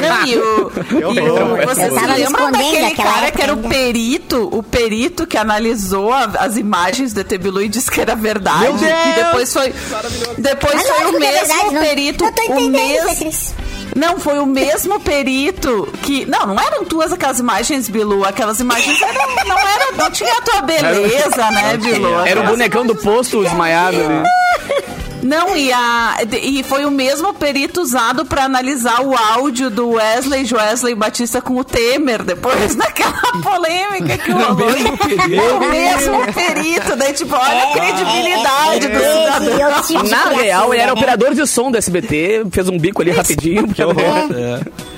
Não, 0.00 0.26
e 0.26 0.36
o, 0.36 0.72
e 1.00 1.04
o- 1.04 1.56
Eu 1.56 1.66
tava 1.66 1.74
se 1.74 1.80
lembram 1.90 2.16
escondendo 2.18 2.52
daquele 2.52 2.94
cara 2.96 3.30
que 3.30 3.42
era 3.42 3.52
o 3.54 3.56
perito, 3.58 4.48
o 4.52 4.62
perito 4.62 5.26
que 5.26 5.36
analisou 5.38 6.12
a- 6.12 6.30
as 6.40 6.56
imagens 6.56 7.12
do 7.12 7.20
ET 7.20 7.38
Bilu 7.38 7.62
e 7.62 7.68
disse 7.68 7.90
que 7.90 8.00
era 8.00 8.14
verdade. 8.14 8.60
Meu 8.60 8.72
Deus! 8.74 8.92
E 8.92 9.12
depois 9.24 9.52
foi, 9.52 9.74
depois 10.38 10.74
Mas 10.74 10.88
foi 10.88 10.98
lógico 10.98 11.16
o 11.16 11.20
que 11.20 11.26
é 11.26 11.32
mesmo 11.32 11.46
verdade, 11.48 11.74
não- 11.74 11.82
perito, 11.82 12.24
Não 12.24 12.32
tô 12.32 12.42
o 12.42 12.44
entendendo, 12.44 12.72
mesmo, 12.72 13.06
Beatriz. 13.08 13.54
não, 13.96 14.18
foi 14.20 14.38
o 14.38 14.46
mesmo 14.46 15.00
perito 15.00 15.88
que. 16.02 16.24
Não, 16.26 16.46
não 16.46 16.60
eram 16.62 16.84
tuas 16.84 17.12
aquelas 17.12 17.38
imagens, 17.38 17.88
Bilu. 17.88 18.24
Aquelas 18.24 18.60
imagens 18.60 19.00
eram. 19.02 19.22
Não, 19.46 19.58
era, 19.58 19.92
não 19.96 20.10
tinha 20.10 20.32
a 20.38 20.40
tua 20.42 20.62
beleza, 20.62 21.50
né, 21.50 21.76
Bilu? 21.82 22.20
Era 22.20 22.40
o 22.40 22.44
bonecão 22.46 22.86
do 22.86 22.94
posto 22.96 23.42
desmaiado 23.42 23.96
ali. 23.96 24.22
Não, 25.22 25.56
e, 25.56 25.72
a, 25.72 26.16
e 26.42 26.62
foi 26.64 26.84
o 26.84 26.90
mesmo 26.90 27.32
perito 27.32 27.80
usado 27.80 28.24
pra 28.26 28.44
analisar 28.44 29.00
o 29.02 29.14
áudio 29.16 29.70
do 29.70 29.90
Wesley 29.90 30.46
Wesley 30.52 30.94
Batista 30.96 31.40
com 31.40 31.56
o 31.56 31.62
Temer, 31.64 32.22
depois 32.24 32.74
daquela 32.76 33.12
polêmica 33.42 34.18
que 34.18 34.30
rolou. 34.32 34.66
mesmo 34.66 34.96
perito. 34.98 35.32
É 35.34 35.52
o 35.54 35.60
mesmo 35.70 36.32
perito, 36.32 36.96
daí 36.96 37.12
tipo, 37.12 37.34
olha 37.36 37.62
a 37.62 37.72
credibilidade 37.72 38.88
do 38.88 38.96
É, 38.98 39.82
cidadão. 39.82 40.10
Na 40.10 40.24
real, 40.30 40.74
ele 40.74 40.82
era 40.82 40.92
operador 40.92 41.34
de 41.34 41.46
som 41.46 41.70
do 41.70 41.78
SBT, 41.78 42.44
fez 42.50 42.68
um 42.68 42.78
bico 42.78 43.00
ali 43.00 43.12
rapidinho. 43.12 43.66
porque- 43.68 43.82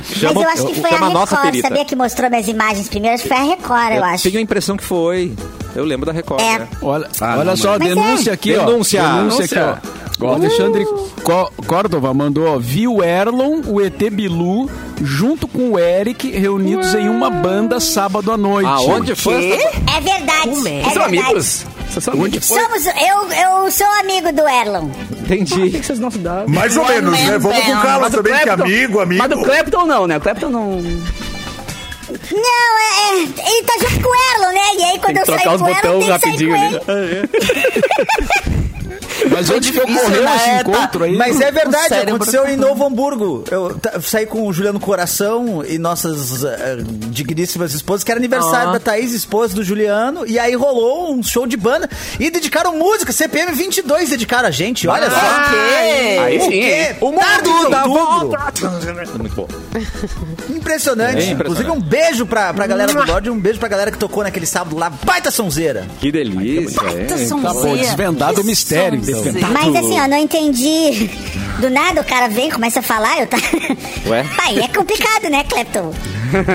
Mas 0.06 0.18
Chama- 0.18 0.42
eu 0.42 0.48
acho 0.50 0.66
que 0.66 0.74
foi 0.80 0.90
a 0.90 0.96
Record, 1.08 1.60
sabia 1.60 1.84
que 1.84 1.96
mostrou 1.96 2.28
minhas 2.30 2.46
imagens 2.48 2.88
primeiro? 2.88 3.14
Acho 3.14 3.22
que 3.24 3.28
foi 3.28 3.38
a 3.38 3.42
Record, 3.42 3.90
eu, 3.90 3.96
Eu 3.96 4.04
acho. 4.04 4.22
tenho 4.24 4.38
a 4.38 4.42
impressão 4.42 4.76
que 4.76 4.84
foi. 4.84 5.32
Eu 5.74 5.84
lembro 5.84 6.06
da 6.06 6.12
Record. 6.12 6.40
É. 6.42 6.58
né? 6.60 6.68
Olha, 6.82 7.08
Ah, 7.20 7.34
olha 7.36 7.44
não, 7.44 7.56
só, 7.56 7.70
mas- 7.78 7.88
denúncia 7.88 8.12
Mas 8.14 8.28
aqui, 8.28 8.54
ó. 8.56 8.64
Denúncia. 8.66 9.02
Denúncia 9.02 9.44
aqui, 9.44 9.58
ó. 9.58 9.94
O 10.20 10.26
Alexandre 10.28 10.84
Co- 11.22 11.52
Córdova 11.66 12.14
mandou, 12.14 12.46
ó, 12.46 12.58
viu 12.58 13.02
Erlon, 13.02 13.60
o 13.66 13.80
ET 13.80 13.98
Bilu, 14.10 14.70
junto 15.02 15.46
com 15.48 15.72
o 15.72 15.78
Eric, 15.78 16.30
reunidos 16.30 16.94
em 16.94 17.08
uma 17.08 17.28
banda 17.30 17.80
sábado 17.80 18.30
à 18.32 18.36
noite. 18.36 18.68
Aonde 18.68 19.14
foi? 19.14 19.52
É 19.52 20.00
verdade, 20.00 20.48
Um 20.48 20.66
é. 20.66 20.82
Vocês 20.82 20.92
são 20.94 21.02
verdade. 21.04 21.18
amigos? 21.18 21.66
Somos, 22.40 22.86
eu, 22.86 23.62
eu 23.64 23.70
sou 23.70 23.86
amigo 24.00 24.32
do 24.32 24.48
Erlon. 24.48 24.88
Entendi. 25.22 25.70
Vocês 25.82 25.98
não 26.00 26.10
se 26.10 26.18
dão. 26.18 26.44
Mais 26.48 26.76
ou 26.76 26.86
menos, 26.86 27.12
né? 27.20 27.38
Vamos 27.38 27.58
com 27.64 27.72
Mas 27.74 28.10
do 28.12 28.16
também, 28.18 28.34
que 28.34 28.42
Clapton- 28.44 28.64
amigo, 28.64 29.00
amigo. 29.00 29.22
Mas 29.22 29.30
do 29.38 29.44
Clapton 29.44 29.86
não, 29.86 30.06
né? 30.06 30.16
O 30.16 30.20
Clapton 30.20 30.48
não... 30.50 30.82
Não, 32.30 32.78
é, 32.80 33.10
é, 33.10 33.22
ele 33.22 33.62
tá 33.64 33.74
junto 33.80 34.02
com 34.02 34.08
o 34.08 34.14
Erlon, 34.14 34.52
né? 34.52 34.60
E 34.78 34.84
aí 34.84 34.98
quando 34.98 35.14
Tem 35.14 35.14
que 35.14 35.20
eu 35.20 35.26
saí 35.26 35.36
trocar 35.42 35.54
os 35.54 35.60
com 35.62 35.66
o 35.66 35.70
Erlon, 35.70 35.82
botões 35.82 36.20
tem 36.20 36.34
que 36.34 36.38
sair 36.38 36.50
rapidinho 36.50 36.80
com 36.84 36.90
ali. 36.92 37.02
ele. 37.10 38.63
Mas 39.30 39.50
onde 39.50 39.72
que 39.72 39.78
ocorreu 39.78 40.24
esse 40.34 40.50
encontro 40.60 41.04
aí? 41.04 41.16
Mas 41.16 41.40
é 41.40 41.50
verdade, 41.50 41.94
aconteceu 41.94 42.46
em 42.48 42.56
Novo 42.56 42.84
Hamburgo. 42.84 43.44
Eu 43.50 43.76
saí 44.02 44.26
com 44.26 44.46
o 44.46 44.52
Juliano 44.52 44.80
Coração 44.80 45.64
e 45.66 45.78
nossas 45.78 46.44
eh, 46.44 46.78
digníssimas 47.08 47.72
esposas, 47.74 48.04
que 48.04 48.10
era 48.10 48.18
aniversário 48.20 48.72
da 48.72 48.80
Thaís, 48.80 49.12
esposa 49.12 49.54
do 49.54 49.62
Juliano, 49.64 50.26
e 50.26 50.38
aí 50.38 50.54
rolou 50.54 51.14
um 51.14 51.22
show 51.22 51.46
de 51.46 51.56
banda 51.56 51.88
e 52.18 52.30
dedicaram 52.30 52.76
música, 52.78 53.12
CPM 53.12 53.52
22 53.52 54.10
dedicaram 54.10 54.48
a 54.48 54.50
gente, 54.50 54.86
olha 54.88 55.08
só. 55.10 55.16
Ok. 55.16 56.18
Aí 56.18 56.38
O 56.38 56.42
sim, 56.42 56.50
quê? 56.50 56.56
hein? 56.90 56.96
O 57.00 57.12
mundo 57.12 57.24
outubro. 57.50 57.88
volta. 57.88 58.52
Muito 59.18 59.34
bom. 59.34 59.48
Impressionante. 60.50 61.14
Bem 61.16 61.30
impressionante. 61.30 61.32
Inclusive, 61.32 61.70
um 61.70 61.80
beijo 61.80 62.26
pra, 62.26 62.52
pra 62.52 62.66
galera 62.66 62.92
do 62.92 63.04
Lorde 63.06 63.30
um 63.30 63.38
beijo 63.38 63.58
pra 63.58 63.68
galera 63.68 63.90
que 63.90 63.98
tocou 63.98 64.22
naquele 64.22 64.46
sábado 64.46 64.76
lá. 64.76 64.90
Baita 64.90 65.30
sonzeira. 65.30 65.86
Que 66.00 66.10
delícia, 66.12 66.80
Baita 66.82 67.18
sonzeira. 67.18 67.54
Tá 67.54 67.60
bom, 67.60 67.76
desvendado 67.76 68.40
o 68.40 68.44
mistério, 68.44 69.00
sonzeira. 69.04 69.48
Mas 69.48 69.76
assim, 69.76 70.00
ó, 70.00 70.08
não 70.08 70.18
entendi. 70.18 71.10
Do 71.60 71.70
nada 71.70 72.00
o 72.00 72.04
cara 72.04 72.28
vem, 72.28 72.50
começa 72.50 72.80
a 72.80 72.82
falar, 72.82 73.20
eu 73.20 73.26
tá. 73.26 73.36
Ué? 74.06 74.24
Pai, 74.36 74.58
é 74.58 74.68
complicado, 74.68 75.28
né, 75.30 75.44
Clepton? 75.44 75.92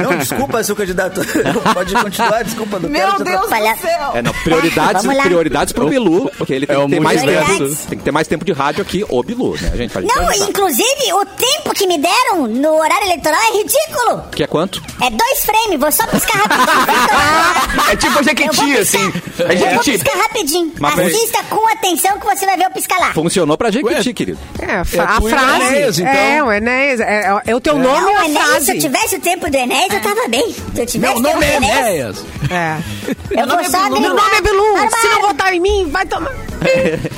Não, 0.04 0.18
desculpa, 0.18 0.64
seu 0.64 0.76
candidato. 0.76 1.22
Pode 1.74 1.94
continuar, 1.94 2.44
desculpa. 2.44 2.80
Não 2.80 2.90
Meu 2.90 3.18
Deus 3.24 3.42
do 3.42 3.48
céu. 3.50 4.12
É, 4.14 4.22
não, 4.22 4.34
prioridades, 4.44 5.06
prioridades 5.06 5.74
pro 5.74 5.88
Bilu, 5.88 6.32
porque 6.38 6.54
ele 6.54 6.66
tem 6.68 6.76
É 6.76 6.80
o 6.80 6.86
que 6.86 6.92
ter 6.92 7.00
mais 7.00 7.22
tempo. 7.22 7.76
Tem 7.90 7.98
que 7.98 8.04
ter 8.04 8.12
mais 8.12 8.28
tempo 8.28 8.46
de 8.46 8.52
rádio 8.52 8.82
aqui, 8.82 9.06
o 9.08 9.24
Bilu, 9.24 9.56
né, 9.62 9.72
gente? 9.76 9.92
Pra 9.92 10.02
gente 10.02 10.16
Não, 10.16 10.28
ajudar. 10.30 10.50
inclusive, 10.50 11.14
o 11.14 11.26
tempo 11.26 11.74
que 11.74 11.88
me 11.88 11.98
deram 11.98 12.48
no 12.48 12.74
horário 12.80 13.06
eleitoral 13.08 13.40
é 13.42 13.58
ridículo. 13.58 14.24
Que 14.32 14.44
é 14.44 14.48
quanto? 14.48 14.82
É 15.02 15.10
dois 15.10 15.40
frames, 15.46 15.80
vou 15.80 15.92
só 15.92 16.06
piscar 16.08 16.38
rapidinho. 16.40 17.30
É 17.92 17.96
tipo 17.96 18.08
a 18.08 18.10
Eu 18.10 18.14
vou 18.14 18.24
Jequiti, 18.24 18.78
assim. 18.78 19.14
A 19.40 19.54
Eu 19.54 19.60
vou 19.60 19.84
Jequiti. 19.84 19.92
piscar 20.04 20.18
rapidinho. 20.20 20.74
Mas. 20.80 21.00
Assista 21.00 21.44
com 21.50 21.68
atenção 21.72 22.20
que 22.20 22.26
você 22.26 22.46
vai 22.46 22.58
ver 22.58 22.66
eu 22.66 22.72
piscar 22.72 23.00
lá. 23.00 23.14
Funcionou 23.14 23.58
pra 23.58 23.72
Jequiti, 23.72 24.14
querido. 24.14 24.38
É, 24.60 24.84
fra- 24.84 25.04
a 25.04 25.18
tu 25.20 25.24
e 25.24 25.26
o 25.26 25.30
frase. 25.30 25.66
Enéas, 25.66 26.00
então. 26.00 26.12
É, 26.12 26.44
o 26.44 26.52
Enéas. 26.52 27.00
É, 27.00 27.42
é 27.48 27.56
o 27.56 27.60
teu 27.62 27.78
nome 27.78 28.00
Não, 28.02 28.12
e 28.12 28.16
a 28.16 28.26
Enéas, 28.26 28.46
se 28.46 28.50
frase. 28.52 28.72
eu 28.72 28.80
tivesse 28.80 29.16
o 29.16 29.20
tempo 29.22 29.50
do 29.50 29.56
Enéas, 29.56 29.69
eu 29.70 30.02
tava 30.02 30.28
bem. 30.28 30.52
Se 30.54 30.82
eu 30.82 30.86
tivesse 30.86 31.14
Meu 31.22 31.34
nome 31.34 31.46
é 31.46 31.56
Enéas, 31.58 31.80
Enéas. 31.80 32.26
É. 32.52 32.78
eu 33.42 33.48
vou 33.48 33.64
só 33.66 33.90
Meu 33.90 33.96
gritar. 34.00 34.10
nome 34.16 34.36
é 34.38 34.42
Bilu. 34.42 34.90
Se 35.02 35.08
não 35.08 35.22
votar 35.22 35.54
em 35.54 35.60
mim, 35.60 35.88
vai 35.90 36.06
tomar. 36.06 36.32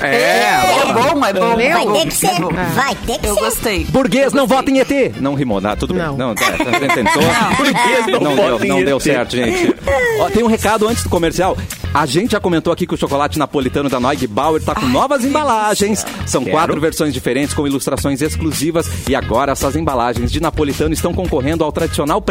É 0.01 0.93
bom, 0.93 1.25
é 1.25 1.33
bom. 1.33 1.55
Vai 1.55 1.65
é 1.67 1.85
bom, 1.85 1.93
ter 1.93 2.07
que 2.07 2.13
ser. 2.13 2.27
é. 2.27 2.65
Vai 2.75 2.95
ter 2.95 3.17
que 3.19 3.27
Eu 3.27 3.35
ser. 3.35 3.39
gostei. 3.41 3.85
Burguês 3.85 4.33
não 4.33 4.45
vota 4.47 4.69
em 4.69 4.79
ET. 4.79 5.15
Não 5.19 5.33
rimou, 5.33 5.59
nada, 5.61 5.77
tudo 5.77 5.93
bem. 5.93 6.03
Não. 6.03 6.17
Não, 6.17 6.35
tá, 6.35 6.45
tá, 6.51 6.69
a 6.69 6.79
gente 6.79 6.93
tentou. 6.93 7.23
Burguês 7.57 8.07
não 8.07 8.19
Não, 8.19 8.35
deu, 8.35 8.59
não 8.67 8.83
deu 8.83 8.99
certo, 8.99 9.35
gente. 9.35 9.75
Ó, 10.19 10.29
tem 10.29 10.43
um 10.43 10.47
recado 10.47 10.87
antes 10.87 11.03
do 11.03 11.09
comercial. 11.09 11.57
A 11.93 12.05
gente 12.05 12.31
já 12.31 12.39
comentou 12.39 12.71
aqui 12.71 12.87
que 12.87 12.93
o 12.93 12.97
chocolate 12.97 13.37
napolitano 13.37 13.89
da 13.89 13.99
Noig 13.99 14.25
Bauer 14.25 14.63
tá 14.63 14.73
com 14.73 14.85
novas 14.85 15.25
embalagens. 15.25 16.05
São 16.25 16.45
quatro 16.45 16.79
versões 16.79 17.13
diferentes 17.13 17.53
com 17.53 17.67
ilustrações 17.67 18.21
exclusivas. 18.21 18.87
E 19.09 19.15
agora 19.15 19.51
essas 19.51 19.75
embalagens 19.75 20.31
de 20.31 20.39
napolitano 20.41 20.93
estão 20.93 21.13
concorrendo 21.13 21.63
ao 21.65 21.71
tradicional 21.71 22.21
prêmio 22.21 22.30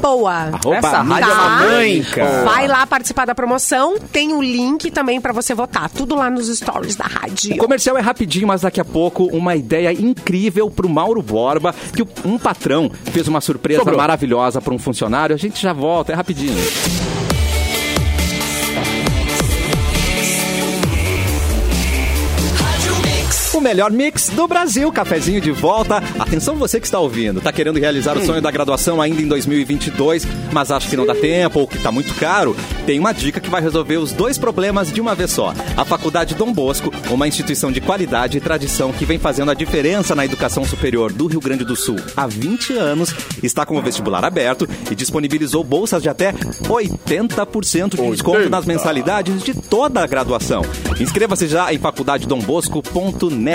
Poa. 0.00 0.50
Arroba 0.52 0.76
Essa 0.76 1.00
rádio 1.02 1.30
é 1.30 1.34
Tá? 1.34 1.34
mamãe, 1.36 2.02
cara. 2.02 2.44
Vai 2.44 2.68
lá 2.68 2.86
participar 2.86 3.24
da 3.24 3.34
promoção. 3.34 3.96
Tem 4.12 4.32
o 4.34 4.42
link 4.42 4.90
também 4.90 5.20
para 5.20 5.32
você 5.32 5.54
votar. 5.54 5.88
Tudo 5.90 6.14
lá 6.14 6.28
nos 6.30 6.48
stories 6.54 6.96
da 6.96 7.04
rádio. 7.06 7.54
O 7.54 7.58
comercial 7.58 7.96
é 7.96 8.00
rapidinho, 8.00 8.46
mas 8.46 8.60
daqui 8.60 8.80
a 8.80 8.84
pouco 8.84 9.24
uma 9.24 9.56
ideia 9.56 9.92
incrível 9.92 10.70
pro 10.70 10.88
Mauro 10.88 11.22
Borba, 11.22 11.74
que 11.94 12.02
um 12.28 12.38
patrão 12.38 12.90
fez 13.12 13.26
uma 13.26 13.40
surpresa 13.40 13.80
Sobrou. 13.80 13.96
maravilhosa 13.98 14.60
para 14.60 14.74
um 14.74 14.78
funcionário. 14.78 15.34
A 15.34 15.38
gente 15.38 15.60
já 15.62 15.72
volta, 15.72 16.12
é 16.12 16.14
rapidinho. 16.14 16.56
O 23.56 23.60
melhor 23.60 23.90
mix 23.90 24.28
do 24.28 24.46
Brasil, 24.46 24.92
cafezinho 24.92 25.40
de 25.40 25.50
volta. 25.50 26.02
Atenção 26.18 26.56
você 26.56 26.78
que 26.78 26.86
está 26.86 27.00
ouvindo, 27.00 27.40
tá 27.40 27.50
querendo 27.50 27.78
realizar 27.78 28.14
o 28.14 28.22
sonho 28.22 28.42
da 28.42 28.50
graduação 28.50 29.00
ainda 29.00 29.22
em 29.22 29.26
2022, 29.26 30.26
mas 30.52 30.70
acha 30.70 30.86
que 30.86 30.94
não 30.94 31.06
dá 31.06 31.14
tempo 31.14 31.60
ou 31.60 31.66
que 31.66 31.78
tá 31.78 31.90
muito 31.90 32.14
caro? 32.16 32.54
Tem 32.84 32.98
uma 33.00 33.14
dica 33.14 33.40
que 33.40 33.48
vai 33.48 33.62
resolver 33.62 33.96
os 33.96 34.12
dois 34.12 34.36
problemas 34.36 34.92
de 34.92 35.00
uma 35.00 35.14
vez 35.14 35.30
só. 35.30 35.54
A 35.74 35.86
Faculdade 35.86 36.34
Dom 36.34 36.52
Bosco, 36.52 36.92
uma 37.10 37.26
instituição 37.26 37.72
de 37.72 37.80
qualidade 37.80 38.36
e 38.36 38.42
tradição 38.42 38.92
que 38.92 39.06
vem 39.06 39.18
fazendo 39.18 39.50
a 39.50 39.54
diferença 39.54 40.14
na 40.14 40.26
educação 40.26 40.62
superior 40.62 41.10
do 41.10 41.26
Rio 41.26 41.40
Grande 41.40 41.64
do 41.64 41.74
Sul 41.74 41.96
há 42.14 42.26
20 42.26 42.74
anos, 42.74 43.14
está 43.42 43.64
com 43.64 43.78
o 43.78 43.82
vestibular 43.82 44.22
aberto 44.22 44.68
e 44.90 44.94
disponibilizou 44.94 45.64
bolsas 45.64 46.02
de 46.02 46.10
até 46.10 46.32
80% 46.32 47.96
de 47.96 48.10
desconto 48.10 48.50
nas 48.50 48.66
mensalidades 48.66 49.42
de 49.42 49.54
toda 49.54 50.02
a 50.02 50.06
graduação. 50.06 50.60
Inscreva-se 51.00 51.48
já 51.48 51.72
em 51.72 51.78
faculdadedombosco.net. 51.78 53.45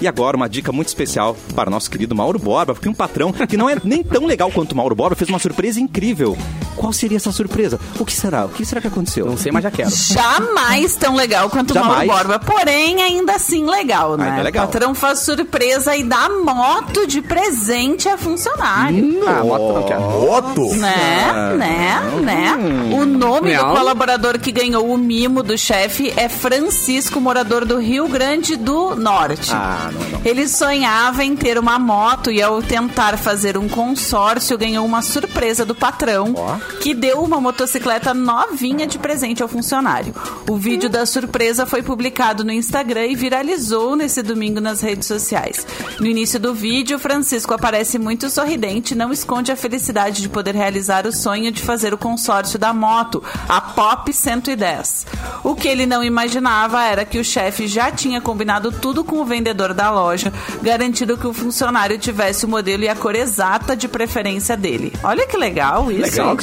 E 0.00 0.08
agora 0.08 0.36
uma 0.36 0.48
dica 0.48 0.72
muito 0.72 0.88
especial 0.88 1.36
para 1.54 1.68
o 1.68 1.72
nosso 1.72 1.90
querido 1.90 2.14
Mauro 2.14 2.38
Borba, 2.38 2.74
porque 2.74 2.88
um 2.88 2.94
patrão 2.94 3.32
que 3.32 3.56
não 3.56 3.68
é 3.68 3.76
nem 3.84 4.02
tão 4.02 4.26
legal 4.26 4.50
quanto 4.50 4.72
o 4.72 4.76
Mauro 4.76 4.94
Borba 4.94 5.14
fez 5.14 5.28
uma 5.28 5.38
surpresa 5.38 5.80
incrível. 5.80 6.36
Qual 6.76 6.92
seria 6.92 7.16
essa 7.16 7.32
surpresa? 7.32 7.78
O 7.98 8.04
que 8.04 8.12
será? 8.12 8.44
O 8.44 8.48
que 8.48 8.64
será 8.64 8.80
que 8.80 8.88
aconteceu? 8.88 9.26
Não 9.26 9.36
sei, 9.36 9.52
mas 9.52 9.62
já 9.62 9.70
quero. 9.70 9.90
Jamais 9.90 10.94
tão 10.96 11.14
legal 11.14 11.48
quanto 11.50 11.70
o 11.70 11.74
Jamais. 11.74 12.06
Mauro 12.06 12.28
Borba. 12.28 12.38
Porém, 12.38 13.02
ainda 13.02 13.34
assim 13.34 13.64
legal, 13.64 14.16
né? 14.16 14.28
Ainda 14.28 14.40
é 14.40 14.42
legal. 14.44 14.64
O 14.64 14.68
patrão 14.68 14.94
faz 14.94 15.20
surpresa 15.20 15.96
e 15.96 16.02
dá 16.04 16.28
moto 16.28 17.06
de 17.06 17.20
presente 17.22 18.08
a 18.08 18.16
funcionário. 18.18 19.22
Ah, 19.26 19.44
moto 19.44 19.72
não 19.74 19.82
quero. 19.84 20.00
Moto? 20.00 20.74
Né, 20.76 21.54
né, 21.56 22.02
né? 22.22 22.54
O 22.94 23.04
nome 23.04 23.54
Não. 23.54 23.68
do 23.68 23.74
colaborador 23.74 24.38
que 24.38 24.52
ganhou 24.52 24.92
o 24.92 24.98
mimo 24.98 25.42
do 25.42 25.56
chefe 25.56 26.12
é 26.16 26.28
Francisco, 26.28 27.20
morador 27.20 27.64
do 27.64 27.78
Rio 27.78 28.08
Grande 28.08 28.56
do 28.56 28.94
Norte. 28.96 29.50
Ah, 29.52 29.90
não, 29.92 30.00
não. 30.10 30.20
Ele 30.24 30.48
sonhava 30.48 31.24
em 31.24 31.34
ter 31.36 31.58
uma 31.58 31.78
moto 31.78 32.30
e 32.30 32.42
ao 32.42 32.62
tentar 32.62 33.16
fazer 33.18 33.56
um 33.56 33.68
consórcio 33.68 34.56
ganhou 34.58 34.84
uma 34.84 35.02
surpresa 35.02 35.64
do 35.64 35.74
patrão 35.74 36.32
Ó. 36.36 36.56
que 36.80 36.94
deu 36.94 37.22
uma 37.22 37.40
motocicleta 37.40 38.12
novinha 38.12 38.86
de 38.86 38.98
presente 38.98 39.42
ao 39.42 39.48
funcionário. 39.48 40.14
O 40.48 40.56
vídeo 40.56 40.88
da 40.88 41.06
surpresa 41.06 41.64
foi 41.64 41.82
publicado 41.82 42.44
no 42.44 42.52
Instagram 42.52 43.06
e 43.06 43.14
viralizou 43.14 43.94
nesse 43.94 44.22
domingo 44.22 44.60
nas 44.60 44.80
redes 44.80 45.06
sociais. 45.06 45.66
No 46.00 46.06
início 46.06 46.40
do 46.40 46.52
vídeo, 46.54 46.98
Francisco 46.98 47.54
aparece 47.54 47.98
muito 47.98 48.28
sorridente 48.28 48.94
e 48.94 48.96
não 48.96 49.12
esconde 49.12 49.52
a 49.52 49.56
felicidade 49.56 50.22
de 50.22 50.28
poder 50.28 50.54
realizar 50.54 51.06
o 51.06 51.12
sonho 51.12 51.52
de 51.52 51.62
fazer 51.62 51.94
o 51.94 51.98
consórcio 51.98 52.58
da 52.58 52.72
moto, 52.72 53.22
a 53.48 53.60
Pop 53.60 54.12
110. 54.12 55.06
O 55.44 55.54
que 55.54 55.68
ele 55.68 55.86
não 55.86 56.02
imaginava 56.02 56.82
era 56.84 57.04
que 57.04 57.18
o 57.18 57.24
chefe 57.24 57.66
já 57.66 57.90
tinha 57.90 58.20
combinado 58.20 58.72
tudo 58.72 59.04
com 59.04 59.20
o 59.20 59.24
vendedor 59.24 59.72
da 59.72 59.90
loja, 59.90 60.32
garantindo 60.62 61.16
que 61.16 61.26
o 61.26 61.32
funcionário 61.32 61.98
tivesse 61.98 62.44
o 62.44 62.48
modelo 62.48 62.82
e 62.84 62.88
a 62.88 62.96
cor 62.96 63.14
exata 63.14 63.76
de 63.76 63.88
preferência 63.88 64.56
dele. 64.56 64.92
Olha 65.02 65.26
que 65.26 65.36
legal 65.36 65.90
isso. 65.90 66.02
Legal. 66.02 66.36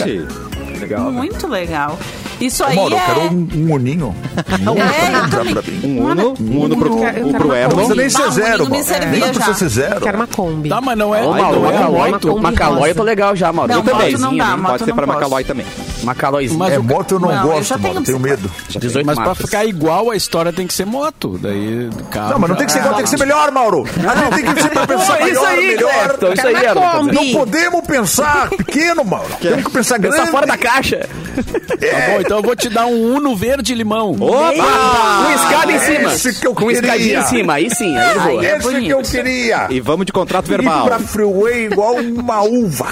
Legal. 0.79 1.11
Muito 1.11 1.47
legal. 1.47 1.97
Isso 2.39 2.63
Ô, 2.63 2.67
aí 2.67 2.75
Mauro, 2.75 2.93
eu 2.95 2.97
é... 2.99 3.05
quero 3.05 3.19
um, 3.21 3.47
um 3.55 3.73
uninho. 3.73 4.15
Um 4.59 4.81
É, 4.81 5.05
eu 5.05 5.09
uninho 5.09 5.29
também. 5.29 5.53
pra 5.53 5.61
mim. 5.63 5.79
Um 5.83 6.05
Uno, 6.05 6.33
um 6.39 6.59
Uno 6.63 6.77
pro, 6.77 6.87
eu 6.87 6.93
um 6.95 6.99
quero 6.99 7.29
pro 7.33 7.55
Erlon. 7.55 7.69
Não 7.69 7.75
precisa 7.75 7.95
nem 7.95 8.09
ser 8.09 8.21
um 8.21 8.31
zero, 8.31 8.69
Mauro. 8.69 8.85
Nem 9.11 9.21
precisa 9.33 9.53
ser 9.53 9.69
zero. 9.69 10.01
Quero 10.01 10.17
uma 10.17 10.27
Kombi. 10.27 10.69
Tá, 10.69 10.81
mas 10.81 10.97
não 10.97 11.13
é. 11.15 11.21
Ô, 11.23 11.33
Mauro, 11.33 11.59
não 11.61 11.69
é 11.69 12.41
Macalói, 12.41 12.89
eu 12.91 12.95
tô 12.95 13.03
legal 13.03 13.35
já, 13.35 13.51
Mauro. 13.51 13.71
Não, 13.71 13.79
eu 13.79 13.83
também. 13.83 14.11
não 14.17 14.29
Pode 14.63 14.83
ser 14.83 14.89
não 14.89 14.95
pra. 14.95 15.05
Macalói 15.07 15.43
também. 15.43 15.65
Macalóizinho. 16.03 16.59
Mas 16.59 16.73
É, 16.73 16.79
o- 16.79 16.83
moto 16.83 17.11
eu 17.15 17.19
não, 17.19 17.29
Não, 17.29 17.35
eu 17.35 17.43
gosto, 17.49 17.69
já 17.69 17.77
tenho 17.77 17.93
Mauro. 17.93 18.05
Tenho 18.05 18.19
medo. 18.19 18.51
18 18.79 19.05
Mas 19.05 19.19
pra 19.19 19.35
ficar 19.35 19.65
igual, 19.65 20.09
a 20.11 20.15
história 20.15 20.53
tem 20.53 20.65
que 20.67 20.73
ser 20.73 20.85
moto. 20.85 21.37
Daí, 21.41 21.89
carro. 22.09 22.31
Não, 22.31 22.39
mas 22.39 22.49
não 22.49 22.57
tem 22.57 22.65
que 22.65 22.71
ser 22.71 22.79
igual, 22.79 22.93
tem 22.95 23.03
que 23.03 23.09
ser 23.09 23.19
melhor, 23.19 23.51
Mauro. 23.51 23.83
A 24.09 24.15
gente 24.15 24.35
tem 24.43 24.53
que 24.55 24.61
sempre 24.61 24.87
pensar 24.87 25.17
Pô, 25.17 25.25
isso 25.25 25.41
melhor, 25.41 25.47
aí, 25.47 25.67
melhor. 25.67 26.11
Então 26.15 26.33
isso 26.33 26.47
aí. 26.47 26.55
Kombi. 26.99 27.11
Não 27.15 27.31
podemos 27.39 27.81
pensar 27.85 28.49
pequeno, 28.49 29.03
Mauro. 29.03 29.29
Temos 29.41 29.63
que 29.65 29.71
pensar 29.71 29.97
grande. 29.97 30.17
Pensar 30.17 30.31
fora 30.31 30.47
da 30.47 30.57
caixa. 30.57 31.07
Tá 31.43 32.11
bom, 32.11 32.21
então 32.21 32.37
eu 32.37 32.43
vou 32.43 32.55
te 32.55 32.69
dar 32.69 32.85
um 32.85 33.15
Uno 33.15 33.35
verde 33.35 33.73
limão. 33.73 34.11
Opa! 34.19 35.23
Com 35.25 35.31
escada 35.33 35.71
em 35.71 35.79
cima. 35.79 36.13
Esse 36.13 36.33
que 36.39 36.47
eu 36.47 36.53
Com 36.53 36.67
queria. 36.67 36.79
escadinha 36.81 37.19
em 37.19 37.25
cima. 37.25 37.53
Aí 37.53 37.69
sim, 37.69 37.97
aí 37.97 38.13
eu 38.15 38.21
vou. 38.21 38.39
Aí 38.39 38.45
é 38.45 38.57
Esse 38.57 38.81
que 38.81 38.89
eu 38.89 39.01
queria. 39.01 39.67
E 39.69 39.79
vamos 39.79 40.05
de 40.05 40.11
contrato 40.11 40.45
Ir 40.47 40.49
verbal. 40.57 40.85
pra 40.85 40.99
freeway 40.99 41.65
igual 41.65 41.95
uma 41.95 42.41
uva. 42.43 42.87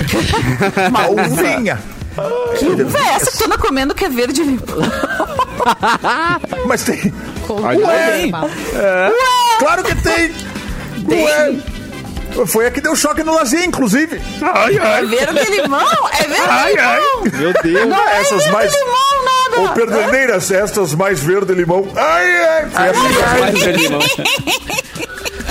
Uma 0.88 1.08
uvinha. 1.08 1.78
Que 2.58 2.64
uva 2.66 2.98
é 2.98 3.08
essa 3.14 3.30
que 3.30 3.38
tu 3.38 3.44
anda 3.44 3.58
comendo 3.58 3.94
que 3.94 4.04
é 4.04 4.08
verde 4.08 4.42
limão? 4.42 4.60
Mas 6.66 6.84
tem. 6.84 7.12
Kombi. 7.46 7.62
Ué, 7.82 8.30
claro 9.58 9.82
que 9.84 9.94
tem. 9.96 10.32
Ué. 11.08 11.56
Foi 12.46 12.66
a 12.66 12.70
que 12.70 12.80
deu 12.80 12.94
choque 12.96 13.22
no 13.22 13.34
lazer, 13.34 13.64
inclusive. 13.64 14.20
Ai, 14.42 14.76
É 14.76 14.80
ai. 14.80 15.06
verde 15.06 15.50
limão? 15.50 16.08
É 16.18 16.24
verde 16.24 16.42
Ai, 16.48 16.76
ai. 16.78 17.00
limão? 17.00 17.22
Meu 17.40 17.52
Deus. 17.62 17.88
Não 17.88 18.08
é 18.08 18.20
Essas 18.20 18.38
verde 18.44 18.52
mais- 18.52 18.72
limão, 18.72 19.24
nada. 19.24 19.60
Ô, 19.62 19.68
perdoneiras, 19.74 20.50
estas 20.50 20.94
mais 20.94 21.20
verde 21.20 21.52
limão. 21.54 21.90
Ai, 21.96 22.46
ai. 22.46 22.70
Foi 22.70 22.88
a 22.88 22.92
que- 22.92 23.40
Mais 23.40 23.58
verde 23.64 23.82
limão. 23.82 24.00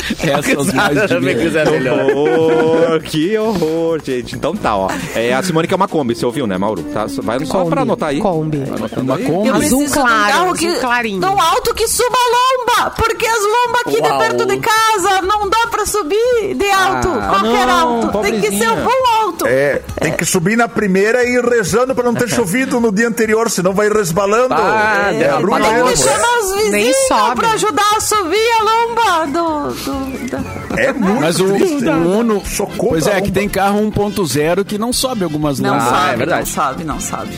Essas 0.22 0.74
mais 0.74 1.08
de 1.08 1.20
mim. 1.20 1.30
é 1.32 1.70
melhor. 1.70 2.00
horror, 2.12 3.02
que 3.02 3.38
horror, 3.38 4.02
gente. 4.04 4.36
Então 4.36 4.56
tá, 4.56 4.76
ó. 4.76 4.90
É, 5.16 5.34
a 5.34 5.42
Simone 5.44 5.68
quer 5.68 5.76
uma 5.76 5.88
Kombi, 5.88 6.16
você 6.16 6.26
ouviu, 6.26 6.46
né, 6.48 6.58
Mauro? 6.58 6.84
Tá, 6.84 7.06
vai 7.24 7.44
só 7.46 7.60
Kombi, 7.60 7.70
pra 7.70 7.82
anotar 7.82 8.10
aí. 8.10 8.20
Kombi. 8.20 8.64
Uma. 8.98 9.18
Kombi. 9.18 9.50
Azul 9.50 9.86
claro, 9.90 10.10
um 10.10 10.28
carro 10.28 10.44
azul 10.46 10.56
que, 10.56 10.80
clarinho. 10.80 11.22
tão 11.22 11.40
alto 11.42 11.74
que 11.74 11.88
suba 11.88 12.18
a 12.18 12.82
lomba, 12.84 12.92
porque 12.92 13.26
as 13.26 13.40
lombas 13.40 13.82
aqui 13.86 14.00
Uau. 14.02 14.12
de 14.12 14.18
perto 14.18 14.46
de 14.46 14.58
casa 14.58 15.22
não 15.22 15.50
dá 15.50 15.68
pra 15.70 15.86
subir 15.86 16.56
de 16.56 16.70
alto, 16.72 17.10
Ah, 17.10 17.28
qualquer 17.30 17.68
não, 17.68 18.04
alto. 18.04 18.20
Tem 18.22 18.40
que 18.42 18.52
ser 18.52 18.66
pobrezinha. 18.66 18.74
um 18.74 18.84
bom 18.84 19.24
alto. 19.24 19.48
É, 19.48 19.82
tem 20.02 20.14
que 20.14 20.26
subir 20.26 20.56
na 20.58 20.68
primeira 20.68 21.24
e 21.24 21.36
ir 21.36 21.44
rezando 21.46 21.94
pra 21.96 22.04
não 22.04 22.14
ter 22.14 22.28
chovido 22.30 22.80
no 22.80 22.92
dia 22.92 23.08
anterior, 23.08 23.50
senão 23.50 23.74
vai 23.74 23.90
resbalando. 23.90 24.54
Ah, 24.54 25.10
é, 25.12 25.20
derrapa 25.20 25.42
ruim 25.48 25.62
Tem 25.62 25.84
que 25.94 25.98
chamar 25.98 26.40
os 26.40 26.56
vizinhos 26.56 26.96
pra 27.36 27.52
ajudar 27.52 27.92
a 27.98 28.00
subir 28.02 28.50
a 28.60 28.64
lomba 28.64 29.26
do... 29.28 29.99
É 30.78 30.94
muito 30.94 31.22
Mas 31.22 31.40
o, 31.40 31.54
triste. 31.54 31.86
o 31.86 32.20
Uno. 32.20 32.42
Contra 32.42 32.76
Pois 32.78 33.08
é, 33.08 33.18
a 33.18 33.22
que 33.22 33.32
tem 33.32 33.48
carro 33.50 33.80
1.0 33.92 34.64
que 34.66 34.78
não 34.78 34.94
sobe 34.94 35.24
algumas 35.24 35.60
Não 35.60 35.72
lombas. 35.72 35.88
Ah, 35.88 35.96
sobe, 36.02 36.14
é 36.14 36.18
verdade. 36.18 36.40
não 36.40 36.46
sobe, 36.46 36.84
não 36.84 37.00
sobe. 37.00 37.30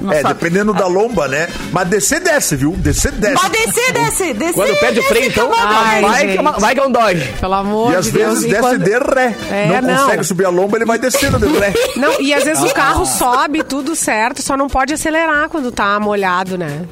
Não 0.00 0.12
É, 0.12 0.22
sobe. 0.22 0.34
dependendo 0.34 0.72
da 0.72 0.86
lomba, 0.86 1.28
né? 1.28 1.46
Mas 1.72 1.86
descer, 1.88 2.20
desce, 2.20 2.56
viu? 2.56 2.72
Descer, 2.72 3.12
desce. 3.12 3.34
Mas 3.34 3.52
descer, 3.52 4.34
descer. 4.34 4.54
Quando 4.54 4.80
perde 4.80 5.00
o 5.00 5.02
freio, 5.02 5.26
então, 5.28 5.50
Ai, 5.54 6.00
vai, 6.00 6.26
que 6.28 6.38
é 6.38 6.40
uma- 6.40 6.52
vai 6.52 6.74
que 6.74 6.80
é 6.80 6.86
um 6.86 6.90
Dodge. 6.92 7.32
Pelo 7.38 7.54
amor 7.54 7.92
E 7.92 7.96
às 7.96 8.04
de 8.06 8.12
Deus. 8.12 8.28
vezes 8.40 8.44
E 8.44 8.48
desce 8.48 8.60
quando- 8.62 8.82
de 8.84 8.90
ré. 8.98 9.36
É, 9.50 9.80
não, 9.82 9.88
não. 9.92 10.04
consegue 10.04 10.24
subir 10.24 10.46
a 10.46 10.48
lomba, 10.48 10.78
ele 10.78 10.86
vai 10.86 10.98
descendo 10.98 11.38
de 11.38 11.46
ré. 11.58 11.74
Não, 11.96 12.18
e 12.20 12.32
às 12.32 12.44
vezes 12.44 12.62
o 12.64 12.72
carro 12.74 13.04
sobe, 13.04 13.62
tudo 13.62 13.94
certo, 13.94 14.40
só 14.42 14.56
não 14.56 14.68
pode 14.68 14.94
acelerar 14.94 15.50
quando 15.50 15.70
tá 15.70 16.00
molhado, 16.00 16.56
né? 16.56 16.82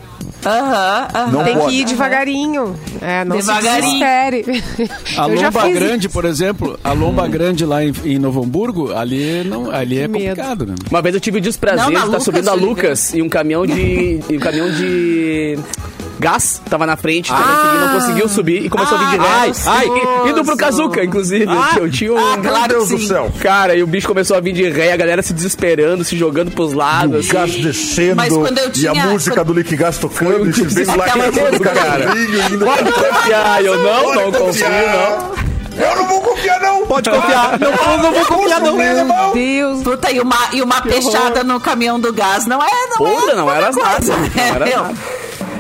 Aham, 0.46 1.08
aham. 1.14 1.30
Não 1.32 1.44
Tem 1.44 1.56
pode. 1.58 1.70
que 1.74 1.80
ir 1.80 1.84
devagarinho. 1.84 2.76
É, 3.02 3.24
não 3.24 3.36
Devagarinho. 3.36 3.98
se. 3.98 5.18
A 5.18 5.26
lomba 5.26 5.68
grande, 5.68 6.08
por 6.08 6.24
exemplo, 6.24 6.78
a 6.82 6.92
lomba 6.92 7.26
grande 7.26 7.64
lá 7.64 7.84
em, 7.84 7.92
em 8.04 8.18
Novo 8.18 8.42
Hamburgo, 8.42 8.94
ali, 8.94 9.42
não, 9.44 9.70
ali 9.70 9.98
é 9.98 10.08
medo. 10.08 10.12
complicado, 10.36 10.66
né? 10.66 10.74
Uma 10.90 11.02
vez 11.02 11.14
eu 11.14 11.20
tive 11.20 11.38
o 11.38 11.40
desprazer 11.40 11.84
Não, 11.84 11.90
de 11.90 11.96
estar 11.96 12.06
Lucas, 12.06 12.22
subindo 12.24 12.48
a. 12.48 12.54
Lucas 12.54 13.14
e 13.14 13.22
um 13.22 13.28
caminhão 13.28 13.66
de. 13.66 14.20
e 14.28 14.36
um 14.36 14.40
caminhão 14.40 14.70
de. 14.70 15.58
Gás 16.18 16.60
tava 16.68 16.86
na 16.86 16.96
frente, 16.96 17.28
tava 17.30 17.42
Ah. 17.44 17.62
seguindo, 17.64 17.86
não 17.86 17.94
conseguiu 18.00 18.28
subir 18.28 18.64
e 18.64 18.68
começou 18.68 18.96
a 18.98 19.00
vir 19.00 19.10
de 19.10 19.16
ré. 19.18 19.28
Ai, 19.28 19.52
ai, 19.66 20.30
indo 20.30 20.44
pro 20.44 20.56
Kazuca, 20.56 21.04
inclusive. 21.04 21.46
que 21.74 21.80
eu 21.80 21.90
tinha 21.90 22.12
um. 22.12 22.18
Ah, 22.18 22.36
Meu 22.36 22.50
claro 22.52 22.68
Deus 22.68 22.88
que 22.88 22.96
do 22.96 23.02
céu. 23.06 23.32
Cara, 23.40 23.74
e 23.76 23.82
o 23.82 23.86
bicho 23.86 24.06
começou 24.08 24.36
a 24.36 24.40
vir 24.40 24.52
de 24.52 24.68
ré, 24.68 24.92
a 24.92 24.96
galera 24.96 25.22
se 25.22 25.32
desesperando, 25.32 26.04
se 26.04 26.16
jogando 26.16 26.50
pros 26.50 26.72
lados. 26.72 27.28
O 27.28 27.32
gás 27.32 27.50
assim. 27.50 27.62
descendo 27.62 28.16
Mas 28.16 28.32
quando 28.32 28.58
eu 28.58 28.68
e 28.68 28.70
tinha- 28.72 28.90
a 28.92 29.06
música 29.06 29.36
quando- 29.36 29.46
do 29.48 29.52
Lick 29.54 29.76
Gas 29.76 29.98
tocando, 29.98 30.48
e 30.48 30.52
você 30.52 30.84
vem 30.84 30.96
lá 30.96 31.06
música, 31.16 31.70
cara. 31.70 32.06
Pode 32.64 32.92
confiar, 32.92 33.64
eu 33.64 33.76
não, 33.78 34.14
não 34.14 34.32
confio, 34.32 34.44
confiar. 34.46 34.70
não. 34.72 35.48
Eu 35.78 35.94
não 35.96 36.08
vou 36.08 36.20
confiar, 36.22 36.60
não. 36.60 36.86
Pode 36.86 37.08
confiar. 37.08 37.56
Não, 37.60 37.70
eu 37.70 37.98
não 38.02 38.12
vou 38.12 38.24
confiar, 38.24 38.60
não. 38.60 38.76
não. 39.06 39.32
Deus. 39.32 39.82
Puta, 39.84 40.10
e 40.10 40.18
uma, 40.20 40.36
e 40.52 40.60
uma 40.60 40.80
peixada 40.82 41.44
no 41.44 41.60
caminhão 41.60 42.00
do 42.00 42.12
gás. 42.12 42.46
Não 42.46 42.60
é, 42.60 42.66
não 42.90 42.96
Porra, 42.96 43.30
é. 43.32 43.34
não 43.36 43.48
era 43.52 43.70
nada, 43.70 44.04
não 44.04 44.44
era 44.56 44.64
meu? 44.66 44.82
nada. 44.82 44.94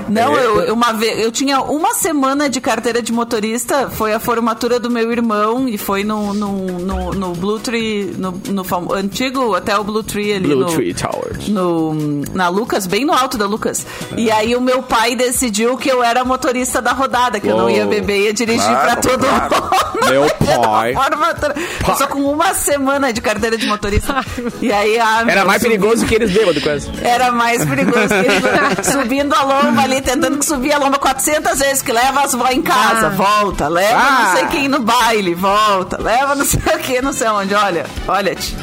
Não, 0.08 0.34
eu, 0.36 0.60
eu 0.62 0.74
uma 0.74 0.92
vez, 0.92 1.18
eu 1.18 1.30
tinha 1.32 1.60
uma 1.60 1.94
semana 1.94 2.48
de 2.48 2.60
carteira 2.60 3.02
de 3.02 3.12
motorista, 3.12 3.90
foi 3.90 4.12
a 4.12 4.20
formatura 4.20 4.78
do 4.80 4.90
meu 4.90 5.10
irmão 5.12 5.68
e 5.68 5.76
foi 5.78 6.04
no, 6.04 6.32
no, 6.34 6.52
no, 6.78 7.12
no 7.12 7.32
Blue 7.34 7.58
Tree, 7.58 8.14
no, 8.16 8.32
no 8.48 8.64
fam- 8.64 8.88
antigo 8.92 9.54
hotel 9.56 9.82
Blue 9.84 10.02
Tree 10.02 10.32
ali 10.32 10.46
Blue 10.48 10.60
no, 10.60 10.66
Tree 10.72 10.94
Towers. 10.94 11.48
no, 11.48 11.94
na 12.32 12.48
Lucas, 12.48 12.86
bem 12.86 13.04
no 13.04 13.12
alto 13.12 13.36
da 13.36 13.46
Lucas. 13.46 13.86
E 14.16 14.30
aí 14.30 14.54
o 14.56 14.60
meu 14.60 14.82
pai 14.82 15.14
decidiu 15.16 15.76
que 15.76 15.88
eu 15.90 16.02
era 16.02 16.24
motorista 16.24 16.80
da 16.80 16.92
rodada, 16.92 17.38
que 17.40 17.48
eu 17.48 17.56
não 17.56 17.68
ia 17.70 17.86
beber, 17.86 18.22
ia 18.22 18.32
dirigir 18.32 18.64
Claro, 18.68 18.86
pra 18.92 18.96
todo 18.96 19.26
claro. 19.26 19.54
mundo. 19.54 20.08
Meu 20.10 20.26
pai. 20.62 20.94
formatura. 20.94 21.54
Eu 21.88 21.94
Só 21.96 22.06
com 22.06 22.20
uma 22.20 22.54
semana 22.54 23.12
de 23.12 23.20
carteira 23.20 23.56
de 23.56 23.66
motorista. 23.66 24.14
E 24.60 24.72
aí 24.72 24.98
a 24.98 25.24
Era 25.26 25.44
mais 25.44 25.62
subi- 25.62 25.76
perigoso 25.78 26.06
que 26.06 26.14
eles 26.14 26.30
bêbados, 26.32 26.62
quase. 26.62 26.90
era 27.02 27.30
mais 27.30 27.64
perigoso. 27.64 28.08
que 28.08 28.14
ele- 28.14 28.82
subindo 28.82 29.32
a 29.34 29.42
lomba 29.42 29.82
ali, 29.82 29.97
tentando 30.02 30.38
que 30.38 30.44
subir 30.44 30.72
a 30.72 30.78
lomba 30.78 30.98
400 30.98 31.58
vezes, 31.58 31.82
que 31.82 31.92
leva 31.92 32.22
as 32.22 32.32
vó 32.32 32.48
em 32.48 32.62
casa, 32.62 33.10
volta, 33.10 33.68
leva 33.68 33.98
Ah. 33.98 34.22
não 34.24 34.36
sei 34.36 34.46
quem 34.46 34.68
no 34.68 34.80
baile, 34.80 35.34
volta, 35.34 36.00
leva 36.00 36.34
não 36.34 36.44
sei 36.44 36.60
o 36.74 36.78
que, 36.78 37.02
não 37.02 37.12
sei 37.12 37.28
onde. 37.28 37.54
Olha, 37.54 37.86
olha, 38.06 38.34
te 38.34 38.54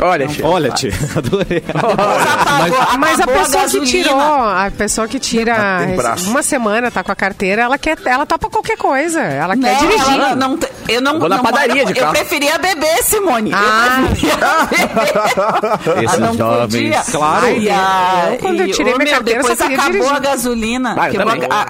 Olha, 0.00 0.26
tia. 0.26 0.46
Olha, 0.46 0.70
tia, 0.70 0.90
adorei. 1.16 1.62
apagou, 1.68 2.98
Mas 2.98 3.20
a 3.20 3.26
pessoa 3.26 3.68
que 3.68 3.80
tirou, 3.86 4.20
a 4.20 4.70
pessoa 4.76 5.08
que 5.08 5.18
tira 5.18 5.54
braço. 5.96 6.28
uma 6.30 6.42
semana, 6.42 6.90
tá 6.90 7.02
com 7.02 7.12
a 7.12 7.16
carteira, 7.16 7.62
ela 7.62 7.78
quer, 7.78 7.96
ela 8.04 8.26
topa 8.26 8.48
qualquer 8.50 8.76
coisa. 8.76 9.20
Ela 9.20 9.54
Não, 9.56 9.62
quer 9.62 9.78
dirigir. 9.78 10.14
ela 10.14 10.34
não, 10.36 10.58
eu 10.88 11.00
não, 11.00 11.18
Vou 11.18 11.28
na 11.28 11.36
não- 11.36 11.44
padaria 11.44 11.84
de 11.86 11.92
eu 11.92 11.96
carro. 11.96 12.12
preferia 12.12 12.58
beber, 12.58 13.02
Simone. 13.02 13.52
Ah. 13.54 13.98
Eu. 15.86 16.02
Esses 16.02 16.14
Eu 16.14 16.20
não 16.20 16.34
jovens. 16.36 16.64
podia. 16.72 17.02
Claro. 17.10 17.46
A- 17.46 18.30
Eu, 18.32 18.38
quando 18.38 18.60
eu 18.60 18.70
tirei 18.72 18.92
minha 18.94 19.04
meu, 19.04 19.14
carteira, 19.14 19.40
depois 19.42 19.60
acabou 19.60 19.90
dirigir. 19.92 20.12
a 20.12 20.18
gasolina. 20.18 20.96
Ah, 20.98 21.10
eu 21.12 21.20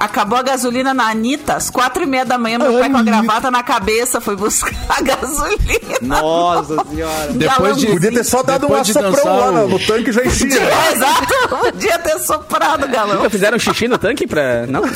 acabou 0.01 0.39
a 0.39 0.43
gasolina 0.43 0.95
na 0.95 1.11
Anitta, 1.11 1.55
às 1.55 1.71
quatro 1.71 2.03
e 2.03 2.07
meia 2.07 2.25
da 2.25 2.39
manhã, 2.39 2.59
meu 2.59 2.79
pai 2.79 2.91
com 2.91 2.97
a 2.97 3.03
gravata 3.03 3.51
na 3.51 3.63
cabeça 3.63 4.21
foi 4.21 4.37
buscar 4.37 4.73
a 4.89 5.01
gasolina. 5.03 5.99
Nossa 6.03 6.85
senhora. 6.91 7.33
Depois 7.33 7.77
de- 7.77 7.87
ter 8.15 8.25
só 8.25 8.43
dado 8.43 8.67
um 8.71 8.75
assoprão 8.75 9.11
dançar 9.13 9.37
lá 9.37 9.51
no, 9.53 9.65
o- 9.65 9.69
no 9.69 9.79
tanque 9.79 10.13
já 10.13 10.25
enchia. 10.25 10.59
É, 10.61 10.93
exato. 10.95 11.27
Podia 11.49 11.99
ter 11.99 12.19
soprado, 12.21 12.89
galão. 12.89 13.17
Nunca 13.17 13.31
fizeram 13.31 13.59
xixi 13.59 13.89
no 13.89 13.99
tanque 13.99 14.27
pra. 14.27 14.67
Não? 14.67 14.83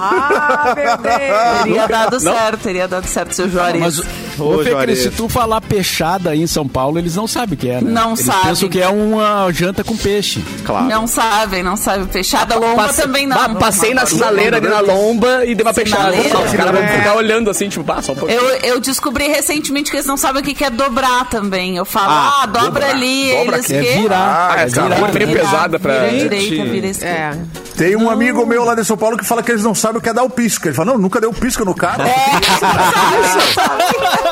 Ah, 0.00 0.74
meu 0.76 0.96
Deus. 0.98 1.62
Teria 1.64 1.86
dado 1.88 2.20
certo, 2.20 2.58
teria 2.62 2.88
dado 2.88 3.06
certo, 3.06 3.32
seu 3.34 3.48
Juarez. 3.48 3.80
Mas, 3.82 3.98
Ô, 4.38 4.54
ô, 4.54 4.58
Fê 4.62 4.70
Juarez. 4.70 4.98
Cris, 5.00 5.12
se 5.12 5.16
tu 5.16 5.28
falar 5.28 5.60
peixada 5.60 6.30
aí 6.30 6.40
em 6.42 6.46
São 6.46 6.66
Paulo, 6.68 6.98
eles 6.98 7.16
não 7.16 7.26
sabem 7.26 7.54
o 7.54 7.56
que 7.56 7.68
é, 7.68 7.80
né? 7.80 7.90
Não 7.90 8.10
eles 8.12 8.24
sabem. 8.24 8.42
pensam 8.44 8.68
que 8.68 8.80
é 8.80 8.88
uma 8.88 9.50
janta 9.52 9.82
com 9.82 9.96
peixe. 9.96 10.42
Claro. 10.64 10.86
Não 10.86 11.06
sabem, 11.06 11.62
não 11.62 11.76
sabem. 11.76 12.06
Fechada 12.08 12.56
lomba 12.56 12.84
Passe- 12.84 13.02
também 13.02 13.26
não. 13.26 13.54
Passei 13.56 13.94
na 13.94 14.06
sinaleira 14.06 14.58
ali 14.58 14.68
na 14.68 14.80
lomba 14.80 15.44
e 15.44 15.54
dei 15.54 15.64
uma. 15.66 15.72
Sinaleira. 15.74 16.38
Os 16.38 16.52
caras 16.52 16.72
vão 16.80 16.88
ficar 16.88 17.14
olhando 17.16 17.50
assim, 17.50 17.68
tipo, 17.68 17.84
passa 17.84 18.12
um 18.12 18.16
pouquinho. 18.16 18.40
Eu, 18.40 18.48
eu 18.74 18.80
descobri 18.80 19.26
recentemente 19.28 19.90
que 19.90 19.96
eles 19.96 20.06
não 20.06 20.16
sabem 20.16 20.42
o 20.42 20.44
que 20.44 20.54
que 20.54 20.64
é 20.64 20.70
dobrar 20.70 21.28
também. 21.28 21.76
Eu 21.76 21.84
falo, 21.84 22.10
Ah, 22.10 22.40
ah, 22.42 22.46
dobra 22.64 22.86
ali, 22.90 23.32
Dobra 23.36 23.56
eles 23.56 23.70
aqui. 23.70 23.76
É 23.88 23.96
virar. 23.98 24.48
Ah, 24.52 24.60
é 24.60 24.64
essa 24.64 24.82
virar. 24.82 24.96
Meio 25.00 25.12
Vira- 25.26 25.40
pesada 25.40 25.78
pra. 25.78 25.98
Vira 26.06 26.18
direita, 26.36 26.64
vira 26.64 26.86
esquerda. 26.86 27.38
É. 27.54 27.58
Tem 27.76 27.96
um 27.96 28.10
amigo 28.10 28.44
meu 28.44 28.64
lá 28.64 28.74
de 28.74 28.84
São 28.84 28.96
Paulo 28.96 29.16
que 29.16 29.24
fala 29.24 29.42
que 29.42 29.52
eles 29.52 29.62
não 29.62 29.74
sabem 29.74 29.98
o 29.98 30.00
que 30.00 30.08
é 30.08 30.12
dar 30.12 30.24
o 30.24 30.30
pisco. 30.30 30.66
Ele 30.66 30.74
fala, 30.74 30.92
não, 30.92 30.98
nunca 30.98 31.20
deu 31.20 31.32
pisco 31.32 31.64
no 31.64 31.74
cara. 31.74 32.04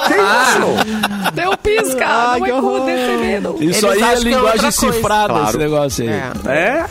que 0.06 0.14
isso? 0.14 1.32
Deu 1.32 1.56
pisca. 1.58 2.04
Ai, 2.06 2.40
não 2.40 2.44
que 2.46 2.50
é 2.50 2.54
horror. 2.54 2.80
cu 2.80 2.86
desse 2.86 3.16
medo. 3.18 3.56
Isso 3.60 3.86
Eles 3.86 4.02
aí 4.02 4.10
é 4.10 4.12
é 4.12 4.18
linguagem 4.20 4.70
cifrada, 4.70 5.28
Claro. 5.32 5.48
esse 5.48 5.58
negócio 5.58 6.04
aí. 6.04 6.10
É? 6.52 6.84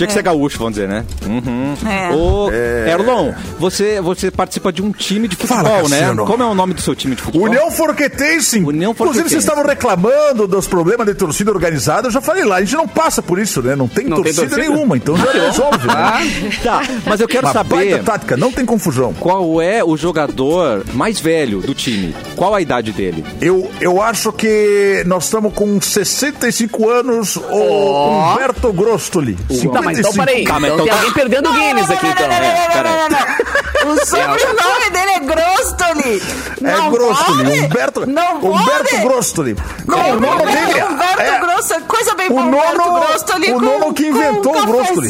Tinha 0.00 0.06
que 0.06 0.14
ser 0.14 0.22
gaúcho, 0.22 0.56
vamos 0.58 0.72
dizer, 0.74 0.88
né? 0.88 1.04
Uhum. 1.26 1.74
É. 1.86 2.10
Ô, 2.14 2.50
Erlon, 2.50 3.32
você, 3.58 4.00
você 4.00 4.30
participa 4.30 4.72
de 4.72 4.80
um 4.80 4.92
time 4.92 5.28
de 5.28 5.36
futebol, 5.36 5.62
Fala, 5.62 5.88
né? 5.90 5.98
Cassiano. 5.98 6.24
Como 6.24 6.42
é 6.42 6.46
o 6.46 6.54
nome 6.54 6.72
do 6.72 6.80
seu 6.80 6.94
time 6.96 7.14
de 7.14 7.20
futebol? 7.20 7.46
União 7.46 7.70
Forquetense. 7.70 8.60
União 8.60 8.92
Inclusive, 8.92 9.28
vocês 9.28 9.42
estavam 9.42 9.62
reclamando 9.62 10.46
dos 10.46 10.66
problemas 10.66 11.06
de 11.06 11.12
torcida 11.14 11.50
organizada. 11.50 12.08
Eu 12.08 12.12
já 12.12 12.22
falei 12.22 12.44
lá, 12.44 12.56
a 12.56 12.60
gente 12.60 12.74
não 12.76 12.88
passa 12.88 13.20
por 13.20 13.38
isso, 13.38 13.60
né? 13.60 13.76
Não 13.76 13.86
tem, 13.88 14.06
Não 14.06 14.22
tem 14.22 14.32
torcida, 14.32 14.48
torcida? 14.56 14.70
nenhuma, 14.74 14.96
então 14.96 15.14
já 15.18 15.32
resolve, 15.32 15.86
né? 15.86 16.50
Tá, 16.62 16.80
mas 17.04 17.20
eu 17.20 17.28
quero 17.28 17.46
Uma 17.46 17.52
saber 17.52 17.74
baita 17.90 17.98
tática, 18.02 18.36
não 18.38 18.50
tem 18.50 18.64
confusão. 18.64 19.12
qual 19.12 19.60
é 19.60 19.84
o 19.84 19.98
jogador 19.98 20.82
mais 20.94 21.20
velho 21.20 21.60
do 21.60 21.74
time. 21.74 22.14
Qual 22.36 22.54
a 22.54 22.60
idade 22.62 22.90
dele? 22.92 23.22
Eu, 23.38 23.70
eu 23.82 24.00
acho 24.00 24.32
que 24.32 25.02
nós 25.06 25.24
estamos 25.24 25.52
com 25.52 25.78
65 25.78 26.88
anos, 26.88 27.36
o 27.36 28.32
Humberto 28.32 28.72
Grostoli. 28.72 29.36
Tá, 29.72 29.89
mas 29.90 29.98
então 29.98 30.12
55. 30.12 30.24
peraí. 30.26 30.44
Tá, 30.44 30.60
mas 30.60 30.72
então 30.72 30.74
então 30.74 30.84
tem 30.84 30.92
tá- 30.92 30.96
alguém 30.98 31.12
perdendo 31.12 31.50
o 31.50 31.52
Guinness 31.52 31.90
aqui, 31.90 32.06
então. 32.06 32.26
É, 32.26 32.68
peraí. 32.72 33.00
O 33.80 34.06
sobrenome 34.06 34.90
dele 34.90 35.10
é 35.12 35.20
Grostoli. 35.20 36.22
É 36.62 36.76
Não 36.76 36.90
Grostoli, 36.90 37.44
pode? 37.44 37.60
Humberto, 37.60 38.06
Não 38.06 38.36
Humberto 38.36 38.90
pode? 38.90 39.02
Grostoli. 39.02 39.56
Não, 39.86 39.98
Não, 39.98 40.10
o 40.10 40.20
nome 40.20 40.46
dele 40.46 40.84
Humberto 40.84 41.20
é- 41.22 41.38
Grostoli, 41.40 41.82
coisa 41.84 42.14
bem 42.14 42.26
o 42.26 42.34
boa, 42.34 42.44
Humberto 42.44 42.92
Grostoli 42.92 43.52
o 43.52 43.60
nono 43.60 43.94
que 43.94 44.06
inventou 44.06 44.54
o 44.54 44.58
um 44.58 44.66
Grostoli. 44.66 45.08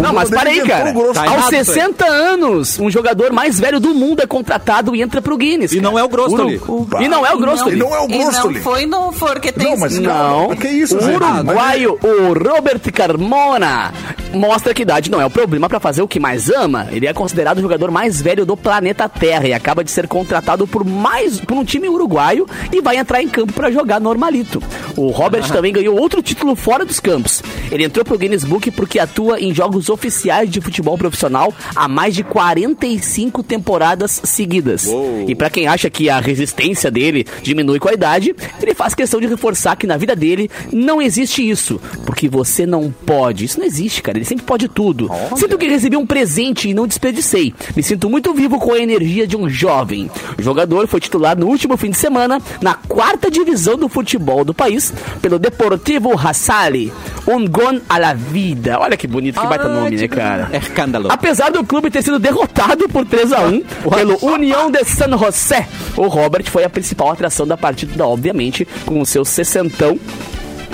Não, 0.00 0.12
mas 0.12 0.30
para 0.30 0.50
aí, 0.50 0.60
cara. 0.62 0.90
o 0.90 0.94
grosso. 0.94 1.14
Tá 1.14 1.22
Aos 1.22 1.30
errado 1.32 1.52
isso 1.54 1.70
aí. 1.70 1.76
60 1.76 2.06
anos, 2.06 2.78
um 2.78 2.90
jogador 2.90 3.32
mais 3.32 3.58
velho 3.60 3.78
do 3.80 3.94
mundo 3.94 4.20
é 4.22 4.26
contratado 4.26 4.94
e 4.94 5.02
entra 5.02 5.20
pro 5.22 5.36
Guinness. 5.36 5.72
E 5.72 5.76
cara. 5.80 5.90
não 5.90 5.98
é 5.98 6.02
o 6.04 6.08
Grostoli. 6.08 6.60
Uru- 6.66 6.88
E 7.00 7.08
não 7.08 7.24
é 7.26 7.32
o 7.32 7.38
Grostoli. 7.38 7.76
E 7.76 7.78
não 7.78 7.94
é 7.94 8.00
o 8.00 8.10
E 8.10 8.18
não 8.18 8.54
foi 8.62 8.86
no 8.86 9.12
Forquetense. 9.12 9.70
Não, 9.70 9.76
mas 9.78 9.98
Não, 9.98 10.56
que 10.56 10.68
isso, 10.68 10.96
o 10.96 11.14
uruguaio, 11.14 11.98
o 12.02 12.32
Robert 12.32 12.80
Carmona, 12.92 13.92
mostra 14.32 14.72
que 14.72 14.82
idade 14.82 15.10
não 15.10 15.20
é 15.20 15.26
o 15.26 15.30
problema 15.30 15.68
pra 15.68 15.80
fazer 15.80 16.02
o 16.02 16.08
que 16.08 16.20
mais 16.20 16.48
ama. 16.50 16.88
Ele 16.90 17.06
é 17.06 17.12
considerado 17.12 17.58
o 17.58 17.62
jogador 17.62 17.90
mais 17.90 18.20
velho 18.20 18.46
do 18.46 18.56
planeta 18.56 19.08
Terra 19.08 19.48
e 19.48 19.52
acaba 19.52 19.82
de 19.82 19.90
ser 19.90 20.06
contratado 20.06 20.66
por 20.66 20.84
mais 20.84 21.40
por 21.40 21.56
um 21.56 21.64
time 21.64 21.88
uruguaio 21.88 22.46
e 22.72 22.80
vai 22.80 22.96
entrar 22.96 23.22
em 23.22 23.28
campo 23.28 23.52
pra 23.52 23.70
jogar 23.70 24.00
normalito. 24.00 24.62
O 24.96 25.08
Robert 25.08 25.48
também 25.48 25.72
ganhou 25.72 25.98
outro 25.98 26.22
título 26.22 26.54
fora 26.54 26.84
dos 26.84 27.00
campos. 27.00 27.42
Ele 27.70 27.84
entrou 27.84 28.04
pro 28.04 28.18
Guinness 28.18 28.44
Book 28.44 28.70
porque 28.70 28.98
atua 28.98 29.40
em 29.40 29.54
jogos 29.54 29.88
oficiais 29.88 30.50
de 30.50 30.60
futebol 30.60 30.96
profissional 30.96 31.52
há 31.74 31.88
mais 31.88 32.14
de 32.14 32.22
45 32.22 33.42
temporadas 33.42 34.20
seguidas. 34.24 34.86
E 35.26 35.34
pra 35.34 35.50
quem 35.50 35.66
acha 35.66 35.90
que 35.90 36.08
a 36.08 36.20
resistência 36.20 36.90
dele 36.90 37.26
diminui 37.42 37.78
com 37.78 37.88
a 37.88 37.94
idade, 37.94 38.34
ele 38.62 38.74
faz 38.74 38.94
questão 38.94 39.20
de 39.20 39.26
reforçar 39.26 39.76
que 39.76 39.86
na 39.86 39.96
vida 39.96 40.14
dele 40.14 40.50
não 40.72 41.00
existe 41.00 41.48
isso, 41.48 41.80
porque 42.04 42.28
você 42.28 42.66
não 42.66 42.92
pode. 43.06 43.44
Isso 43.44 43.58
não 43.58 43.66
existe, 43.66 44.02
cara. 44.02 44.19
Ele 44.20 44.26
sempre 44.26 44.44
pode 44.44 44.68
tudo. 44.68 45.10
Sinto 45.34 45.56
que 45.56 45.66
recebi 45.66 45.96
um 45.96 46.04
presente 46.04 46.68
e 46.68 46.74
não 46.74 46.86
desperdicei. 46.86 47.54
Me 47.74 47.82
sinto 47.82 48.10
muito 48.10 48.34
vivo 48.34 48.58
com 48.58 48.74
a 48.74 48.78
energia 48.78 49.26
de 49.26 49.34
um 49.34 49.48
jovem. 49.48 50.10
O 50.38 50.42
jogador 50.42 50.86
foi 50.86 51.00
titular 51.00 51.38
no 51.38 51.46
último 51.46 51.74
fim 51.78 51.88
de 51.88 51.96
semana 51.96 52.38
na 52.60 52.74
quarta 52.74 53.30
divisão 53.30 53.78
do 53.78 53.88
futebol 53.88 54.44
do 54.44 54.52
país 54.52 54.92
pelo 55.22 55.38
Deportivo 55.38 56.12
Hassali. 56.18 56.92
Um 57.26 57.48
gol 57.48 57.80
à 57.88 57.96
la 57.96 58.12
vida. 58.12 58.78
Olha 58.78 58.94
que 58.94 59.06
bonito, 59.06 59.40
que 59.40 59.46
baita 59.46 59.68
nome, 59.68 59.96
né, 59.96 60.06
cara? 60.08 60.50
É 60.52 60.58
escândalo. 60.58 61.08
Apesar 61.10 61.50
do 61.50 61.64
clube 61.64 61.90
ter 61.90 62.02
sido 62.02 62.18
derrotado 62.18 62.86
por 62.90 63.06
3 63.06 63.32
a 63.32 63.40
1 63.48 63.62
pelo 63.88 64.18
União 64.22 64.70
de 64.70 64.84
San 64.84 65.16
José, 65.16 65.66
o 65.96 66.08
Robert 66.08 66.44
foi 66.50 66.64
a 66.64 66.68
principal 66.68 67.10
atração 67.10 67.46
da 67.46 67.56
partida, 67.56 68.06
obviamente, 68.06 68.68
com 68.84 69.00
o 69.00 69.06
seu 69.06 69.24
sessentão, 69.24 69.98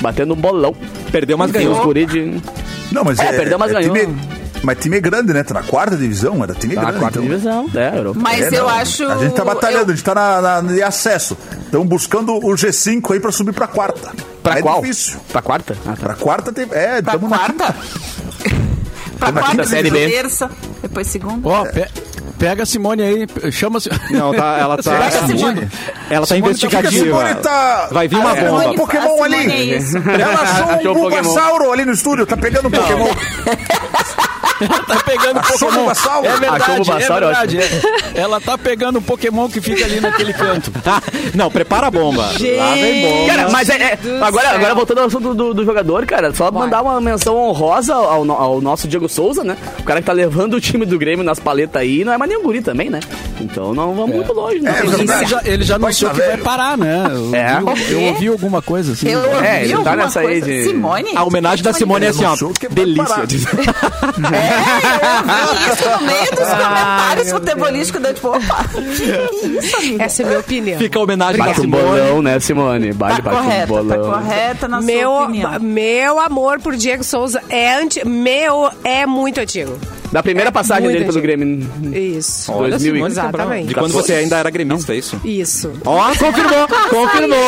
batendo 0.01 0.35
um 0.35 0.37
bolão. 0.37 0.75
Perdeu, 1.13 1.39
mas 1.39 1.53
Tem 1.53 1.63
ganhou. 1.63 1.79
os 1.79 1.85
guri 1.85 2.07
de... 2.07 2.41
Não, 2.97 3.05
mas 3.05 3.19
É, 3.19 3.33
perdeu, 3.33 3.59
mas 3.59 3.71
ganhou. 3.73 3.95
Time, 3.95 4.17
mas 4.63 4.79
time 4.79 4.97
é 4.97 5.01
grande, 5.01 5.33
né? 5.33 5.43
Tá 5.45 5.55
na 5.55 5.63
quarta 5.63 5.97
divisão, 5.97 6.43
era 6.43 6.55
time 6.55 6.75
Na 6.75 6.83
grande. 6.83 6.99
quarta 6.99 7.19
então. 7.19 7.29
divisão, 7.31 7.71
é, 7.75 7.99
Europa. 7.99 8.19
Mas 8.21 8.41
É, 8.53 8.59
eu 8.59 8.63
não. 8.65 8.71
acho... 8.71 9.07
A 9.09 9.17
gente 9.19 9.35
tá 9.35 9.45
batalhando, 9.45 9.91
eu- 9.91 9.93
a 9.93 9.97
gente 9.97 10.05
tá 10.05 10.15
na, 10.15 10.41
na, 10.41 10.61
de 10.73 10.83
acesso. 10.83 11.37
Estamos 11.65 11.87
buscando 11.87 12.35
o 12.35 12.55
G5 12.55 13.13
aí 13.13 13.21
pra 13.21 13.31
subir 13.31 13.53
pra 13.53 13.67
quarta. 13.67 14.13
Pra 14.43 14.59
é 14.59 14.63
qual? 14.63 14.81
difícil. 14.81 15.19
Pra 15.31 15.43
quarta? 15.43 15.77
Ah, 15.87 15.91
tá. 15.91 15.97
Pra 15.97 16.15
quarta 16.15 16.53
tem. 16.53 16.65
É, 16.71 17.03
Pra 17.03 17.15
estamos 17.15 17.31
na 17.31 17.39
quarta? 17.39 17.77
pra 19.19 19.33
na 19.33 19.41
quarta, 19.41 19.65
série 19.65 19.91
B. 19.91 20.09
terça, 20.09 20.51
depois 20.83 21.07
segunda. 21.07 21.49
Ó, 21.49 21.65
pe- 21.67 21.89
pega 22.39 22.63
a 22.63 22.67
Simone 22.67 23.03
aí, 23.03 23.27
chama 23.53 23.79
-se... 23.81 23.89
Não, 24.11 24.33
tá, 24.35 24.59
ela 24.59 24.77
tá. 24.83 24.91
Pega 24.99 25.19
a 25.21 25.27
Simone. 25.27 25.69
Ela 26.11 26.27
tá 26.27 26.35
Simone 26.35 26.43
tá- 26.43 26.49
investigativa. 26.49 27.05
Simone 27.05 27.35
tá. 27.37 27.89
Vai 27.93 28.09
vir 28.09 28.17
uma 28.17 28.33
Ah, 28.33 28.37
é, 28.37 28.49
bomba. 28.49 28.71
Um 28.71 28.75
Pokémon 28.75 29.23
ali. 29.25 29.73
é. 29.75 29.79
Ela 30.21 30.41
achou 30.43 30.93
um. 30.93 30.95
Bulbasauro 31.01 31.73
ali 31.73 31.85
no 31.85 31.93
estúdio, 31.93 32.27
tá 32.27 32.37
pegando 32.37 32.69
um 32.69 32.71
Pokémon. 32.71 33.09
tá 34.87 34.97
pegando 35.05 35.41
Pokémon. 35.43 35.91
É 36.25 36.37
verdade, 36.39 36.77
Bulbasauro, 36.77 37.25
é 37.27 37.29
verdade. 37.29 37.59
é. 37.59 38.21
Ela 38.21 38.41
tá 38.41 38.57
pegando 38.59 38.99
o 38.99 39.03
Pokémon 39.03 39.49
que 39.49 39.61
fica 39.61 39.85
ali 39.85 40.01
naquele 40.01 40.33
canto. 40.33 40.73
Tá? 40.87 41.03
Não, 41.35 41.51
prepara 41.51 41.89
a 41.89 41.91
bomba. 41.91 42.23
Lá 42.23 42.75
vem 42.75 43.03
bomba. 43.03 43.27
Cara, 43.35 43.49
mas 43.51 43.69
é, 43.69 43.75
é- 43.77 43.99
agora, 44.23 44.47
céu. 44.49 44.57
agora 44.57 44.75
voltando 44.75 44.99
ao 45.01 45.07
assunto 45.07 45.35
do, 45.35 45.53
do 45.53 45.65
jogador, 45.65 46.07
cara, 46.07 46.33
só 46.33 46.51
mandar 46.53 46.81
uma 46.83 47.01
menção 47.01 47.37
honrosa 47.37 47.93
ao, 47.95 48.31
ao 48.31 48.61
nosso 48.61 48.87
Diego 48.87 49.09
Souza, 49.09 49.43
né? 49.43 49.57
O 49.81 49.83
cara 49.83 50.01
que 50.01 50.07
tá 50.07 50.13
levando 50.13 50.55
o 50.55 50.61
time 50.61 50.87
do 50.87 50.97
Grêmio 50.99 51.25
nas 51.25 51.41
paletas 51.41 51.83
aí, 51.83 52.05
não 52.05 52.13
é 52.13 52.19
mais 52.19 52.29
nenhum 52.29 52.43
guri 52.45 52.61
também, 52.63 52.89
né? 52.89 53.01
Então 53.41 53.75
não 53.75 53.95
vamos 53.95 54.15
muito 54.15 54.33
longe, 54.33 54.61
né? 54.61 54.71
É 54.71 54.83
verdade. 54.87 54.99
gente- 54.99 55.13
Ele 55.17 55.27
já, 55.27 55.41
ele 55.45 55.65
já 55.65 55.75
anunciou 55.77 56.11
que 56.13 56.21
vai 56.21 56.37
parar, 56.37 56.77
né? 56.79 57.05
Eu, 57.11 57.35
É. 57.35 57.75
vi- 57.75 57.93
eu 57.93 58.03
ouvi 58.03 58.29
alguma 58.29 58.63
coisa 58.63 58.93
assim. 58.93 59.09
Eu 59.09 59.19
ouvi 59.21 59.45
É, 59.47 59.65
ele 59.65 59.77
tá 59.83 59.97
nessa 59.97 60.21
aí 60.21 60.41
de- 60.41 60.65
Simone? 60.67 61.17
A 61.17 61.25
homenagem 61.25 61.65
da 61.65 61.73
Simone 61.73 62.07
é 62.07 62.09
assim, 62.11 62.25
ó. 62.25 62.37
Vai 62.37 62.53
Delícia. 62.71 63.05
parar. 63.05 63.27
É, 64.47 65.73
isso 65.73 65.91
no 65.91 66.07
meio 66.07 66.31
dos 66.31 66.49
comentários 66.49 67.31
futebolísticos 67.31 68.03
da 68.03 68.15
tipo, 68.15 68.29
opa, 68.29 68.65
que 68.73 68.81
isso, 69.59 69.77
amiga? 69.77 70.05
Essa 70.05 70.23
é 70.23 70.25
a 70.25 70.29
minha 70.29 70.41
opinião. 70.41 70.79
Fica 70.79 70.99
a 70.99 71.03
homenagem 71.03 71.39
da 71.39 71.45
Bate 71.47 71.61
um 71.61 71.63
Simone. 71.65 71.83
bolão, 71.83 72.23
né, 72.23 72.41
Simone? 72.41 72.89
Tá 72.89 72.95
Bate, 72.95 73.23
bate 73.23 73.37
um 73.37 73.43
correta, 73.43 73.61
tá 73.61 73.67
bolão. 73.67 74.11
correta 74.13 74.69
na 74.69 74.81
Meu, 74.81 75.11
sua 75.11 75.23
opinião. 75.25 75.61
meu 75.61 76.21
amor 76.21 76.61
por 76.61 76.77
Diego 76.77 77.05
Souza 77.05 77.43
é 77.49 77.75
anti, 77.75 78.07
meu 78.07 78.71
é 78.85 79.07
muito 79.07 79.41
antigo. 79.41 79.79
Da 80.13 80.23
primeira 80.23 80.49
É 80.49 80.53
passagem 80.53 80.89
dele 80.89 81.05
pelo. 81.05 81.21
Grêmio. 81.21 81.69
Isso. 81.95 82.53
Olha, 82.53 82.71
2000 82.71 82.95
Simone 82.95 83.15
Cabral. 83.15 83.47
Exatamente. 83.47 83.69
De 83.69 83.75
quando 83.75 83.93
você 83.93 84.13
ainda 84.15 84.37
era 84.37 84.51
gremista, 84.51 84.93
é 84.95 84.97
isso? 84.97 85.21
Isso. 85.25 85.73
Ó, 85.85 86.09
confirmou, 86.15 86.69
confirmou. 86.91 87.39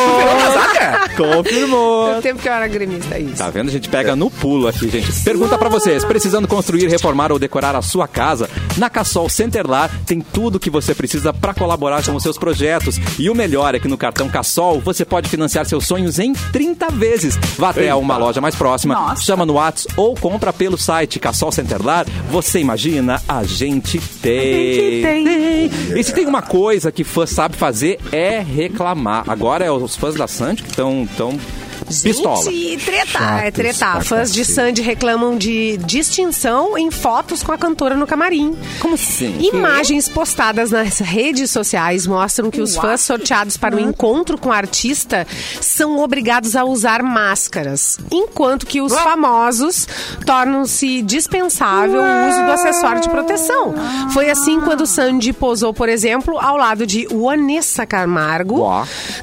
Confirmou. 1.17 2.17
O 2.17 2.21
tempo 2.21 2.41
que 2.41 2.47
eu 2.47 2.53
era 2.53 2.67
gremista, 2.67 3.15
é 3.15 3.21
isso. 3.21 3.35
Tá 3.37 3.49
vendo? 3.49 3.69
A 3.69 3.71
gente 3.71 3.89
pega 3.89 4.15
no 4.15 4.29
pulo 4.29 4.67
aqui, 4.67 4.89
gente. 4.89 5.11
Pergunta 5.23 5.57
pra 5.57 5.69
vocês: 5.69 6.03
precisando 6.05 6.47
construir, 6.47 6.87
reformar 6.87 7.31
ou 7.31 7.39
decorar 7.39 7.75
a 7.75 7.81
sua 7.81 8.07
casa? 8.07 8.49
Na 8.77 8.89
Cassol 8.89 9.29
Centerlar 9.29 9.89
tem 10.05 10.21
tudo 10.21 10.59
que 10.59 10.69
você 10.69 10.93
precisa 10.95 11.31
pra 11.33 11.53
colaborar 11.53 12.03
com 12.03 12.15
os 12.15 12.23
seus 12.23 12.37
projetos. 12.37 12.97
E 13.17 13.29
o 13.29 13.35
melhor 13.35 13.75
é 13.75 13.79
que 13.79 13.87
no 13.87 13.97
cartão 13.97 14.29
Cassol 14.29 14.79
você 14.79 15.05
pode 15.05 15.29
financiar 15.29 15.65
seus 15.65 15.85
sonhos 15.85 16.19
em 16.19 16.33
30 16.33 16.89
vezes. 16.91 17.37
Vá 17.57 17.69
até 17.69 17.93
uma 17.93 18.17
loja 18.17 18.41
mais 18.41 18.55
próxima, 18.55 18.93
Nossa. 18.95 19.23
chama 19.23 19.45
no 19.45 19.53
Whats 19.53 19.87
ou 19.95 20.15
compra 20.15 20.51
pelo 20.53 20.77
site 20.77 21.19
Cassol 21.19 21.51
Centerlar. 21.51 22.05
Você 22.31 22.48
imagina, 22.57 23.21
a 23.27 23.43
gente 23.43 23.99
tem. 24.21 25.01
tem. 25.01 25.69
E 25.99 26.03
se 26.03 26.13
tem 26.13 26.25
uma 26.25 26.41
coisa 26.41 26.91
que 26.91 27.03
fã 27.03 27.25
sabe 27.25 27.57
fazer 27.57 27.99
é 28.11 28.39
reclamar. 28.39 29.29
Agora 29.29 29.65
é 29.65 29.71
os 29.71 29.95
fãs 29.95 30.15
da 30.15 30.27
Sandy 30.27 30.63
que 30.63 30.69
estão 30.69 31.07
tão 31.17 31.37
Pistola. 31.85 32.43
Gente, 32.43 32.85
treta, 32.85 33.01
é 33.01 33.45
Chatos 33.45 33.53
treta. 33.53 33.77
pra 33.77 34.01
Fãs 34.01 34.33
de. 34.33 34.45
Sandy 34.45 34.81
reclamam 34.81 35.37
de 35.37 35.77
distinção 35.77 36.77
em 36.77 36.89
fotos 36.89 37.43
com 37.43 37.51
a 37.51 37.57
cantora 37.57 37.95
no 37.95 38.07
camarim. 38.07 38.57
Como 38.79 38.95
assim? 38.95 39.37
Imagens 39.39 40.09
postadas 40.09 40.71
nas 40.71 40.99
redes 40.99 41.51
sociais 41.51 42.07
mostram 42.07 42.49
que 42.49 42.61
os 42.61 42.75
fãs 42.75 43.01
sorteados 43.01 43.57
para 43.57 43.75
o 43.75 43.79
encontro 43.79 44.37
com 44.37 44.51
a 44.51 44.57
artista 44.57 45.27
são 45.61 45.99
obrigados 45.99 46.55
a 46.55 46.63
usar 46.63 47.03
máscaras, 47.03 47.97
enquanto 48.11 48.65
que 48.65 48.81
os 48.81 48.93
famosos 48.93 49.87
tornam-se 50.25 51.01
dispensável 51.01 52.01
o 52.01 52.29
uso 52.29 52.43
do 52.45 52.51
acessório 52.51 53.01
de 53.01 53.09
proteção. 53.09 53.73
Foi 54.13 54.29
assim 54.29 54.59
quando 54.61 54.85
Sandy 54.85 55.33
posou, 55.33 55.73
por 55.73 55.89
exemplo, 55.89 56.37
ao 56.39 56.57
lado 56.57 56.85
de 56.85 57.07
Vanessa 57.07 57.85
Camargo, 57.85 58.65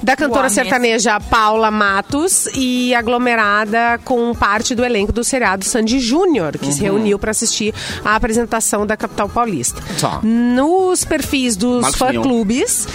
da 0.02 0.16
cantora 0.16 0.48
sertaneja 0.48 1.18
Paula 1.20 1.70
Matos 1.70 2.45
e 2.54 2.94
aglomerada 2.94 3.98
com 4.04 4.34
parte 4.34 4.74
do 4.74 4.84
elenco 4.84 5.12
do 5.12 5.24
seriado 5.24 5.64
Sandy 5.64 5.98
Júnior, 5.98 6.56
que 6.58 6.72
se 6.72 6.82
reuniu 6.82 7.18
para 7.18 7.30
assistir 7.30 7.74
à 8.04 8.14
apresentação 8.14 8.86
da 8.86 8.96
capital 8.96 9.28
paulista. 9.28 9.82
Tá. 10.00 10.20
Nos 10.22 11.04
perfis 11.04 11.56
dos 11.56 11.94
fã-clubes 11.96 12.86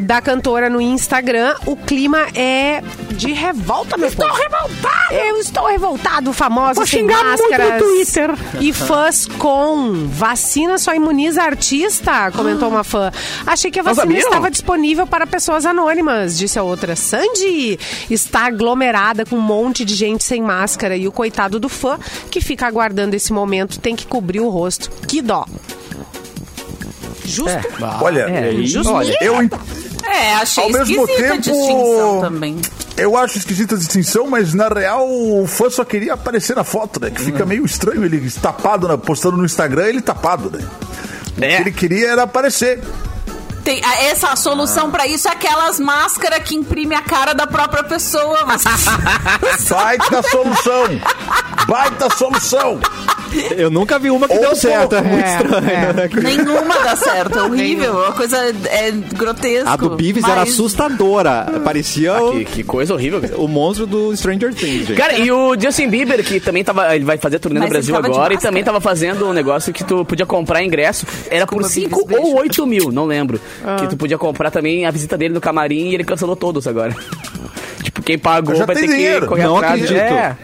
da 0.00 0.20
cantora 0.20 0.70
no 0.70 0.80
Instagram, 0.80 1.54
o 1.66 1.76
clima 1.76 2.26
é 2.34 2.82
de 3.12 3.32
revolta, 3.32 3.96
meu 3.96 4.08
Estou 4.08 4.30
revoltado! 4.30 5.12
Eu 5.12 5.36
estou 5.38 5.66
revoltado, 5.66 6.32
famosa 6.32 6.86
sem 6.86 7.04
máscaras. 7.04 7.82
Twitter. 7.82 8.30
E 8.60 8.72
fãs 8.72 9.26
com 9.26 10.06
vacina 10.08 10.78
só 10.78 10.94
imuniza 10.94 11.42
artista, 11.42 12.30
comentou 12.32 12.68
uma 12.68 12.84
fã. 12.84 13.10
Achei 13.46 13.70
que 13.70 13.80
a 13.80 13.82
vacina 13.82 14.18
estava 14.18 14.50
disponível 14.50 15.06
para 15.06 15.26
pessoas 15.26 15.66
anônimas, 15.66 16.38
disse 16.38 16.58
a 16.58 16.62
outra. 16.62 16.94
Sandy 16.96 17.78
está 18.08 18.46
aglomerada 18.46 18.99
com 19.28 19.36
um 19.36 19.40
monte 19.40 19.84
de 19.84 19.94
gente 19.94 20.22
sem 20.24 20.42
máscara 20.42 20.96
e 20.96 21.06
o 21.08 21.12
coitado 21.12 21.58
do 21.58 21.68
fã 21.68 21.98
que 22.30 22.40
fica 22.40 22.66
aguardando 22.66 23.14
esse 23.16 23.32
momento 23.32 23.78
tem 23.80 23.96
que 23.96 24.06
cobrir 24.06 24.40
o 24.40 24.48
rosto. 24.48 24.90
Que 25.06 25.20
dó. 25.22 25.44
Justo? 27.24 27.58
Olha, 28.02 28.22
É, 28.22 28.52
Justo. 28.62 28.92
olha, 28.92 29.16
eu, 29.20 29.34
É, 30.04 30.34
achei 30.34 30.64
Ao 30.64 30.70
mesmo 30.70 31.02
esquisita 31.04 31.12
a 31.12 31.30
tempo- 31.30 31.40
distinção 31.42 32.20
também. 32.20 32.56
eu 32.96 33.16
acho 33.16 33.38
esquisita 33.38 33.74
a 33.76 33.78
distinção, 33.78 34.26
mas 34.28 34.52
na 34.54 34.68
real 34.68 35.06
o 35.08 35.46
fã 35.46 35.70
só 35.70 35.84
queria 35.84 36.14
aparecer 36.14 36.56
na 36.56 36.64
foto, 36.64 37.00
né? 37.00 37.10
Que 37.10 37.20
fica 37.20 37.46
meio 37.46 37.64
estranho 37.64 38.04
ele 38.04 38.28
tapado, 38.30 38.88
né? 38.88 38.96
postando 38.96 39.36
no 39.36 39.44
Instagram, 39.44 39.86
ele 39.86 40.00
tapado, 40.00 40.50
né? 40.50 40.58
O 41.38 41.44
É. 41.44 41.56
que 41.56 41.62
ele 41.62 41.72
queria 41.72 42.08
era 42.10 42.22
aparecer. 42.24 42.80
Tem, 43.70 43.80
a- 43.84 44.02
essa 44.02 44.30
a 44.30 44.34
solução 44.36 44.90
pra 44.90 45.06
isso 45.06 45.28
é 45.28 45.30
aquelas 45.30 45.78
máscaras 45.78 46.42
que 46.42 46.56
imprime 46.56 46.92
a 46.92 47.02
cara 47.02 47.32
da 47.34 47.46
própria 47.46 47.84
pessoa. 47.84 48.40
Você- 48.58 49.72
Baita 49.72 50.22
solução! 50.24 50.86
Baita 51.66 52.08
solução! 52.10 52.80
Eu 53.56 53.70
nunca 53.70 53.96
vi 53.96 54.10
uma 54.10 54.26
que 54.26 54.34
Ou 54.34 54.40
deu 54.40 54.56
certo. 54.56 54.96
É 54.96 55.02
muito 55.02 55.24
É, 55.24 55.36
estranho. 55.36 55.68
é. 55.70 55.92
né? 55.92 56.10
Nenhuma 56.20 56.74
dá 56.80 56.96
certo, 56.96 57.38
é 57.38 57.42
horrível. 57.44 58.04
A 58.06 58.12
coisa 58.12 58.36
é 58.38 58.90
grotesca. 59.14 59.70
A 59.70 59.76
do 59.76 59.90
Beavis 59.90 60.24
era 60.24 60.42
assustadora. 60.42 61.46
Parecia 61.62 62.20
o, 62.20 62.32
que, 62.32 62.44
que 62.44 62.62
coisa 62.64 62.92
horrível. 62.92 63.20
cara. 63.20 63.38
o 63.38 63.46
monstro 63.46 63.86
do 63.86 64.16
Stranger 64.16 64.52
Things, 64.52 64.86
gente. 64.88 64.94
Cara, 64.96 65.16
e 65.16 65.30
o 65.30 65.54
Justin 65.58 65.88
Bieber, 65.88 66.24
que 66.24 66.40
também 66.40 66.64
tava. 66.64 66.92
Ele 66.96 67.04
vai 67.04 67.18
fazer 67.18 67.38
turnê 67.38 67.60
no 67.60 67.66
Mas 67.66 67.70
ele 67.70 67.92
Brasil 67.92 67.96
agora 67.96 68.34
e 68.34 68.38
também 68.38 68.64
tava 68.64 68.80
fazendo 68.80 69.24
um 69.28 69.32
negócio 69.32 69.72
que 69.72 69.84
tu 69.84 70.04
podia 70.04 70.26
comprar 70.26 70.64
ingresso. 70.64 71.06
Era 71.30 71.46
por 71.46 71.62
Desculpa, 71.62 71.88
5 71.88 72.06
Bieber, 72.08 72.22
beijo. 72.24 72.36
ou 72.36 72.40
8 72.42 72.66
mil, 72.66 72.90
não 72.90 73.04
lembro. 73.06 73.40
Que 73.78 73.86
tu 73.86 73.96
podia 73.96 74.18
comprar 74.18 74.50
também 74.50 74.86
a 74.86 74.90
visita 74.90 75.16
dele 75.16 75.34
no 75.34 75.40
camarim 75.40 75.90
e 75.90 75.94
ele 75.94 76.04
cancelou 76.04 76.34
todos 76.34 76.66
agora. 76.66 76.96
tipo, 77.84 78.02
quem 78.02 78.18
pagou 78.18 78.56
vai 78.66 78.74
ter 78.74 78.88
dinheiro. 78.88 79.20
que 79.20 79.26
correr 79.28 79.44
Não 79.44 79.56
atrás. 79.56 79.74
acredito. 79.84 80.00
É. 80.02 80.36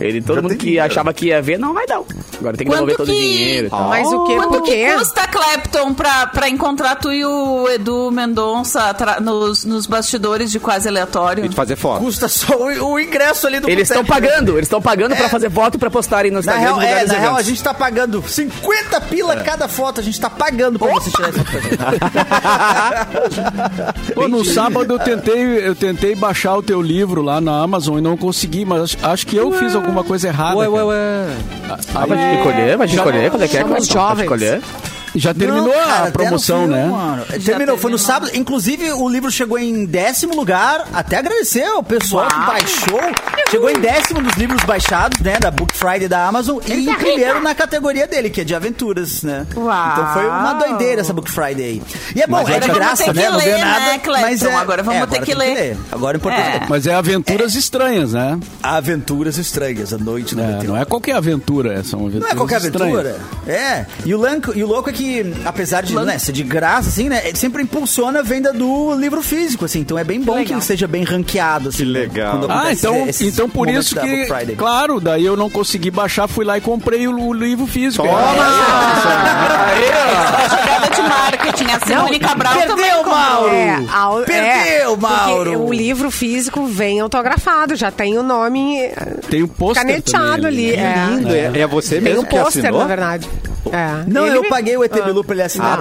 Ele, 0.00 0.22
todo 0.22 0.36
Já 0.36 0.42
mundo 0.42 0.56
que 0.56 0.66
dinheiro. 0.66 0.86
achava 0.86 1.12
que 1.12 1.26
ia 1.26 1.42
ver, 1.42 1.58
não 1.58 1.74
vai 1.74 1.86
dar. 1.86 2.00
Agora 2.38 2.56
tem 2.56 2.66
que 2.66 2.72
Quanto 2.72 2.86
devolver 2.86 2.96
todo 2.96 3.08
o 3.08 3.12
que- 3.12 3.20
dinheiro 3.20 3.66
e 3.66 3.70
tal. 3.70 3.88
Mas 3.88 4.06
o 4.08 4.24
que? 4.24 4.34
Quanto 4.36 4.48
Por 4.48 4.62
que 4.62 4.70
quê? 4.70 4.94
custa, 4.96 5.26
Clapton, 5.28 5.94
pra, 5.94 6.26
pra 6.28 6.48
encontrar 6.48 6.96
tu 6.96 7.12
e 7.12 7.24
o 7.24 7.68
Edu 7.68 8.10
Mendonça 8.10 8.94
nos, 9.20 9.64
nos 9.64 9.86
bastidores 9.86 10.50
de 10.52 10.60
quase 10.60 10.88
aleatório? 10.88 11.44
E 11.44 11.48
de 11.48 11.56
fazer 11.56 11.76
foto. 11.76 12.00
Custa 12.04 12.28
só 12.28 12.56
o, 12.56 12.92
o 12.92 13.00
ingresso 13.00 13.46
ali 13.46 13.60
do 13.60 13.68
Eles 13.68 13.88
estão 13.90 14.04
pagando, 14.04 14.52
eles 14.52 14.66
estão 14.66 14.80
pagando 14.80 15.14
pra 15.16 15.28
fazer 15.28 15.50
foto 15.50 15.78
pra 15.78 15.90
postarem 15.90 16.30
no 16.30 16.36
Na 16.36 16.40
Instagram. 16.40 16.60
real, 16.62 16.74
divulgar 16.78 16.98
é, 16.98 17.02
nos 17.02 17.12
na 17.12 17.18
real, 17.18 17.36
a 17.36 17.42
gente 17.42 17.62
tá 17.62 17.74
pagando 17.74 18.22
50 18.26 19.00
pila 19.02 19.36
cada 19.36 19.68
foto. 19.68 20.00
A 20.00 20.02
gente 20.02 20.18
tá 20.20 20.30
pagando 20.30 20.78
pra 20.78 20.88
você 20.92 21.10
tirar 21.10 21.28
essa 21.30 21.44
foto. 21.44 21.68
Pô, 24.14 24.28
no 24.28 24.44
sábado 24.44 24.94
eu 24.94 24.98
tentei, 24.98 25.68
eu 25.68 25.74
tentei 25.74 26.14
baixar 26.14 26.56
o 26.56 26.62
teu 26.62 26.80
livro 26.80 27.22
lá 27.22 27.40
na 27.40 27.60
Amazon 27.62 27.98
e 27.98 28.00
não 28.00 28.16
consegui, 28.16 28.64
mas 28.64 28.82
acho, 28.82 28.96
acho 29.02 29.26
que 29.26 29.36
eu 29.36 29.50
fiz 29.52 29.74
alguma 29.74 29.87
coisa 30.04 30.28
errada. 30.28 30.56
Ué, 30.56 30.68
ué, 30.68 30.84
ué. 30.84 31.26
Ah, 31.94 32.06
vai 32.06 32.18
te 32.18 32.38
escolher, 32.38 32.76
vai 32.76 32.88
te 32.88 32.96
escolher. 32.96 33.30
Quando 33.30 33.42
é 33.42 33.48
que 33.48 33.56
é? 33.56 33.60
Somos? 33.60 33.72
Vai 33.72 33.80
te 33.80 33.92
jovens. 33.92 34.22
escolher. 34.22 34.62
Já 35.14 35.32
terminou 35.34 35.68
Não, 35.68 35.80
a 35.80 35.84
cara, 35.86 36.10
promoção, 36.10 36.64
até 36.64 36.66
no 36.66 36.72
né? 36.76 36.86
mano. 36.86 37.24
Terminou, 37.44 37.76
foi 37.78 37.90
no 37.90 37.96
terminou. 37.96 37.98
sábado. 37.98 38.30
Inclusive, 38.34 38.92
o 38.92 39.08
livro 39.08 39.30
chegou 39.30 39.58
em 39.58 39.84
décimo 39.84 40.34
lugar. 40.34 40.86
Até 40.92 41.16
agradecer 41.18 41.64
ao 41.64 41.82
pessoal 41.82 42.28
que 42.28 42.34
Uau. 42.34 42.46
baixou. 42.46 43.00
Chegou 43.50 43.70
em 43.70 43.78
décimo 43.80 44.20
dos 44.22 44.34
livros 44.34 44.62
baixados, 44.64 45.20
né? 45.20 45.38
Da 45.38 45.50
Book 45.50 45.74
Friday 45.76 46.08
da 46.08 46.26
Amazon. 46.26 46.58
E 46.66 46.88
em 46.88 46.94
primeiro 46.94 47.40
na 47.42 47.54
categoria 47.54 48.06
dele, 48.06 48.28
que 48.30 48.40
é 48.42 48.44
de 48.44 48.54
aventuras, 48.54 49.22
né? 49.22 49.46
Uau. 49.56 49.92
Então 49.92 50.12
foi 50.12 50.26
uma 50.26 50.52
doideira 50.54 51.00
essa 51.00 51.12
Book 51.12 51.30
Friday 51.30 51.62
aí. 51.64 51.82
E 52.14 52.22
é 52.22 52.26
bom, 52.26 52.36
Mas 52.36 52.48
é 52.48 52.56
agora 52.56 52.72
de 52.72 52.78
graça, 52.78 53.04
que 53.04 53.12
né? 53.12 53.30
Não 53.30 53.38
ganha 53.38 53.56
ler, 53.56 53.64
nada. 53.64 53.80
né, 53.80 53.98
Cleiton? 53.98 54.28
mas 54.28 54.42
é, 54.42 54.54
Agora 54.54 54.82
vamos 54.82 55.02
é, 55.02 55.06
ter 55.06 55.20
que 55.20 55.26
tem 55.26 55.34
ler. 55.36 55.76
Agora 55.90 56.16
é 56.16 56.18
importante. 56.18 56.42
É. 56.48 56.58
ler. 56.60 56.66
Mas 56.68 56.86
é 56.86 56.94
aventuras 56.94 57.54
estranhas, 57.54 58.12
né? 58.12 58.38
Aventuras 58.62 59.38
estranhas, 59.38 59.92
a 59.92 59.98
noite 59.98 60.34
no 60.34 60.42
É, 60.42 60.46
meteoro. 60.46 60.68
não 60.68 60.76
é 60.76 60.84
qualquer 60.84 61.16
aventura, 61.16 61.82
são 61.84 62.00
aventuras 62.00 62.24
Não 62.24 62.30
é 62.30 62.34
qualquer 62.34 62.60
estranhas. 62.60 62.98
aventura. 63.06 63.20
É. 63.46 63.86
E 64.04 64.14
o, 64.14 64.18
lanco, 64.18 64.52
e 64.56 64.62
o 64.62 64.66
louco 64.66 64.90
é 64.90 64.92
que, 64.92 64.97
apesar 65.44 65.82
de 65.82 65.94
né, 65.94 66.18
ser 66.18 66.32
de 66.32 66.42
graça, 66.42 66.88
assim, 66.88 67.08
né? 67.08 67.22
Sempre 67.34 67.62
impulsiona 67.62 68.20
a 68.20 68.22
venda 68.22 68.52
do 68.52 68.94
livro 68.94 69.22
físico, 69.22 69.64
assim. 69.64 69.80
Então 69.80 69.98
é 69.98 70.04
bem 70.04 70.20
bom 70.20 70.34
que, 70.44 70.52
ele 70.52 70.58
esteja 70.60 70.86
bem 70.86 71.04
ranqueado, 71.04 71.68
assim. 71.70 71.78
Que 71.78 71.84
né, 71.84 72.00
legal. 72.00 72.38
quando 72.38 72.50
Ah, 72.50 72.72
então, 72.72 73.06
então 73.20 73.48
por 73.48 73.68
isso 73.68 73.96
que, 73.98 74.26
claro, 74.56 75.00
daí 75.00 75.24
eu 75.24 75.36
não 75.36 75.48
consegui 75.50 75.90
baixar, 75.90 76.28
fui 76.28 76.44
lá 76.44 76.56
e 76.58 76.60
comprei 76.60 77.06
o, 77.08 77.18
o 77.18 77.32
livro 77.32 77.66
físico. 77.66 78.06
Toma! 78.06 78.18
Jogada 80.50 80.88
de 80.94 81.02
marketing. 81.02 81.64
A 81.72 81.80
Simone 81.86 82.18
Cabral 82.18 82.54
também 82.62 82.76
Perdeu, 82.76 82.96
comprou. 82.96 83.14
Mauro! 83.18 83.54
É, 83.54 83.84
ao- 83.92 84.22
Perdeu, 84.22 84.44
é, 84.44 84.84
porque 84.84 85.00
Mauro! 85.00 85.62
O 85.66 85.72
livro 85.72 86.10
físico 86.10 86.66
vem 86.66 87.00
autografado, 87.00 87.76
já 87.76 87.90
tem 87.90 88.18
o 88.18 88.22
nome 88.22 88.90
Tem 89.30 89.42
o 89.42 89.48
pôster 89.48 89.86
caneteado 89.86 90.42
também 90.42 90.46
ali. 90.48 90.74
é. 90.74 91.06
Lindo. 91.10 91.34
É, 91.34 91.60
é 91.60 91.66
você 91.66 91.96
Tem 91.96 92.04
mesmo 92.04 92.22
um 92.22 92.24
que 92.24 92.30
pôster, 92.36 92.62
assinou? 92.64 92.80
na 92.80 92.86
verdade. 92.86 93.28
É. 93.72 94.04
Não, 94.06 94.26
Ele 94.26 94.38
eu 94.38 94.42
me- 94.42 94.48
paguei 94.48 94.76
o 94.76 94.84
ET 94.84 94.92
Bilu 95.04 95.22
pra 95.22 95.34
ele 95.34 95.42
assinar. 95.42 95.80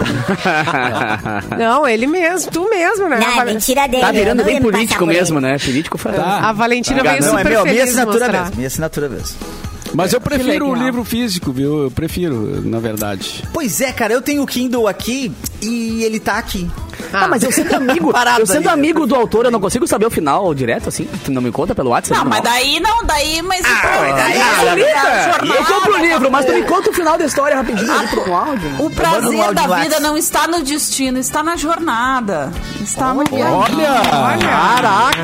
Não, 1.58 1.88
ele 1.88 2.08
mesmo, 2.08 2.52
tu 2.52 2.70
mesmo, 2.70 3.08
né? 3.08 3.18
Não, 3.20 3.28
A 3.28 3.32
é 3.32 3.36
Val- 3.36 3.46
mentira 3.46 3.88
dele. 3.88 4.02
Tá 4.02 4.12
virando 4.12 4.44
bem 4.44 4.62
político 4.62 5.06
mesmo, 5.06 5.40
né? 5.40 5.58
Político 5.60 5.98
faz. 5.98 6.20
A 6.20 6.52
Valentina 6.52 7.02
veio 7.04 7.22
Não, 7.22 7.28
é 7.28 7.30
super 7.40 7.50
meu, 7.50 7.62
minha 7.64 7.76
feliz 7.76 7.90
assinatura 7.90 8.20
mostrar. 8.26 8.42
mesmo. 8.44 8.56
Minha 8.58 8.68
assinatura 8.68 9.10
mesmo. 9.10 9.38
Mas 9.94 10.12
eu 10.14 10.20
prefiro 10.20 10.68
o 10.70 10.76
livro 10.76 11.04
físico, 11.06 11.52
viu? 11.52 11.84
Eu 11.84 11.92
prefiro, 11.92 12.62
na 12.66 12.80
verdade. 12.80 13.44
Pois 13.54 13.80
é, 13.80 13.92
cara, 13.94 14.14
eu 14.14 14.22
tenho 14.22 14.44
o 14.44 14.46
Kindle 14.48 14.86
aqui 14.88 15.32
e 15.62 16.04
ele 16.04 16.20
tá 16.20 16.38
aqui. 16.38 16.70
Ah, 17.14 17.28
mas 17.28 17.43
eu 17.43 17.52
sendo 17.52 17.74
amigo, 17.76 18.14
eu 18.39 18.45
sendo 18.45 18.70
amigo 18.70 19.06
do 19.08 19.16
autor, 19.16 19.45
eu 19.45 19.52
não 19.52 19.60
consigo 19.60 19.88
saber 19.88 20.06
o 20.06 20.12
final 20.12 20.54
direto, 20.54 20.89
assim? 20.89 21.08
Tu 21.24 21.32
não 21.32 21.41
me 21.41 21.52
conta 21.52 21.74
pelo 21.76 21.89
WhatsApp? 21.91 22.20
Não, 22.20 22.30
mas 22.30 22.41
daí 22.41 22.80
não, 22.80 23.04
daí, 23.06 23.41
mas. 23.41 23.62
Ah, 23.66 24.14
daí 24.16 24.82
Eu 25.58 25.66
compro 25.66 25.93
o 25.93 25.98
livro, 25.98 26.32
mas 26.32 26.45
tu 26.45 26.52
me 26.54 26.64
conta 26.64 26.89
o 26.89 26.93
final 26.93 27.18
da 27.18 27.26
história 27.26 27.56
rapidinho 27.56 27.91
ali 27.91 28.08
pro 28.08 28.34
áudio. 28.34 28.70
O 28.80 28.89
prazer 28.89 29.39
áudio 29.39 29.54
da 29.56 29.62
no 29.68 29.68
vida 29.76 29.76
WhatsApp. 29.76 30.02
não 30.04 30.18
está 30.18 30.48
no 30.48 30.64
destino, 30.64 31.18
está 31.20 31.43
na 31.43 31.56
jornada. 31.56 32.52
Está 32.82 33.14
no 33.14 33.24
viagem. 33.24 33.82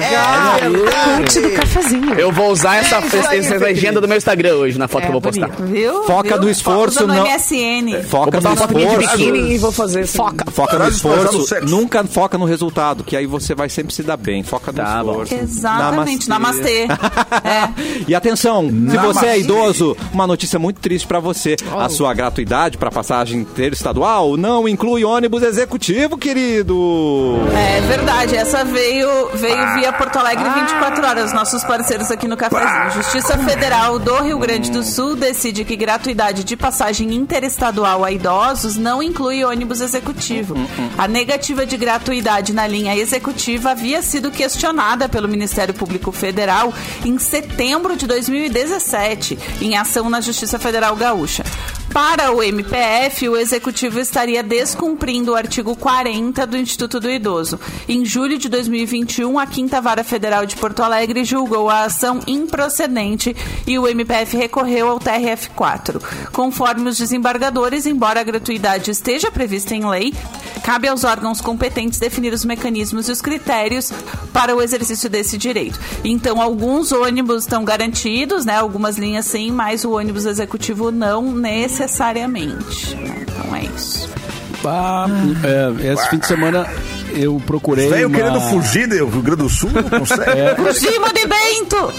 É, 0.01 1.17
Coach 1.17 1.39
do 1.39 1.49
cafezinho. 1.51 2.13
Eu 2.19 2.32
vou 2.32 2.51
usar 2.51 2.76
essa, 2.78 2.97
É 3.32 3.38
essa 3.38 3.55
legenda 3.57 3.99
do 4.01 4.07
meu 4.07 4.17
Instagram 4.17 4.55
hoje, 4.55 4.78
na 4.78 4.88
foto 4.88 5.01
É, 5.03 5.05
que 5.05 5.07
eu 5.09 5.11
vou 5.13 5.21
postar. 5.21 5.49
Viu? 5.59 6.03
Foca 6.03 6.30
Viu? 6.30 6.41
no 6.41 6.49
esforço, 6.49 6.97
Usa 7.03 7.07
no 7.07 7.13
não- 7.13 7.26
MSN. 7.26 7.91
Vou 7.93 8.03
Foca 8.03 8.32
botar 8.32 8.41
no 8.41 8.49
uma 8.49 8.55
foto 8.57 8.74
de 8.76 8.84
esforço. 8.84 9.09
biquíni 9.17 9.53
e 9.53 9.57
vou 9.57 9.71
fazer. 9.71 10.07
Foca, 10.07 10.45
foca 10.51 10.78
no 10.78 10.86
no 10.86 10.89
esforço. 10.91 11.45
Nunca 11.66 12.03
foca 12.03 12.38
no 12.38 12.45
resultado, 12.45 13.03
que 13.03 13.16
aí 13.16 13.26
você 13.26 13.53
vai 13.55 13.70
sempre 13.70 13.93
se 13.93 14.03
dar 14.03 14.18
bem. 14.18 14.43
Foca 14.43 14.72
no 14.72 14.78
Tá 14.78 15.03
bom. 15.03 15.11
esforço. 15.24 15.36
Exatamente, 15.36 16.30
namastê. 16.30 16.88
É. 17.43 17.70
E 18.07 18.16
atenção, 18.16 18.64
se 18.70 18.72
você 18.72 18.95
é 18.95 18.97
Namastê. 19.01 19.39
idoso, 19.39 19.97
uma 20.14 20.26
notícia 20.28 20.57
muito 20.59 20.80
triste 20.80 21.07
pra 21.07 21.20
você. 21.20 21.55
A 21.78 21.89
sua 21.89 22.14
gratuidade 22.14 22.78
pra 22.78 22.89
passagem 22.91 23.41
interestadual 23.41 24.38
não 24.38 24.68
inclui 24.68 25.03
ônibus 25.03 25.41
executivo, 25.43 26.18
querido. 26.18 27.38
É 27.55 27.82
verdade, 27.82 28.36
essa 28.36 28.64
veio, 28.64 29.07
veio 29.34 29.74
via 29.76 29.91
Porto 29.93 30.18
Alegre 30.18 30.47
24 30.49 31.05
horas, 31.05 31.34
nossos 31.34 31.64
parceiros 31.64 32.11
aqui 32.11 32.28
no 32.28 32.38
Cafézinho. 32.38 32.91
Justiça 33.03 33.38
Federal 33.39 33.99
do 33.99 34.22
Rio 34.22 34.38
Grande 34.39 34.72
do 34.72 34.84
Sul 34.84 35.16
decide 35.16 35.64
que 35.66 35.76
gratuidade 35.76 36.43
de 36.43 36.55
passagem 36.55 37.14
interestadual 37.14 38.03
a 38.03 38.11
idosos 38.11 38.78
não 38.78 39.01
inclui 39.03 39.43
ônibus 39.43 39.82
executivo. 39.82 40.55
A 40.97 41.07
tentativa 41.54 41.66
de 41.66 41.78
gratuidade 41.78 42.54
na 42.54 42.68
linha 42.68 42.95
executiva 42.95 43.72
havia 43.72 44.01
sido 44.01 44.32
questionada 44.32 45.08
pelo 45.08 45.28
Ministério 45.28 45.74
Público 45.74 46.12
Federal 46.12 46.74
em 47.06 47.18
setembro 47.20 47.95
de 47.95 48.08
2017, 48.08 49.38
em 49.62 49.78
ação 49.78 50.10
na 50.10 50.20
Justiça 50.20 50.58
Federal 50.58 50.95
Gaúcha. 50.95 51.43
Para 51.93 52.31
o 52.31 52.41
MPF, 52.41 53.29
o 53.29 53.37
executivo 53.37 53.99
estaria 53.99 54.41
descumprindo 54.41 55.31
o 55.31 55.35
artigo 55.35 55.75
40 55.75 56.47
do 56.47 56.57
Instituto 56.57 56.99
do 56.99 57.07
Idoso. 57.07 57.59
Em 57.87 58.03
julho 58.03 58.39
de 58.39 58.49
2021, 58.49 59.37
a 59.37 59.45
Quinta 59.45 59.79
Vara 59.79 60.03
Federal 60.03 60.43
de 60.43 60.55
Porto 60.55 60.81
Alegre 60.81 61.23
julgou 61.23 61.69
a 61.69 61.83
ação 61.83 62.19
improcedente 62.25 63.35
e 63.67 63.77
o 63.77 63.87
MPF 63.87 64.35
recorreu 64.35 64.89
ao 64.89 64.99
TRF4. 64.99 66.01
Conforme 66.31 66.89
os 66.89 66.97
desembargadores, 66.97 67.85
embora 67.85 68.21
a 68.21 68.23
gratuidade 68.23 68.89
esteja 68.89 69.29
prevista 69.29 69.75
em 69.75 69.87
lei, 69.87 70.15
cabe 70.63 70.87
aos 70.87 71.03
órgãos 71.03 71.41
competentes 71.41 71.99
definir 71.99 72.33
os 72.33 72.43
mecanismos 72.43 73.07
e 73.07 73.11
os 73.11 73.21
critérios 73.21 73.91
para 74.33 74.55
o 74.55 74.61
exercício 74.63 75.07
desse 75.11 75.37
direito. 75.37 75.79
Então, 76.03 76.41
alguns 76.41 76.91
ônibus 76.91 77.43
estão 77.43 77.63
garantidos, 77.63 78.45
né? 78.45 78.57
Algumas 78.57 78.97
linhas 78.97 79.27
sim, 79.27 79.51
mas 79.51 79.85
o 79.85 79.91
ônibus 79.91 80.25
executivo 80.25 80.89
não 80.89 81.21
necessariamente. 81.84 82.95
né? 82.95 83.15
Então 83.21 83.55
é 83.55 83.63
isso. 83.65 84.09
Ah, 84.65 85.05
é, 85.43 85.91
esse 85.91 86.09
fim 86.09 86.17
de 86.17 86.25
semana 86.25 86.65
eu 87.16 87.41
procurei. 87.45 87.89
Veio 87.89 88.07
uma- 88.07 88.18
querendo 88.18 88.41
fugir 88.41 88.88
do 88.88 88.95
Rio 88.95 89.22
Grande 89.22 89.43
do 89.43 89.49
Sul, 89.49 89.70
não 89.74 89.84
consegue. 89.99 90.55
Fugimos 90.55 91.14
de 91.14 91.28
Bento! 91.28 91.93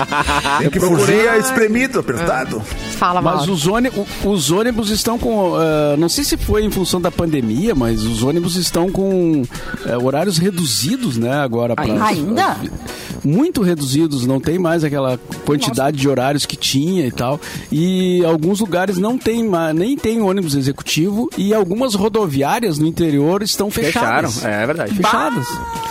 Tem 0.61 0.71
que 0.71 0.81
fugir 0.81 1.27
é 1.27 1.39
espremido, 1.39 2.01
apertado. 2.01 2.61
Fala, 2.97 3.21
Mas 3.23 3.37
Mauro. 3.37 3.53
os, 3.53 3.67
ôni- 3.67 3.91
o- 3.91 4.29
os 4.31 4.51
ônibus 4.51 4.91
estão 4.91 5.19
com. 5.19 5.55
ah, 5.57 5.97
não 5.99 6.09
sei 6.09 6.25
se 6.25 6.37
foi 6.37 6.65
em 6.65 6.71
função 6.71 7.01
da 7.01 7.11
pandemia, 7.11 7.75
mas 7.75 8.03
os 8.03 8.23
ônibus 8.23 8.57
estão 8.57 8.91
com 8.91 9.43
eh, 9.87 9.97
horários 9.99 10.39
reduzidos, 10.39 11.17
né? 11.17 11.33
Agora. 11.35 11.75
pra- 11.75 11.85
Ainda? 12.07 12.57
Muito 13.25 13.63
reduzidos, 13.63 14.27
não 14.27 14.39
tem 14.39 14.59
mais 14.59 14.85
aquela 14.85 15.19
quantidade 15.47 15.97
de 15.97 16.07
horários 16.09 16.45
que 16.45 16.57
tinha 16.57 17.07
e 17.07 17.11
tal. 17.11 17.41
E 17.73 18.23
alguns 18.25 18.61
lugares 18.61 18.99
não 18.99 19.17
tem 19.17 19.49
nem 19.75 19.97
tem 19.97 20.21
ônibus 20.21 20.55
executivo 20.55 21.31
e 21.39 21.55
algumas 21.55 21.95
rodoviárias 21.95 22.79
no 22.79 22.87
interior 22.87 23.43
estão 23.43 23.71
Fecharam, 23.71 24.31
fechadas. 24.31 24.45
é 24.45 24.67
verdade. 24.67 24.95
Fechadas. 25.11 25.47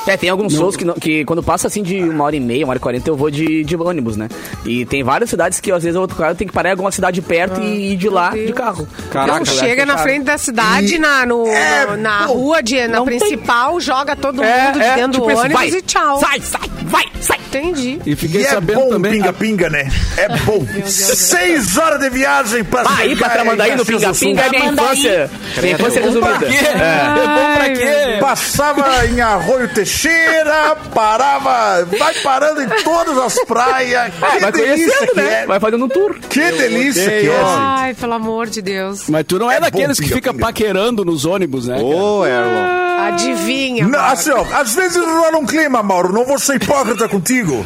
É, 0.05 0.17
tem 0.17 0.29
alguns 0.29 0.51
shows 0.53 0.75
que, 0.75 0.83
que 0.99 1.23
quando 1.23 1.41
passa 1.41 1.67
assim 1.67 1.81
de 1.81 2.03
uma 2.03 2.25
hora 2.25 2.35
e 2.35 2.39
meia, 2.39 2.65
uma 2.65 2.71
hora 2.71 2.77
e 2.77 2.81
quarenta, 2.81 3.09
eu 3.09 3.15
vou 3.15 3.31
de, 3.31 3.63
de 3.63 3.75
ônibus, 3.77 4.17
né? 4.17 4.27
E 4.65 4.85
tem 4.85 5.01
várias 5.01 5.29
cidades 5.29 5.61
que 5.61 5.71
às 5.71 5.81
vezes 5.83 5.95
eu 5.95 6.05
cara, 6.09 6.35
tem 6.35 6.45
que 6.45 6.53
parar 6.53 6.69
em 6.69 6.71
alguma 6.73 6.91
cidade 6.91 7.21
perto 7.21 7.61
e 7.61 7.93
ir 7.93 7.95
de 7.95 8.09
lá 8.09 8.31
de 8.31 8.51
carro. 8.51 8.85
Caraca, 9.09 9.39
Não, 9.39 9.45
chega 9.45 9.85
na 9.85 9.93
fecharam. 9.93 10.03
frente 10.03 10.23
da 10.25 10.37
cidade, 10.37 10.95
E- 10.95 10.99
na, 10.99 11.25
no, 11.25 11.47
É, 11.47 11.95
na 11.95 12.27
pô, 12.27 12.33
rua, 12.33 12.61
de, 12.61 12.85
na 12.87 12.97
não 12.97 13.05
tem- 13.05 13.17
principal, 13.17 13.79
joga 13.79 14.13
todo 14.15 14.35
mundo 14.35 14.45
É, 14.45 14.71
de 14.73 14.79
é, 14.81 14.95
dentro 14.95 15.11
tipo 15.13 15.25
do 15.25 15.31
isso, 15.31 15.41
ônibus 15.41 15.59
vai, 15.61 15.69
e 15.69 15.81
tchau. 15.83 16.19
Sai, 16.19 16.41
sai, 16.41 16.69
vai, 16.83 17.05
sai. 17.21 17.39
Entendi. 17.59 17.99
E 18.05 18.15
fiquei 18.15 18.41
E 18.41 18.45
é 18.45 18.49
sabendo 18.49 18.79
bom 18.79 18.89
também. 18.89 19.11
pinga-pinga, 19.13 19.69
né? 19.69 19.89
É 20.17 20.27
bom. 20.39 20.65
Seis 20.85 21.77
horas 21.77 21.99
de 21.99 22.09
viagem 22.09 22.63
pra 22.63 22.83
Ah, 22.85 23.05
ir 23.05 23.17
pra 23.17 23.29
Tramandaí 23.29 23.75
no 23.75 23.85
Pinga-Pinga 23.85 24.41
é 24.43 24.49
minha 24.49 24.65
infância. 24.65 25.29
Minha 25.61 25.73
infância 25.73 26.01
resumida. 26.01 26.39
quê? 26.39 26.55
É. 26.55 27.13
É 27.13 27.25
bom 27.25 27.53
pra 27.55 27.69
quê? 27.69 28.17
Passava 28.19 29.05
em 29.05 29.21
Arroio 29.21 29.67
Teixeira, 29.69 30.75
parava, 30.93 31.85
vai 31.97 32.13
parando 32.15 32.61
em 32.61 32.67
todas 32.83 33.17
as 33.17 33.35
praias. 33.45 34.11
Que 34.13 34.39
Vai 34.39 34.51
delícia 34.51 35.07
que 35.07 35.15
né? 35.15 35.41
é. 35.43 35.45
Vai 35.45 35.59
fazendo 35.59 35.85
um 35.85 35.89
tour. 35.89 36.15
Que 36.29 36.51
delícia 36.51 37.07
que 37.09 37.27
é. 37.29 37.41
Ai, 37.45 37.93
pelo 37.93 38.13
amor 38.13 38.47
de 38.47 38.61
Deus. 38.61 39.07
Mas 39.09 39.25
tu 39.27 39.37
não 39.39 39.51
é, 39.51 39.55
É 39.55 39.59
bom 39.59 39.65
daqueles 39.65 39.99
que 39.99 40.07
fica 40.07 40.33
paquerando 40.33 41.05
nos 41.05 41.25
ônibus, 41.25 41.67
né? 41.67 41.77
Ô, 41.79 42.25
Erlon. 42.25 42.82
Adivinha. 43.07 43.87
Não, 43.87 43.99
assim, 43.99 44.31
ó, 44.31 44.43
às 44.53 44.73
vezes 44.73 44.97
rola 44.97 45.37
um 45.37 45.45
clima, 45.45 45.83
Mauro, 45.83 46.13
não 46.13 46.25
vou 46.25 46.39
ser 46.39 46.55
hipócrita 46.55 47.07
contigo. 47.09 47.65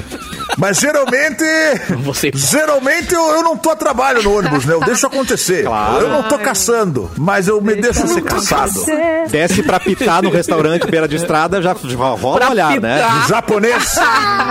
Mas 0.57 0.77
geralmente. 0.79 1.43
Você. 2.03 2.31
Geralmente 2.33 3.13
eu, 3.13 3.21
eu 3.35 3.43
não 3.43 3.55
tô 3.57 3.69
a 3.69 3.75
trabalho 3.75 4.21
no 4.23 4.37
ônibus, 4.37 4.65
né? 4.65 4.73
Eu 4.73 4.79
deixo 4.81 5.05
acontecer. 5.07 5.65
Eu 5.65 6.09
não 6.09 6.23
tô 6.23 6.37
caçando, 6.37 7.09
mas 7.17 7.47
eu 7.47 7.61
me 7.61 7.75
deixo 7.75 8.07
ser 8.07 8.21
caçado. 8.23 8.83
Desce 9.29 9.61
pra 9.63 9.79
pitar 9.79 10.21
no 10.23 10.29
restaurante 10.29 10.87
beira 10.89 11.07
de 11.07 11.15
estrada, 11.15 11.61
já, 11.61 11.73
rola 11.73 12.45
um 12.47 12.51
olhar, 12.51 12.79
né? 12.79 13.07
No 13.21 13.27
japonês. 13.27 13.95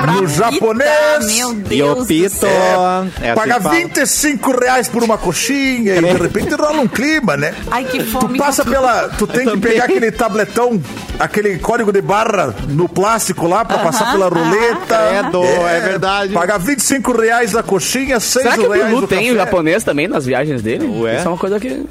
No 0.06 0.26
japonês. 0.28 1.26
Meu 1.34 1.52
E 1.52 1.54
Deus 1.54 1.98
do 1.98 2.06
pito. 2.06 2.46
é 2.46 3.30
assim 3.30 3.34
Paga 3.34 3.54
que 3.56 3.60
fala. 3.62 3.74
25 3.74 4.60
reais 4.60 4.88
por 4.88 5.02
uma 5.02 5.16
coxinha 5.18 5.96
e 5.96 6.00
de 6.00 6.12
repente 6.22 6.54
rola 6.54 6.80
um 6.80 6.86
clima, 6.88 7.36
né? 7.36 7.54
Ai, 7.70 7.84
que 7.84 7.98
Tu 7.98 8.10
fome. 8.10 8.38
passa 8.38 8.64
pela. 8.64 9.08
Tu 9.18 9.26
tem 9.26 9.40
que 9.44 9.50
também. 9.50 9.72
pegar 9.72 9.84
aquele 9.84 10.10
tabletão, 10.12 10.80
aquele 11.18 11.58
código 11.58 11.92
de 11.92 12.00
barra 12.02 12.54
no 12.68 12.88
plástico 12.88 13.46
lá 13.48 13.64
pra 13.64 13.78
passar 13.78 14.12
pela 14.12 14.28
roleta. 14.28 14.96
Credo, 15.22 15.42
é 15.44 15.80
verdade. 15.80 15.95
Pagar 16.34 16.58
25 16.58 17.12
reais 17.12 17.54
a 17.56 17.62
coxinha, 17.62 18.18
6 18.20 18.42
Será 18.44 18.54
que 18.56 18.60
o 18.66 18.70
reais 18.70 18.92
o 18.94 19.06
tem 19.06 19.30
o 19.30 19.34
café. 19.34 19.44
japonês 19.44 19.84
também 19.84 20.08
nas 20.08 20.24
viagens 20.26 20.62
dele? 20.62 20.86
Ué? 21.00 21.16
Isso 21.18 21.26
é 21.26 21.30
uma 21.30 21.38
coisa 21.38 21.58
que. 21.60 21.86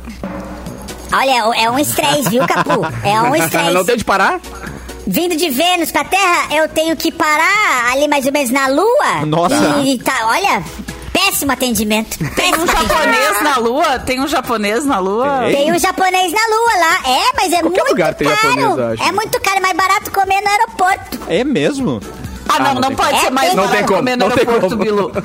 Olha, 1.14 1.62
é 1.64 1.70
um 1.70 1.80
estresse, 1.80 2.30
viu, 2.30 2.46
Capu? 2.48 2.86
É 3.04 3.22
um 3.22 3.30
não 3.30 3.36
estresse. 3.36 3.86
tem 3.86 3.98
de 3.98 4.04
parar? 4.06 4.40
Vindo 5.08 5.36
de 5.36 5.50
Vênus 5.50 5.92
pra 5.92 6.04
Terra, 6.04 6.48
eu 6.56 6.68
tenho 6.68 6.96
que 6.98 7.12
parar 7.12 7.92
ali 7.92 8.08
mais 8.08 8.26
ou 8.26 8.32
menos 8.32 8.50
na 8.50 8.68
Lua. 8.68 9.26
Nossa. 9.26 9.80
E 9.86 10.00
tá, 10.00 10.14
olha, 10.26 10.64
péssimo 11.14 11.52
atendimento. 11.52 12.18
Tem 12.18 12.28
um 12.28 12.32
Péssimo 12.32 12.64
atendimento. 12.72 12.88
japonês 12.90 13.44
na 13.44 13.58
lua? 13.58 14.00
Tem 14.00 14.20
um 14.20 14.28
japonês 14.28 14.86
na 14.86 15.00
lua? 15.00 15.28
Tem 15.52 15.72
um 15.72 15.78
japonês 15.80 16.32
na 16.34 16.40
Lua 16.48 16.80
lá. 16.80 17.00
É, 17.06 17.22
mas 17.36 17.54
é 17.54 17.62
Qualquer 17.62 17.70
muito 17.84 17.90
lugar 17.92 18.14
tem 18.16 18.28
caro. 18.28 18.42
japonês, 18.42 18.78
eu 18.78 18.88
acho. 18.94 19.04
É 19.04 19.12
muito 19.12 19.40
caro, 19.42 19.58
é 19.58 19.62
mais 19.62 19.78
barato 19.78 20.12
comer 20.12 20.42
no 20.42 20.50
aeroporto. 20.50 21.20
É 21.30 21.44
mesmo? 21.44 22.02
Ah, 22.56 22.74
não, 22.74 22.82
não, 22.82 22.96
pode 22.96 23.20
ser 23.20 23.30
mais 23.32 23.54
não 23.54 23.68
tem 23.68 23.86
como, 23.86 24.02
não 24.02 24.32
tem 24.32 24.46
como. 24.46 24.76
Bilu. 24.78 25.12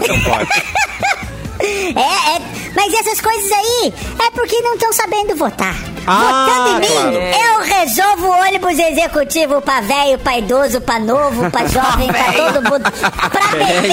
É, 1.62 2.36
é, 2.36 2.40
mas 2.74 2.94
essas 2.94 3.20
coisas 3.20 3.52
aí 3.52 3.92
é 4.26 4.30
porque 4.30 4.58
não 4.62 4.74
estão 4.74 4.90
sabendo 4.94 5.36
votar. 5.36 5.74
Ah, 6.12 6.46
Votando 6.48 6.68
em 6.70 6.80
mim, 6.80 6.86
claro. 6.86 7.16
eu 7.16 7.60
resolvo 7.62 8.26
o 8.26 8.40
ônibus 8.40 8.78
executivo 8.78 9.60
pra 9.62 9.80
velho, 9.80 10.18
pra 10.18 10.38
idoso, 10.38 10.80
pra 10.80 10.98
novo, 10.98 11.50
pra 11.50 11.66
jovem, 11.68 12.08
pra 12.08 12.32
todo 12.32 12.62
mundo. 12.70 12.90
Pra 13.30 13.46
bebê, 13.48 13.88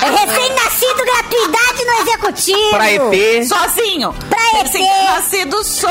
recém-nascido, 0.00 1.04
gratuidade 1.04 1.84
no 1.84 1.92
executivo. 2.08 2.70
Pra 2.70 2.90
ET. 2.92 3.46
Sozinho. 3.46 4.14
Pra 4.28 4.60
ET. 4.60 4.62
que 4.62 4.78
ser 4.78 5.04
nascido 5.04 5.64
só... 5.64 5.88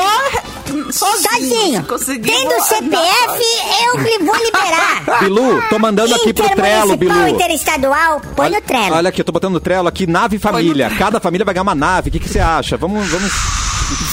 Sozinho. 0.92 1.84
Sozinho. 1.88 2.22
Tendo 2.22 2.62
CPF, 2.64 3.42
eu 3.84 4.24
vou 4.24 4.36
liberar. 4.36 5.18
Bilu, 5.20 5.62
tô 5.68 5.78
mandando 5.78 6.14
aqui 6.14 6.32
pro 6.32 6.48
Trello, 6.50 6.96
Bilu. 6.96 7.28
interestadual, 7.28 8.20
põe 8.36 8.50
no 8.50 8.60
Trello. 8.60 8.94
Olha 8.96 9.08
aqui, 9.08 9.20
eu 9.20 9.24
tô 9.24 9.32
botando 9.32 9.54
no 9.54 9.60
Trello 9.60 9.88
aqui, 9.88 10.06
nave 10.06 10.38
família. 10.38 10.90
Cada 10.96 11.20
família 11.20 11.44
vai 11.44 11.54
ganhar 11.54 11.62
uma 11.62 11.74
nave. 11.74 12.08
O 12.08 12.12
que, 12.12 12.20
que 12.20 12.28
você 12.28 12.38
acha? 12.40 12.76
Vamos, 12.76 13.06
vamos. 13.08 13.30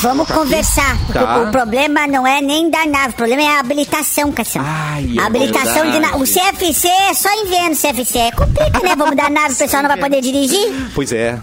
Vamos 0.01 0.27
conversar. 0.27 0.97
porque 1.05 1.19
Tá. 1.19 1.39
O, 1.39 1.43
o 1.47 1.51
problema 1.51 2.07
não 2.07 2.25
é 2.25 2.41
nem 2.41 2.69
da 2.69 2.85
nave, 2.85 3.09
o 3.09 3.13
problema 3.13 3.41
é 3.41 3.47
a 3.57 3.59
habilitação, 3.59 4.31
Cassiano. 4.31 4.67
Ai, 4.69 5.15
é 5.17 5.21
a 5.21 5.25
habilitação 5.25 5.89
de 5.91 5.99
nave. 5.99 6.15
O 6.15 6.23
CFC 6.23 6.87
é 6.87 7.13
só 7.13 7.29
em 7.29 7.45
Vênus, 7.49 7.81
CFC. 7.81 8.17
É 8.17 8.31
complica, 8.31 8.79
né? 8.79 8.95
Vamos 8.97 9.15
dar 9.15 9.29
nave, 9.29 9.53
o 9.53 9.57
pessoal 9.57 9.83
não 9.83 9.89
vai 9.89 9.97
poder 9.99 10.21
dirigir. 10.21 10.91
Pois 10.93 11.11
é. 11.11 11.39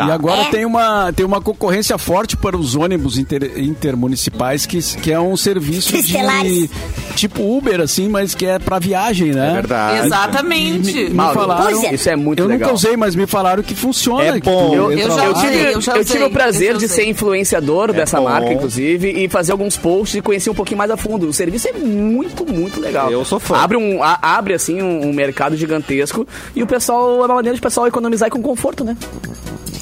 Tá. 0.00 0.06
E 0.08 0.10
agora 0.10 0.40
É. 0.42 0.50
tem, 0.50 0.64
uma, 0.64 1.12
tem 1.12 1.26
uma 1.26 1.40
concorrência 1.40 1.96
forte 1.98 2.36
para 2.36 2.56
os 2.56 2.74
ônibus 2.74 3.18
inter- 3.18 3.52
intermunicipais, 3.58 4.64
que, 4.66 4.78
que 4.98 5.12
é 5.12 5.20
um 5.20 5.36
serviço 5.36 5.92
de 6.02 6.70
tipo 7.16 7.42
Uber, 7.56 7.80
assim, 7.80 8.08
mas 8.08 8.34
que 8.34 8.46
é 8.46 8.58
para 8.58 8.78
viagem, 8.78 9.32
né? 9.32 9.50
É 9.50 9.54
verdade. 9.54 10.06
Exatamente. 10.06 10.92
Me, 10.94 11.04
me 11.08 11.10
Mauro, 11.14 11.38
falaram. 11.40 11.84
É. 11.84 11.94
Isso 11.94 12.08
é 12.08 12.16
muito 12.16 12.38
eu 12.40 12.46
legal. 12.46 12.68
nunca 12.68 12.74
usei, 12.74 12.96
mas 12.96 13.14
me 13.14 13.26
falaram 13.26 13.62
que 13.62 13.74
funciona. 13.74 14.24
É 14.36 14.40
que 14.40 14.48
bom. 14.48 14.74
Eu- 14.74 14.92
eu 14.92 15.10
já. 15.10 15.24
Eu 15.26 15.32
usei. 15.32 15.50
tive, 15.50 15.72
eu 15.74 15.80
já 15.80 15.96
eu 15.96 16.04
tive 16.04 16.24
o 16.24 16.30
prazer 16.30 16.72
eu 16.72 16.78
de 16.78 16.88
ser 16.88 17.06
influenciador 17.08 17.92
dessa 17.92 18.18
bom. 18.18 18.24
marca, 18.24 18.52
inclusive, 18.52 19.10
e 19.10 19.28
fazer 19.28 19.52
alguns 19.52 19.76
posts 19.76 20.16
e 20.18 20.22
conhecer 20.22 20.50
um 20.50 20.54
pouquinho 20.54 20.78
mais 20.78 20.90
a 20.90 20.96
fundo. 20.96 21.26
O 21.28 21.32
serviço 21.32 21.68
é 21.68 21.72
muito, 21.72 22.46
muito 22.50 22.80
legal. 22.80 23.10
Eu 23.10 23.24
sou 23.24 23.38
fã. 23.40 23.56
Abre, 23.56 23.76
um, 23.76 24.02
a- 24.02 24.18
abre 24.22 24.54
assim, 24.54 24.80
um, 24.80 25.08
um 25.08 25.12
mercado 25.12 25.56
gigantesco 25.56 26.26
e 26.54 26.62
o 26.62 26.66
pessoal, 26.66 27.22
é 27.22 27.26
uma 27.26 27.34
maneira 27.34 27.54
de 27.54 27.60
o 27.60 27.62
pessoal 27.62 27.86
economizar 27.86 28.28
e 28.28 28.30
com 28.30 28.40
conforto, 28.42 28.84
né? 28.84 28.96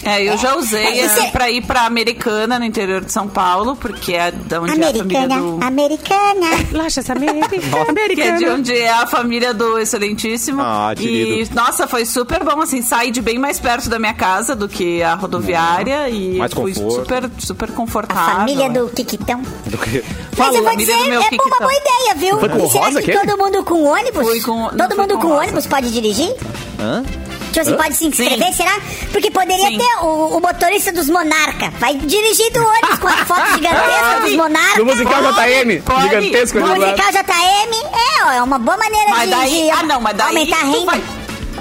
É, 0.08 0.22
eu 0.24 0.38
já 0.38 0.56
usei 0.56 1.02
Mas 1.02 1.12
você- 1.12 1.20
é, 1.26 1.30
pra 1.30 1.50
ir 1.50 1.64
pra 1.66 1.82
Americana, 1.82 2.58
no 2.58 2.64
interior 2.64 3.04
de 3.04 3.12
São 3.12 3.28
Paulo, 3.28 3.76
porque 3.76 4.14
é 4.14 4.30
da 4.30 4.60
onde 4.60 4.70
é 4.70 4.74
a 4.74 4.92
família 4.92 5.02
Americana, 5.02 5.40
do... 5.40 5.64
americana. 5.64 6.46
Laxa 6.72 7.00
essa 7.00 7.12
América. 7.12 7.48
Que 8.14 8.22
é 8.22 8.32
de 8.36 8.48
onde 8.48 8.76
é 8.76 8.90
a 8.90 9.06
família 9.06 9.52
do 9.54 9.78
Excelentíssimo. 9.78 10.60
Ah, 10.62 10.92
e, 10.96 10.96
querido. 11.00 11.54
nossa, 11.54 11.86
foi 11.86 12.04
super 12.04 12.42
bom, 12.42 12.60
assim, 12.60 12.80
saí 12.82 13.10
de 13.10 13.20
bem 13.20 13.38
mais 13.38 13.60
perto 13.60 13.88
da 13.88 13.98
minha 13.98 14.14
casa 14.14 14.54
do 14.56 14.68
que 14.68 15.02
a 15.02 15.14
rodoviária 15.14 16.08
e 16.08 16.38
Mais 16.38 16.52
fui 16.52 16.72
conforto. 16.72 16.94
super, 17.00 17.30
super 17.38 17.68
A 17.68 17.72
confortável. 17.72 18.34
família 18.36 18.70
do 18.70 18.88
Quiquitão. 18.88 19.42
Do 19.66 19.76
que- 19.78 20.02
Mas 20.36 20.54
eu 20.54 20.62
vou 20.64 20.76
dizer, 20.76 20.92
é 20.92 21.18
uma 21.18 21.28
Kikitão. 21.28 21.58
boa 21.58 21.72
ideia, 21.72 22.14
viu? 22.16 22.38
Foi 22.40 22.48
com 22.48 22.58
o 22.58 22.66
E 22.66 22.70
será 22.70 22.84
Rosa 22.86 23.02
que 23.02 23.10
aquele? 23.10 23.26
todo 23.26 23.38
mundo 23.44 23.64
com 23.64 23.84
ônibus? 23.84 24.26
Fui 24.26 24.40
com- 24.40 24.56
não 24.56 24.68
todo 24.70 24.88
foi 24.94 24.96
mundo 24.96 25.14
com 25.16 25.20
com 25.28 25.28
ônibus 25.36 25.66
pode 25.66 25.90
dirigir? 25.92 26.34
Hã? 26.80 27.02
Tipo 27.48 27.60
assim, 27.60 27.76
pode 27.76 27.94
se 27.96 28.06
inscrever, 28.06 28.52
será? 28.52 28.78
Porque 29.10 29.30
poderia 29.30 29.68
Sim. 29.68 29.78
ter 29.78 30.04
o, 30.04 30.36
o 30.36 30.40
motorista 30.40 30.92
dos 30.92 31.08
Monarca. 31.08 31.70
Vai 31.78 31.94
dirigindo 31.94 32.60
o 32.60 32.66
ônibus 32.66 32.98
com 32.98 33.08
a 33.08 33.16
foto 33.26 33.52
gigantesca 33.54 34.20
dos 34.20 34.30
Sim. 34.30 34.36
Monarca. 34.36 34.78
No 34.78 34.84
musical 34.86 35.22
JM, 35.22 35.82
pode. 35.82 36.02
gigantesco. 36.02 36.58
Do 36.60 36.66
musical 36.66 37.12
JM, 37.12 37.74
é, 37.92 38.24
ó, 38.24 38.30
é 38.32 38.42
uma 38.42 38.58
boa 38.58 38.76
maneira 38.76 39.10
Mas 39.10 39.28
de, 39.28 39.34
daí, 39.34 39.62
de 39.62 39.70
ah 39.70 39.82
não, 39.84 40.00
mas 40.00 40.16
daí 40.16 40.28
aumentar 40.28 40.56
a 40.60 40.64
renda. 40.64 40.86
vai, 40.86 41.02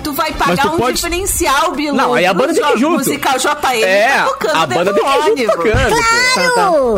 tu 0.08 0.14
vai 0.14 0.32
pagar 0.32 0.62
tu 0.64 0.76
um 0.76 0.78
pode- 0.78 0.96
diferencial, 0.96 1.72
Bilu. 1.72 1.96
Não, 1.96 2.14
aí 2.14 2.26
a 2.26 2.34
banda 2.34 2.54
tem 2.54 2.64
que 2.64 2.74
ir 2.74 2.78
junto. 2.80 2.98
musical 3.00 3.38
JM 3.38 3.84
É, 3.84 4.08
tá 4.08 4.24
tocando 4.26 4.56
a 4.56 4.66
banda 4.66 4.94
dentro 4.94 5.04
tem 5.04 5.04
do 5.04 5.34
que 5.34 5.40
ir 5.42 5.46
junto 5.46 5.52
ônibus. 5.52 5.56
tocando. 5.56 5.96
Claro! 6.48 6.98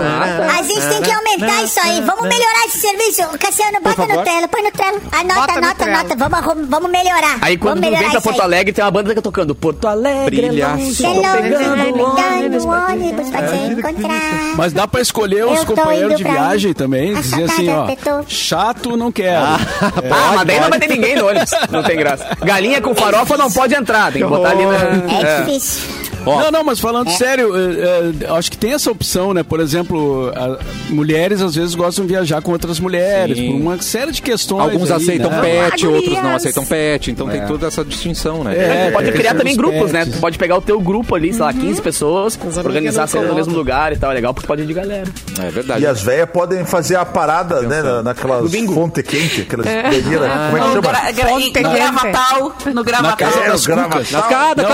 A 0.60 0.62
gente 0.64 0.82
tem 0.88 1.02
que 1.02 1.12
aumentar 1.12 1.64
isso 1.64 1.80
aí. 1.80 2.02
Vamos 2.02 2.22
melhorar 2.24 2.66
esse 2.68 2.80
serviço. 2.80 3.38
Cassiano, 3.40 3.78
bota 3.82 4.06
no 4.06 4.24
trelo, 4.24 4.48
põe 4.48 4.64
no 4.64 4.72
trelo. 4.72 5.02
Anota, 5.12 5.40
Bota 5.40 5.54
anota, 5.58 5.84
anota. 5.86 6.16
Vamos, 6.16 6.70
vamos 6.70 6.92
melhorar. 6.92 7.38
Aí 7.42 7.58
quando 7.58 7.82
vamos 7.82 8.00
vem 8.00 8.10
pra 8.12 8.22
Porto. 8.22 8.42
Alegre, 8.42 8.72
tem 8.74 8.84
uma 8.86 8.92
banda 8.92 9.10
que 9.10 9.16
tá 9.16 9.22
tocando 9.22 9.56
Porto 9.56 9.88
Alegre. 9.88 10.50
Brilha 10.50 10.68
pegando 10.78 12.68
ônibus. 12.68 13.30
pra 13.30 13.48
te 13.48 13.56
encontrar. 13.58 14.56
Mas 14.56 14.74
dá 14.74 14.88
pra 14.88 15.02
escolher 15.02 15.46
os 15.46 15.64
companheiros 15.64 16.16
de 16.16 16.24
viagem 16.24 16.74
também. 16.74 17.14
Dizer 17.16 17.44
assim, 17.44 17.70
ó. 17.70 17.88
Chato, 18.28 18.96
não 18.96 19.12
quero. 19.12 19.46
Ah, 19.46 20.34
mas 20.36 20.48
daí 20.48 20.60
não 20.60 20.70
vai 20.70 20.80
ter 20.80 20.88
ninguém 20.90 21.16
no 21.16 21.28
ônibus. 21.28 21.52
Não 21.72 21.84
tem 21.84 21.98
graça. 21.98 22.38
Galinha 22.44 22.82
com 22.82 22.94
farofa 23.00 23.38
não 23.38 23.52
pode 23.52 23.76
entrar. 23.76 24.12
Tem 24.12 24.22
que 24.22 24.28
botar 24.28 24.50
ali 24.52 24.66
na. 24.66 25.14
É 25.14 25.42
difícil. 25.42 25.99
Não, 26.26 26.52
não, 26.52 26.64
mas 26.64 26.78
É. 26.80 26.82
falando 26.82 27.10
sério, 27.12 27.52
é, 27.56 28.26
é, 28.26 28.30
acho 28.38 28.52
que 28.52 28.58
tem 28.58 28.74
essa 28.74 28.92
opção, 28.92 29.34
né? 29.34 29.44
Por 29.44 29.60
exemplo, 29.60 30.32
a- 30.36 30.60
mulheres 30.90 31.42
às 31.42 31.56
vezes 31.56 31.76
gostam 31.76 32.06
de 32.06 32.14
viajar 32.14 32.42
com 32.42 32.52
outras 32.52 32.80
mulheres, 32.80 33.38
Sim. 33.38 33.52
por 33.54 33.62
uma 33.62 33.82
série 33.82 34.12
de 34.12 34.22
questões. 34.22 34.62
Alguns 34.64 34.92
aí, 34.92 34.98
aceitam 34.98 35.30
né? 35.32 35.42
pet, 35.42 35.86
Ah, 35.86 35.90
outros 35.90 36.14
não 36.24 36.36
aceitam 36.36 36.66
pet. 36.66 37.12
Então 37.12 37.28
tem 37.28 37.46
toda 37.46 37.68
essa 37.68 37.84
distinção, 37.84 38.44
né? 38.44 38.56
É, 38.58 38.88
Tu 38.90 38.94
pode 38.94 39.10
é, 39.10 39.12
criar 39.12 39.36
também 39.36 39.56
grupos, 39.56 39.92
né? 39.92 40.00
pets. 40.06 40.16
Tu 40.16 40.22
pode 40.22 40.38
pegar 40.38 40.58
o 40.58 40.62
teu 40.62 40.80
grupo 40.80 41.16
ali, 41.16 41.32
sei 41.34 41.42
lá, 41.44 41.54
15 41.54 41.82
pessoas, 41.82 42.38
organizar 42.58 43.04
a 43.04 43.08
cena 43.08 43.28
no 43.28 43.36
mesmo 43.36 43.54
lugar 43.56 43.94
e 43.94 43.98
tal. 43.98 44.12
É 44.12 44.14
legal 44.14 44.34
porque 44.34 44.48
pode 44.48 44.62
ir 44.64 44.66
de 44.66 44.74
galera. 44.74 45.06
É 45.42 45.50
verdade. 45.50 45.82
E 45.84 45.88
as 45.88 46.02
velhas 46.02 46.30
podem 46.30 46.66
fazer 46.66 46.96
a 46.96 47.06
parada, 47.06 47.62
né, 47.62 47.82
na- 47.82 48.04
naquelas 48.04 48.52
fonte 48.74 49.02
quente, 49.04 49.42
aquelas 49.42 49.66
bandeiras. 49.66 50.02
Como 50.02 50.58
é 50.58 50.60
que 50.62 50.68
No, 50.68 50.74
chama? 50.74 50.82
gra, 50.82 51.12
gra, 51.12 51.28
Fonte 51.30 51.48
no 51.62 51.70
gravatal, 51.72 52.54
no 52.74 52.84
gravatal. 52.84 53.18
casa 53.18 53.40
É, 53.40 53.48
das 53.50 53.60
os 53.62 53.68
gravatas. 53.68 54.08
cucas. 54.08 54.12
Nas 54.12 54.28
casas, 54.28 54.66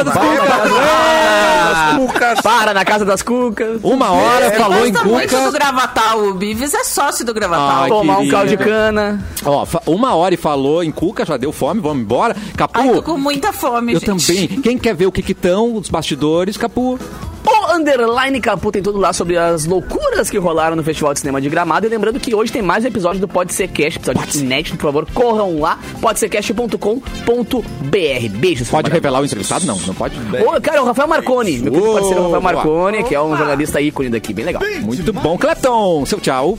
Casa 1.36 1.66
das 1.74 1.96
cucas. 1.98 2.06
As 2.06 2.14
cucas. 2.14 2.42
Para 2.42 2.74
na 2.74 2.86
casa 2.86 3.06
das 3.06 3.22
cucas. 3.22 3.80
Uma 3.84 4.12
hora 4.12 4.52
falou 4.52 4.86
em 4.86 4.92
Gosta 4.92 5.08
muito 5.08 5.36
do 5.36 5.38
cuca. 5.46 5.52
gravatal. 5.52 6.20
O 6.24 6.34
Bives 6.34 6.74
é 6.74 6.84
sócio 6.84 7.26
do 7.26 7.34
gravatal. 7.34 7.84
Ai, 7.84 7.90
Tomar 7.90 8.20
um 8.20 8.30
caldo 8.30 8.50
de 8.50 8.58
cana. 8.58 9.24
Ó, 9.46 9.66
uma 9.86 10.16
hora 10.16 10.34
e 10.34 10.38
falou 10.38 10.84
em 10.84 10.92
cuca, 10.92 11.26
já 11.26 11.38
deu 11.38 11.52
fome, 11.52 11.82
vamos 11.82 12.04
embora. 12.04 12.36
Capu, 12.56 12.80
Ai, 12.80 12.90
tô 12.94 13.04
com 13.04 13.18
muita 13.18 13.52
fome, 13.54 13.94
eu 13.94 14.00
gente. 14.00 14.28
também. 14.28 14.48
Quem 14.62 14.78
quer 14.78 14.96
ver 14.96 15.06
o 15.08 15.12
que 15.12 15.22
que 15.22 15.32
estão, 15.34 15.76
os 15.76 15.90
bastidores, 15.90 16.58
Capu. 16.58 17.00
O 17.48 17.76
Underline 17.76 18.42
Capu 18.42 18.72
tem 18.72 18.82
tudo 18.82 18.98
lá 18.98 19.14
sobre 19.14 19.38
as 19.38 19.66
loucuras 19.66 20.30
que 20.30 20.38
rolaram 20.38 20.76
no 20.76 20.84
Festival 20.84 21.14
de 21.14 21.20
Cinema 21.20 21.40
de 21.40 21.50
Gramado. 21.50 21.86
E 21.86 21.90
lembrando 21.90 22.20
que 22.20 22.34
hoje 22.34 22.52
tem 22.52 22.62
mais 22.62 22.84
um 22.84 22.88
episódio 22.88 23.22
do 23.22 23.28
Pode 23.28 23.54
Ser 23.54 23.68
Cast, 23.68 24.00
episódio 24.00 24.42
inédito, 24.42 24.78
por 24.78 24.88
favor, 24.88 25.08
corram 25.14 25.60
lá, 25.60 25.78
podsercast.com.br. 26.02 28.30
Beijos. 28.38 28.70
Pode 28.70 28.90
revelar 28.90 29.22
o 29.22 29.26
entrevistado? 29.26 29.66
Não, 29.66 29.78
não 29.78 29.94
pode. 29.94 30.16
Ô, 30.18 30.62
cara, 30.62 30.82
o 30.82 30.86
Rafael 30.86 31.08
Marconi, 31.08 31.60
meu 31.60 31.72
querido 31.72 31.94
parceiro 31.94 32.24
Rafael. 32.24 32.42
Marconi, 32.42 33.04
que 33.04 33.16
é 33.16 33.22
um 33.22 33.38
jornalista 33.38 33.80
ícone 33.80 34.10
daqui, 34.10 34.34
bem 34.34 34.46
legal. 34.46 34.62
Muito 34.82 35.14
bom. 35.14 35.38
Clepton, 35.38 36.06
seu 36.06 36.20
tchau. 36.20 36.58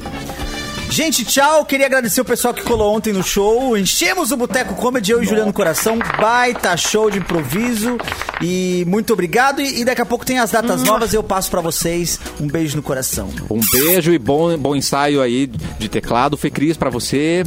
Gente, 0.90 1.24
tchau. 1.24 1.64
Queria 1.64 1.86
agradecer 1.86 2.20
o 2.20 2.24
pessoal 2.24 2.54
que 2.54 2.62
colou 2.62 2.94
ontem 2.96 3.12
no 3.12 3.22
show. 3.22 3.76
Enchemos 3.76 4.30
o 4.30 4.36
Boteco 4.36 4.74
Comedy, 4.74 5.12
eu 5.12 5.22
e 5.22 5.26
Juliano 5.26 5.52
Coração. 5.52 5.98
Baita 6.18 6.74
show 6.76 7.10
de 7.10 7.18
improviso. 7.18 7.98
E 8.40 8.84
muito 8.86 9.12
obrigado. 9.12 9.60
E, 9.60 9.80
e 9.80 9.84
daqui 9.84 10.00
a 10.00 10.06
pouco 10.06 10.24
tem 10.24 10.38
as 10.38 10.50
datas 10.52 10.82
novas 10.82 11.12
e 11.12 11.16
eu 11.16 11.22
passo 11.22 11.50
pra 11.50 11.60
vocês. 11.60 12.18
Um 12.40 12.46
beijo 12.46 12.76
no 12.76 12.82
coração. 12.82 13.28
Um 13.50 13.60
beijo 13.72 14.12
e 14.12 14.18
bom, 14.18 14.56
bom 14.56 14.74
ensaio 14.74 15.20
aí 15.20 15.46
de 15.78 15.88
teclado. 15.88 16.36
Fê 16.36 16.50
Cris 16.50 16.76
pra 16.76 16.88
você. 16.88 17.44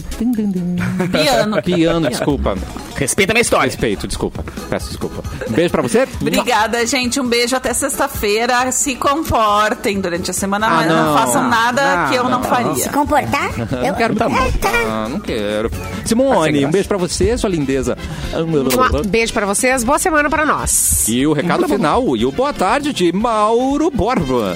Piano. 1.11 1.61
Piano, 1.63 2.09
desculpa. 2.09 2.55
Respeita 2.95 3.31
a 3.31 3.35
minha 3.35 3.41
história. 3.41 3.65
Respeito, 3.65 4.07
desculpa. 4.07 4.43
Peço 4.69 4.89
desculpa. 4.89 5.23
Um 5.49 5.53
beijo 5.53 5.71
pra 5.71 5.81
você. 5.81 6.07
Obrigada, 6.21 6.85
gente. 6.85 7.19
Um 7.19 7.27
beijo 7.27 7.55
até 7.55 7.73
sexta-feira. 7.73 8.71
Se 8.71 8.95
comportem 8.95 9.99
durante 10.01 10.29
a 10.29 10.33
semana, 10.33 10.67
Ah, 10.67 10.69
mas 10.71 10.87
não, 10.87 11.05
não. 11.05 11.17
façam 11.17 11.49
nada 11.49 11.95
Não, 12.03 12.09
que 12.09 12.15
eu 12.15 12.23
não, 12.23 12.31
não. 12.31 12.43
faria. 12.43 12.75
Se 12.75 12.89
comportar? 13.29 13.83
Eu, 13.83 13.91
Não 13.91 13.95
quero 13.95 14.15
tá 14.15 14.25
É, 14.25 14.51
tá. 14.51 14.69
Ah, 14.87 15.07
não 15.09 15.19
quero. 15.19 15.71
Simone, 16.05 16.65
um 16.65 16.71
beijo 16.71 16.87
pra 16.87 16.97
você, 16.97 17.37
sua 17.37 17.49
lindeza. 17.49 17.97
Um 18.33 19.07
beijo 19.07 19.33
pra 19.33 19.45
vocês, 19.45 19.83
boa 19.83 19.99
semana 19.99 20.29
pra 20.29 20.45
nós. 20.45 21.07
E 21.07 21.25
o 21.25 21.33
recado 21.33 21.67
final 21.67 22.15
e 22.17 22.25
o 22.25 22.31
boa 22.31 22.53
tarde 22.53 22.93
de 22.93 23.11
Mauro 23.11 23.91
Borba. 23.91 24.55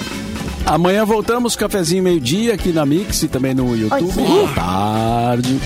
Amanhã 0.65 1.05
voltamos, 1.05 1.55
cafezinho 1.55 2.03
meio-dia 2.03 2.53
aqui 2.53 2.71
na 2.71 2.85
Mix 2.85 3.23
e 3.23 3.27
também 3.27 3.53
no 3.53 3.75
YouTube. 3.75 4.13
Boa 4.13 4.47
tarde. 4.53 5.59